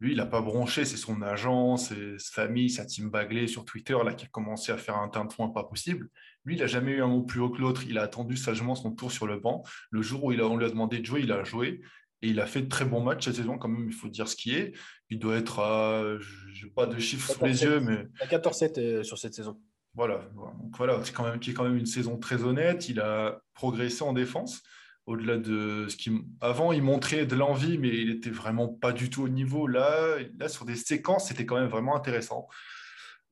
Lui, 0.00 0.12
il 0.12 0.16
n'a 0.16 0.26
pas 0.26 0.42
bronché, 0.42 0.84
c'est 0.84 0.96
son 0.96 1.22
agent, 1.22 1.76
c'est 1.76 2.18
sa 2.18 2.42
famille, 2.42 2.68
sa 2.68 2.84
team 2.84 3.08
Bagley 3.08 3.46
sur 3.46 3.64
Twitter 3.64 3.96
là, 4.04 4.12
qui 4.12 4.26
a 4.26 4.28
commencé 4.28 4.72
à 4.72 4.76
faire 4.76 4.98
un 4.98 5.08
teint 5.08 5.24
de 5.24 5.32
fond 5.32 5.48
pas 5.48 5.64
possible. 5.64 6.08
Lui, 6.44 6.56
il 6.56 6.60
n'a 6.60 6.66
jamais 6.66 6.90
eu 6.90 7.02
un 7.02 7.06
mot 7.06 7.22
plus 7.22 7.40
haut 7.40 7.50
que 7.50 7.60
l'autre. 7.60 7.84
Il 7.88 7.96
a 7.98 8.02
attendu 8.02 8.36
sagement 8.36 8.74
son 8.74 8.90
tour 8.90 9.12
sur 9.12 9.26
le 9.26 9.38
banc. 9.38 9.62
Le 9.90 10.02
jour 10.02 10.24
où 10.24 10.32
il 10.32 10.40
a, 10.40 10.46
on 10.46 10.56
lui 10.56 10.66
a 10.66 10.68
demandé 10.68 10.98
de 10.98 11.06
jouer, 11.06 11.20
il 11.22 11.32
a 11.32 11.44
joué. 11.44 11.80
Et 12.20 12.28
il 12.28 12.40
a 12.40 12.46
fait 12.46 12.62
de 12.62 12.68
très 12.68 12.84
bons 12.84 13.00
matchs 13.00 13.24
cette 13.24 13.36
saison, 13.36 13.58
quand 13.58 13.68
même, 13.68 13.88
il 13.88 13.94
faut 13.94 14.08
dire 14.08 14.28
ce 14.28 14.36
qui 14.36 14.54
est. 14.54 14.72
Il 15.08 15.18
doit 15.18 15.36
être 15.36 15.60
à, 15.60 16.18
je 16.18 16.66
n'ai 16.66 16.72
pas 16.72 16.86
de 16.86 16.98
chiffres 16.98 17.32
sous 17.32 17.44
les 17.44 17.62
yeux, 17.62 17.80
mais. 17.80 18.06
14-7 18.26 18.78
euh, 18.78 19.02
sur 19.02 19.18
cette 19.18 19.34
saison. 19.34 19.60
Voilà, 19.94 20.22
donc 20.34 20.76
voilà, 20.76 21.00
c'est 21.04 21.12
quand 21.12 21.24
même 21.24 21.38
qui 21.38 21.50
est 21.50 21.54
quand 21.54 21.64
même 21.64 21.76
une 21.76 21.86
saison 21.86 22.18
très 22.18 22.44
honnête. 22.44 22.88
Il 22.88 23.00
a 23.00 23.40
progressé 23.54 24.02
en 24.02 24.12
défense. 24.12 24.62
Au-delà 25.04 25.36
de 25.36 25.86
ce 25.88 25.96
qui 25.96 26.12
avant, 26.40 26.72
il 26.72 26.82
montrait 26.82 27.26
de 27.26 27.34
l'envie, 27.34 27.76
mais 27.76 27.88
il 27.88 28.10
était 28.10 28.30
vraiment 28.30 28.68
pas 28.68 28.92
du 28.92 29.10
tout 29.10 29.22
au 29.22 29.28
niveau. 29.28 29.66
Là, 29.66 30.16
là 30.38 30.48
sur 30.48 30.64
des 30.64 30.76
séquences, 30.76 31.28
c'était 31.28 31.44
quand 31.44 31.56
même 31.56 31.68
vraiment 31.68 31.96
intéressant. 31.96 32.48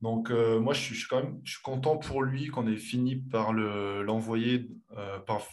Donc 0.01 0.31
euh, 0.31 0.59
moi, 0.59 0.73
je 0.73 0.81
suis, 0.81 1.07
quand 1.07 1.23
même, 1.23 1.41
content 1.63 1.97
pour 1.97 2.23
lui 2.23 2.47
qu'on 2.47 2.67
ait 2.67 2.77
fini 2.77 3.15
par 3.15 3.53
l'envoyer, 3.53 4.69
euh, 4.97 5.19
par, 5.19 5.47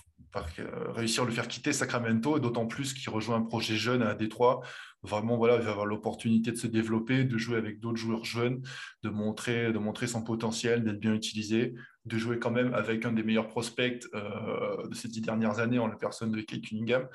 réussir 0.94 1.22
à 1.22 1.26
le 1.26 1.32
faire 1.32 1.48
quitter 1.48 1.72
Sacramento, 1.72 2.36
et 2.36 2.40
d'autant 2.40 2.66
plus 2.66 2.92
qu'il 2.92 3.10
rejoint 3.10 3.36
un 3.36 3.42
projet 3.42 3.76
jeune 3.76 4.02
à 4.02 4.14
Détroit 4.14 4.62
vraiment 5.02 5.36
voilà, 5.36 5.56
il 5.56 5.62
va 5.62 5.70
avoir 5.70 5.86
l'opportunité 5.86 6.50
de 6.50 6.56
se 6.56 6.66
développer, 6.66 7.24
de 7.24 7.38
jouer 7.38 7.56
avec 7.56 7.80
d'autres 7.80 7.98
joueurs 7.98 8.24
jeunes, 8.24 8.62
de 9.02 9.10
montrer, 9.10 9.72
de 9.72 9.78
montrer 9.78 10.06
son 10.06 10.22
potentiel, 10.22 10.84
d'être 10.84 11.00
bien 11.00 11.14
utilisé, 11.14 11.74
de 12.04 12.18
jouer 12.18 12.38
quand 12.38 12.50
même 12.50 12.74
avec 12.74 13.04
un 13.04 13.12
des 13.12 13.22
meilleurs 13.22 13.48
prospects 13.48 14.04
euh, 14.14 14.88
de 14.88 14.94
ces 14.94 15.08
dix 15.08 15.20
dernières 15.20 15.58
années 15.60 15.78
en 15.78 15.86
la 15.86 15.96
personne 15.96 16.32
de 16.32 16.40
Kate 16.40 16.62
Cunningham. 16.62 17.08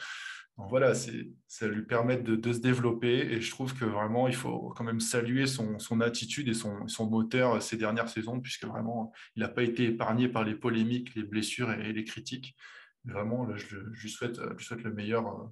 Donc 0.58 0.70
voilà, 0.70 0.94
ça 0.94 1.68
lui 1.68 1.82
permet 1.82 2.18
de, 2.18 2.54
se 2.54 2.60
développer 2.60 3.08
et 3.08 3.42
je 3.42 3.50
trouve 3.50 3.74
que 3.74 3.86
vraiment 3.86 4.28
il 4.28 4.36
faut 4.36 4.72
quand 4.78 4.84
même 4.84 5.00
saluer 5.00 5.48
son, 5.48 5.78
attitude 6.02 6.48
et 6.48 6.54
son, 6.54 7.10
moteur 7.10 7.60
ces 7.60 7.76
dernières 7.76 8.08
saisons 8.08 8.40
puisque 8.40 8.66
vraiment 8.66 9.12
il 9.36 9.40
n'a 9.40 9.50
pas 9.50 9.64
été 9.64 9.86
épargné 9.86 10.28
par 10.28 10.44
les 10.44 10.54
polémiques, 10.54 11.16
les 11.16 11.24
blessures 11.24 11.72
et, 11.72 11.92
les 11.92 12.04
critiques. 12.04 12.56
Vraiment, 13.06 13.56
je, 13.56 13.78
lui 13.78 14.10
souhaite, 14.10 14.40
je 14.58 14.64
souhaite 14.64 14.84
le 14.84 14.94
meilleur 14.94 15.28
euh, 15.28 15.46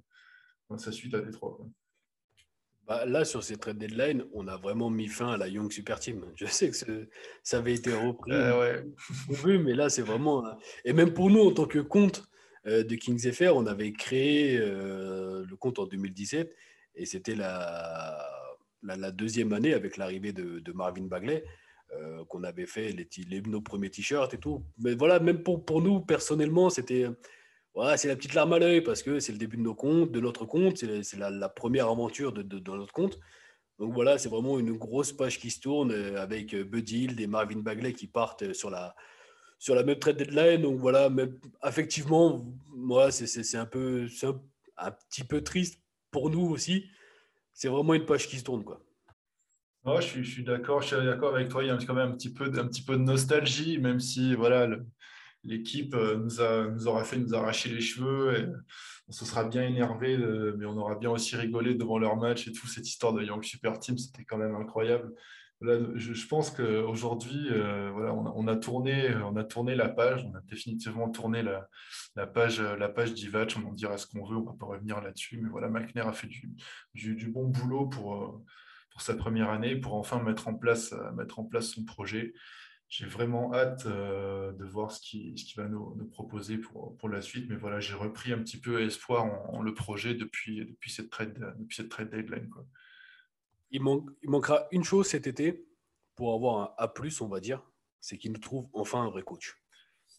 dans 0.70 0.78
sa 0.78 0.92
suite 0.92 1.14
à 1.14 1.22
Détroit. 1.22 1.60
Bah, 2.88 3.06
là, 3.06 3.24
sur 3.24 3.44
ces 3.44 3.58
trade 3.58 3.78
deadline, 3.78 4.26
on 4.34 4.48
a 4.48 4.58
vraiment 4.58 4.90
mis 4.90 5.08
fin 5.08 5.32
à 5.32 5.38
la 5.38 5.48
Young 5.48 5.72
Super 5.72 6.00
Team. 6.00 6.26
Je 6.36 6.46
sais 6.46 6.72
que 6.72 7.08
ça 7.44 7.58
avait 7.58 7.74
été 7.74 7.94
repris, 7.94 8.32
euh, 8.34 8.84
ouais. 9.46 9.58
mais 9.60 9.74
là, 9.74 9.90
c'est 9.90 10.02
vraiment. 10.02 10.44
Et 10.84 10.94
même 10.94 11.14
pour 11.14 11.30
nous, 11.30 11.42
en 11.42 11.52
tant 11.52 11.66
que 11.66 11.80
compte 11.80 12.24
euh, 12.68 12.84
de 12.84 12.96
Kings 12.96 13.32
FR, 13.32 13.56
on 13.56 13.66
avait 13.66 13.94
créé 13.94 14.58
euh, 14.60 15.46
le 15.48 15.56
compte 15.56 15.80
en 15.80 15.86
2017 15.86 16.54
et 16.96 17.06
c'était 17.06 17.36
la, 17.36 18.28
la, 18.84 19.12
deuxième 19.12 19.54
année 19.54 19.74
avec 19.74 19.96
l'arrivée 19.96 20.34
de, 20.34 20.72
Marvin 20.74 21.06
Bagley 21.06 21.46
qu'on 22.28 22.44
avait 22.44 22.66
fait 22.66 22.94
les, 22.94 23.42
nos 23.42 23.62
premiers 23.62 23.90
t-shirts 23.90 24.34
et 24.34 24.38
tout. 24.38 24.66
Mais 24.80 24.96
voilà, 24.96 25.20
même 25.20 25.44
pour, 25.44 25.64
pour 25.64 25.82
nous, 25.82 26.02
personnellement, 26.02 26.70
c'était 26.70 27.06
voilà, 27.74 27.96
c'est 27.96 28.10
la 28.10 28.16
petite 28.16 28.34
larme 28.34 28.54
à 28.54 28.60
l'œil 28.60 28.82
parce 28.82 29.02
que 29.02 29.20
c'est 29.20 29.32
le 29.32 29.38
début 29.38 29.58
de 29.58 29.62
nos 29.62 29.76
comptes, 29.76 30.12
de 30.12 30.20
notre 30.20 30.46
compte, 30.46 30.78
c'est 30.78 31.18
la, 31.18 31.50
première 31.50 31.88
aventure 31.88 32.34
de, 32.34 32.60
notre 32.72 32.92
compte. 32.92 33.18
Donc 33.80 33.94
voilà, 33.94 34.18
c'est 34.18 34.30
vraiment 34.30 34.60
une 34.60 34.74
grosse 34.74 35.12
page 35.14 35.40
qui 35.40 35.50
se 35.50 35.60
tourne 35.60 35.92
euh, 35.92 36.22
avec 36.22 36.54
euh, 36.54 36.64
Bud 36.64 36.88
Hill 36.88 37.20
et 37.20 37.26
Marvin 37.26 37.62
Bagley 37.62 37.94
qui 37.94 38.06
partent 38.06 38.44
euh, 38.44 38.54
sur 38.54 38.70
la, 38.70 38.96
sur 39.58 39.74
la 39.74 39.84
même 39.84 39.98
trade 39.98 40.18
deadline. 40.18 40.62
Donc 40.62 40.78
voilà, 40.80 41.10
même, 41.10 41.40
effectivement, 41.66 42.46
moi, 42.76 43.10
c'est 43.10 43.58
un, 43.58 43.62
un, 43.64 44.42
un 44.78 44.92
petit 44.92 45.24
peu 45.24 45.42
triste 45.42 45.82
pour 46.12 46.30
nous 46.30 46.48
aussi. 46.48 46.86
C'est 47.54 47.70
vraiment 47.70 47.94
une 47.94 48.06
page 48.06 48.28
qui 48.28 48.38
se 48.38 48.44
tourne. 48.44 48.64
Quoi. 48.64 48.82
suis, 50.02 50.24
je 50.24 50.32
suis 50.32 50.44
d'accord, 50.44 50.84
suis 50.84 50.96
d'accord 50.98 51.34
avec 51.36 51.50
toi. 51.50 51.64
Il 51.64 51.68
y 51.68 51.72
a 51.72 51.78
quand 51.78 51.94
même 51.94 52.12
un 52.12 52.16
petit 52.16 52.32
peu, 52.32 52.46
un 52.46 52.68
petit 52.68 52.84
peu 52.84 52.94
de 52.98 53.04
nostalgie, 53.04 53.80
même 53.80 54.00
si 54.00 54.36
voilà, 54.36 54.68
l'équipe 55.44 55.96
euh, 55.96 56.18
nous, 56.18 56.88
aura 56.88 57.04
fait 57.04 57.18
nous 57.18 57.34
arracher 57.34 57.70
les 57.70 57.82
cheveux. 57.82 58.40
Et 58.40 58.48
on 59.08 59.12
se 59.12 59.26
sera 59.26 59.44
bien 59.44 59.64
énervé, 59.64 60.16
euh, 60.16 60.56
mais 60.58 60.66
on 60.66 60.78
aura 60.78 60.96
bien 60.96 61.10
aussi 61.10 61.36
rigolé 61.36 61.76
devant 61.76 61.98
leur 61.98 62.16
match 62.18 62.48
et 62.48 62.52
tout. 62.52 62.68
Cette 62.68 62.88
histoire 62.88 63.14
de 63.14 63.24
Young 63.24 63.44
Super 63.44 63.80
Team, 63.80 63.98
c'était 63.98 64.24
quand 64.24 64.38
même 64.38 64.56
incroyable. 64.56 65.14
je, 65.62 66.28
pense 66.28 66.52
qu'aujourd'hui, 66.52 67.50
euh, 67.52 67.92
voilà, 67.94 68.14
on, 68.14 68.48
a 68.48 68.56
tourné, 68.56 69.14
on 69.16 69.36
a 69.36 69.44
tourné 69.44 69.76
la 69.76 69.90
page, 69.90 70.26
on 70.26 70.36
a 70.36 70.42
définitivement 70.42 71.10
tourné 71.10 71.44
la, 71.44 72.28
page, 72.28 72.62
la 72.62 72.90
page 72.90 73.14
d'Ivatch. 73.14 73.58
On 73.58 73.68
en 73.68 73.74
dira 73.74 73.98
ce 73.98 74.08
qu'on 74.08 74.26
veut, 74.26 74.38
on 74.38 74.42
ne 74.42 74.46
va 74.46 74.56
pas 74.60 74.68
revenir 74.68 75.02
là-dessus. 75.02 75.40
Mais 75.42 75.50
voilà, 75.50 75.70
McNair 75.70 76.08
a 76.08 76.14
fait 76.14 76.30
du, 76.94 77.28
bon 77.30 77.48
boulot 77.48 77.88
pour, 77.88 78.42
sa 78.98 79.16
première 79.16 79.50
année, 79.50 79.76
pour 79.76 79.96
enfin 79.96 80.22
mettre 80.22 80.48
en 80.48 80.54
place 80.54 80.94
son 81.62 81.84
projet 81.84 82.34
j'ai 82.92 83.06
vraiment 83.06 83.54
hâte 83.54 83.86
euh, 83.86 84.52
de 84.52 84.66
voir 84.66 84.92
ce 84.92 85.00
qu'il 85.00 85.40
ce 85.40 85.46
qui 85.46 85.54
va 85.56 85.66
nous, 85.70 85.96
nous, 85.96 86.06
proposer 86.06 86.58
pour, 86.58 86.98
pour 86.98 87.08
la 87.08 87.22
suite. 87.22 87.50
Mais 87.50 87.56
voilà, 87.56 87.80
j'ai 87.80 87.94
repris 87.94 88.34
un 88.34 88.40
petit 88.40 88.60
peu 88.60 88.82
espoir 88.82 89.24
en, 89.50 89.62
le 89.62 89.74
projet 89.74 90.14
depuis, 90.14 90.66
depuis, 90.66 90.92
cette 90.92 91.10
trade, 91.10 91.34
depuis 91.58 91.78
cette 91.78 91.88
trade 91.88 92.10
deadline. 92.10 92.50
Quoi. 92.50 92.66
Il, 93.72 93.82
manque, 93.82 94.10
il 94.22 94.30
manquera 94.30 94.68
une 94.72 94.84
chose 94.84 95.08
cet 95.08 95.26
été 95.26 95.66
pour 96.16 96.36
avoir 96.36 96.60
un 96.60 96.86
A, 96.86 96.94
on 97.22 97.28
va 97.30 97.40
dire, 97.40 97.64
c'est 98.02 98.18
qu'il 98.18 98.34
nous 98.34 98.40
trouve 98.40 98.68
enfin 98.74 99.04
un 99.04 99.10
vrai 99.10 99.24
coach. 99.24 99.56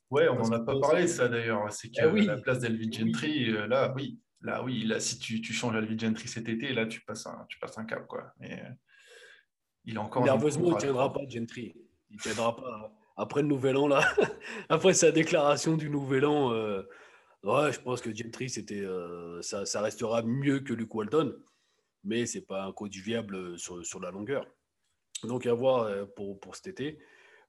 Ouais, 0.08 0.28
on 0.30 0.36
n'en 0.36 0.52
a 0.52 0.60
pas 0.60 0.80
parlé 0.80 1.02
de 1.02 1.08
ça 1.08 1.28
d'ailleurs. 1.28 1.70
C'est 1.70 1.90
qu'à 1.90 2.08
ah 2.08 2.12
la 2.14 2.38
place 2.38 2.60
d'Elvin 2.60 2.90
Gentry, 2.90 3.50
euh, 3.50 3.66
là, 3.66 3.92
oui, 3.94 4.18
là, 4.40 4.64
oui, 4.64 4.84
là, 4.84 4.98
si 4.98 5.18
tu, 5.18 5.42
tu 5.42 5.52
changes 5.52 5.76
Elvin 5.76 5.98
Gentry 5.98 6.26
cet 6.26 6.48
été, 6.48 6.72
là, 6.72 6.86
tu 6.86 7.02
passes 7.02 7.26
un, 7.26 7.44
tu 7.50 7.58
passes 7.58 7.76
un 7.76 7.84
cap. 7.84 8.06
Quoi. 8.06 8.32
Mais, 8.40 8.62
euh, 8.62 8.70
il 9.84 9.98
a 9.98 10.00
encore. 10.00 10.24
Nerveusement, 10.24 10.68
il 10.68 10.74
ne 10.74 10.80
tiendra 10.80 11.12
pas 11.12 11.20
Gentry 11.28 11.74
il 12.12 12.20
t'aidera 12.20 12.54
pas. 12.56 12.92
Après 13.16 13.42
le 13.42 13.48
nouvel 13.48 13.76
an, 13.76 13.88
là, 13.88 14.02
après 14.68 14.94
sa 14.94 15.10
déclaration 15.10 15.76
du 15.76 15.90
nouvel 15.90 16.24
an, 16.24 16.52
euh, 16.52 16.82
ouais, 17.42 17.72
je 17.72 17.80
pense 17.80 18.00
que 18.00 18.14
Gentry, 18.14 18.48
c'était, 18.48 18.80
euh, 18.80 19.40
ça, 19.42 19.80
restera 19.80 20.22
mieux 20.22 20.60
que 20.60 20.72
Luke 20.72 20.94
Walton, 20.94 21.36
mais 22.04 22.26
c'est 22.26 22.40
pas 22.42 22.64
un 22.64 22.72
coach 22.72 22.96
viable 22.96 23.58
sur, 23.58 23.84
sur, 23.84 24.00
la 24.00 24.10
longueur. 24.10 24.46
Donc, 25.24 25.46
à 25.46 25.52
voir 25.52 25.84
euh, 25.84 26.04
pour, 26.16 26.40
pour 26.40 26.56
cet 26.56 26.68
été. 26.68 26.98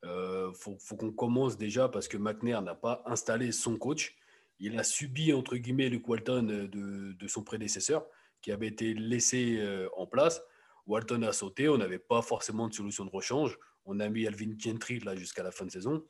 Il 0.06 0.52
faut, 0.54 0.76
faut 0.82 0.98
qu'on 0.98 1.14
commence 1.14 1.58
déjà 1.58 1.88
parce 1.88 2.10
que 2.10 2.18
McNair 2.18 2.62
n'a 2.62 2.76
pas 2.76 3.02
installé 3.06 3.54
son 3.54 3.78
coach. 3.78 4.18
Il 4.60 4.78
a 4.78 4.84
subi, 4.84 5.32
entre 5.32 5.56
guillemets, 5.56 5.88
Luke 5.88 6.10
Walton 6.10 6.44
de, 6.44 7.14
de 7.14 7.28
son 7.30 7.42
prédécesseur 7.42 8.06
qui 8.42 8.52
avait 8.52 8.68
été 8.68 8.94
laissé 8.94 9.66
en 9.96 10.06
place. 10.06 10.44
Walton 10.88 11.22
a 11.22 11.32
sauté, 11.32 11.70
on 11.70 11.78
n'avait 11.78 12.00
pas 12.00 12.22
forcément 12.22 12.68
de 12.68 12.74
solution 12.74 13.06
de 13.06 13.12
rechange. 13.12 13.58
On 13.86 14.00
a 14.00 14.10
mis 14.10 14.28
Alvin 14.28 14.54
Gentry 14.58 15.00
là 15.00 15.16
jusqu'à 15.16 15.44
la 15.44 15.52
fin 15.52 15.66
de 15.66 15.72
saison. 15.72 16.04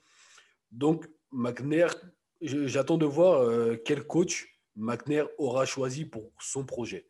Donc, 0.72 1.08
McNair, 1.32 1.94
j'attends 2.42 2.98
de 2.98 3.06
voir 3.06 3.42
euh, 3.42 3.76
quel 3.86 4.06
coach 4.06 4.60
McNair 4.76 5.28
aura 5.38 5.66
choisi 5.66 6.06
pour 6.06 6.32
son 6.40 6.66
projet. 6.66 7.08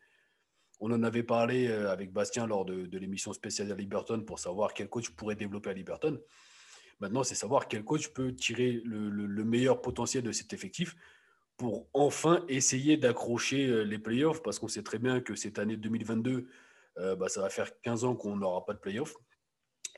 On 0.79 0.91
en 0.91 1.01
avait 1.03 1.23
parlé 1.23 1.67
euh, 1.67 1.89
avec 1.89 2.11
Bastien 2.11 2.45
lors 2.45 2.65
de, 2.65 2.97
l'émission 2.97 3.31
spéciale 3.31 3.71
à 3.71 3.75
Liberton 3.75 4.21
pour 4.21 4.39
savoir 4.39 4.73
quel 4.73 4.89
coach 4.89 5.09
pourrait 5.11 5.35
développer 5.35 5.69
à 5.69 5.73
Liberton. 5.73 6.19
Maintenant, 6.99 7.23
c'est 7.23 7.35
savoir 7.35 7.67
quel 7.67 7.83
coach 7.83 8.09
peut 8.09 8.33
tirer 8.33 8.81
le, 8.83 9.43
meilleur 9.45 9.81
potentiel 9.81 10.23
de 10.23 10.31
cet 10.31 10.53
effectif 10.53 10.95
pour 11.55 11.87
enfin 11.93 12.43
essayer 12.49 12.97
d'accrocher 12.97 13.67
euh, 13.67 13.83
les 13.83 13.99
playoffs, 13.99 14.41
parce 14.41 14.59
qu'on 14.59 14.67
sait 14.67 14.83
très 14.83 14.99
bien 14.99 15.21
que 15.21 15.35
cette 15.35 15.59
année 15.59 15.77
2022, 15.77 16.47
bah, 17.17 17.27
ça 17.27 17.41
va 17.41 17.49
faire 17.49 17.71
15 17.81 18.03
ans 18.03 18.15
qu'on 18.15 18.35
n'aura 18.35 18.65
pas 18.65 18.73
de 18.73 18.79
playoffs. 18.79 19.15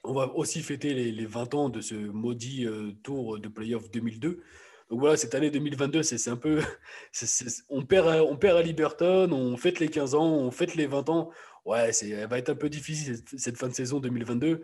On 0.04 0.14
va 0.14 0.34
aussi 0.36 0.62
fêter 0.62 0.94
les, 0.94 1.26
20 1.26 1.54
ans 1.56 1.70
de 1.70 1.82
ce 1.82 1.96
maudit 1.96 2.66
euh, 2.66 2.92
tour 3.04 3.40
de 3.40 3.48
playoff 3.48 3.90
2002. 3.90 4.44
Donc 4.90 5.00
voilà, 5.00 5.18
cette 5.18 5.34
année 5.34 5.50
2022, 5.50 6.04
c'est 6.04 6.30
un 6.30 6.38
peu. 6.38 6.62
on, 7.70 7.84
perd 7.84 8.08
à, 8.08 8.24
on 8.24 8.38
perd 8.38 8.58
à 8.58 8.62
Liberton, 8.62 9.32
on 9.32 9.58
fête 9.58 9.80
les 9.80 9.88
15 9.88 10.14
ans, 10.14 10.28
on 10.28 10.52
fête 10.52 10.76
les 10.76 10.86
20 10.86 11.10
ans. 11.10 11.32
Ouais, 11.66 11.90
elle 12.04 12.28
va 12.28 12.38
être 12.38 12.50
un 12.50 12.56
peu 12.56 12.70
difficile 12.70 13.18
cette, 13.38 13.58
fin 13.58 13.68
de 13.68 13.74
saison 13.74 14.00
2022. 14.00 14.62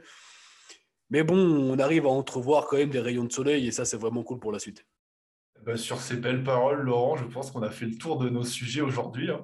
Mais 1.09 1.23
bon, 1.23 1.37
on 1.37 1.79
arrive 1.79 2.05
à 2.05 2.09
entrevoir 2.09 2.67
quand 2.67 2.77
même 2.77 2.91
des 2.91 2.99
rayons 2.99 3.23
de 3.23 3.31
soleil 3.31 3.67
et 3.67 3.71
ça, 3.71 3.83
c'est 3.83 3.97
vraiment 3.97 4.23
cool 4.23 4.39
pour 4.39 4.51
la 4.51 4.59
suite. 4.59 4.85
Ben, 5.63 5.75
sur 5.75 5.99
ces 5.99 6.15
belles 6.15 6.43
paroles, 6.43 6.81
Laurent, 6.81 7.17
je 7.17 7.25
pense 7.25 7.51
qu'on 7.51 7.63
a 7.63 7.71
fait 7.71 7.85
le 7.85 7.97
tour 7.97 8.17
de 8.17 8.29
nos 8.29 8.43
sujets 8.43 8.81
aujourd'hui. 8.81 9.29
Hein. 9.29 9.43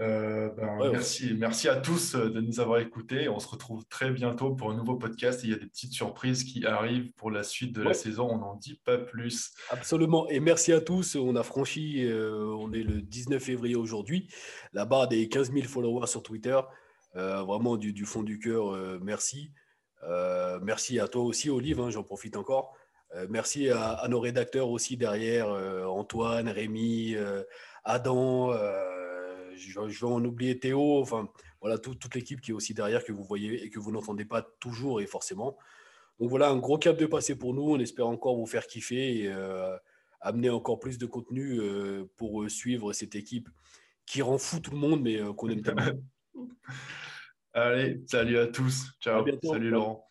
Euh, 0.00 0.48
ben, 0.50 0.90
merci, 0.92 1.34
merci 1.36 1.68
à 1.68 1.74
tous 1.74 2.14
euh, 2.14 2.30
de 2.30 2.40
nous 2.40 2.60
avoir 2.60 2.78
écoutés. 2.78 3.28
On 3.28 3.40
se 3.40 3.48
retrouve 3.48 3.84
très 3.86 4.10
bientôt 4.10 4.54
pour 4.54 4.70
un 4.70 4.76
nouveau 4.76 4.94
podcast. 4.94 5.40
Il 5.42 5.50
y 5.50 5.52
a 5.52 5.56
des 5.56 5.66
petites 5.66 5.92
surprises 5.92 6.44
qui 6.44 6.64
arrivent 6.64 7.10
pour 7.16 7.32
la 7.32 7.42
suite 7.42 7.74
de 7.74 7.82
la 7.82 7.94
saison. 7.94 8.28
On 8.30 8.38
n'en 8.38 8.54
dit 8.54 8.80
pas 8.84 8.96
plus. 8.96 9.52
Absolument. 9.70 10.28
Et 10.28 10.38
merci 10.38 10.72
à 10.72 10.80
tous. 10.80 11.16
On 11.16 11.34
a 11.34 11.42
franchi, 11.42 12.04
euh, 12.04 12.54
on 12.58 12.72
est 12.72 12.84
le 12.84 13.02
19 13.02 13.42
février 13.42 13.74
aujourd'hui, 13.74 14.28
la 14.72 14.84
barre 14.84 15.08
des 15.08 15.28
15 15.28 15.52
000 15.52 15.66
followers 15.66 16.06
sur 16.06 16.22
Twitter. 16.22 16.60
vraiment 17.14 17.76
du, 17.76 18.04
fond 18.04 18.22
du 18.22 18.38
cœur, 18.38 19.00
merci. 19.02 19.50
merci 20.62 21.00
à 21.00 21.08
toi 21.08 21.22
aussi, 21.22 21.50
Olive. 21.50 21.80
Hein, 21.80 21.90
j'en 21.90 22.04
profite 22.04 22.36
encore. 22.36 22.76
merci 23.28 23.68
à, 23.70 24.06
nos 24.08 24.20
rédacteurs 24.20 24.68
aussi 24.68 24.96
derrière, 24.96 25.48
Antoine, 25.88 26.48
Rémi, 26.48 27.16
Adam 27.82 28.52
je, 29.58 30.00
vais 30.00 30.12
en 30.12 30.24
oublier 30.24 30.58
Théo, 30.58 31.00
enfin 31.00 31.28
voilà, 31.60 31.78
toute 31.78 32.14
l'équipe 32.14 32.40
qui 32.40 32.52
est 32.52 32.54
aussi 32.54 32.74
derrière 32.74 33.04
que 33.04 33.12
vous 33.12 33.24
voyez 33.24 33.64
et 33.64 33.70
que 33.70 33.78
vous 33.78 33.90
n'entendez 33.90 34.24
pas 34.24 34.42
toujours 34.60 35.00
et 35.00 35.06
forcément. 35.06 35.56
Donc 36.20 36.30
voilà, 36.30 36.50
un 36.50 36.56
gros 36.56 36.78
cap 36.78 36.96
de 36.96 37.06
passé 37.06 37.36
pour 37.36 37.54
nous. 37.54 37.62
On 37.62 37.78
espère 37.78 38.08
encore 38.08 38.36
vous 38.36 38.46
faire 38.46 38.66
kiffer 38.66 39.22
et 39.22 39.28
euh, 39.28 39.76
amener 40.20 40.50
encore 40.50 40.80
plus 40.80 40.98
de 40.98 41.06
contenu 41.06 41.60
euh, 41.60 42.10
pour 42.16 42.42
euh, 42.42 42.48
suivre 42.48 42.92
cette 42.92 43.14
équipe 43.14 43.48
qui 44.06 44.22
rend 44.22 44.38
fou 44.38 44.58
tout 44.60 44.70
le 44.70 44.78
monde, 44.78 45.02
mais 45.02 45.20
qu'on 45.36 45.48
aime 45.50 45.62
tellement. 45.62 45.82
Allez, 47.52 48.00
salut 48.06 48.38
à 48.38 48.46
tous. 48.46 48.92
Ciao. 49.00 49.24
Salut 49.42 49.70
Laurent. 49.70 50.07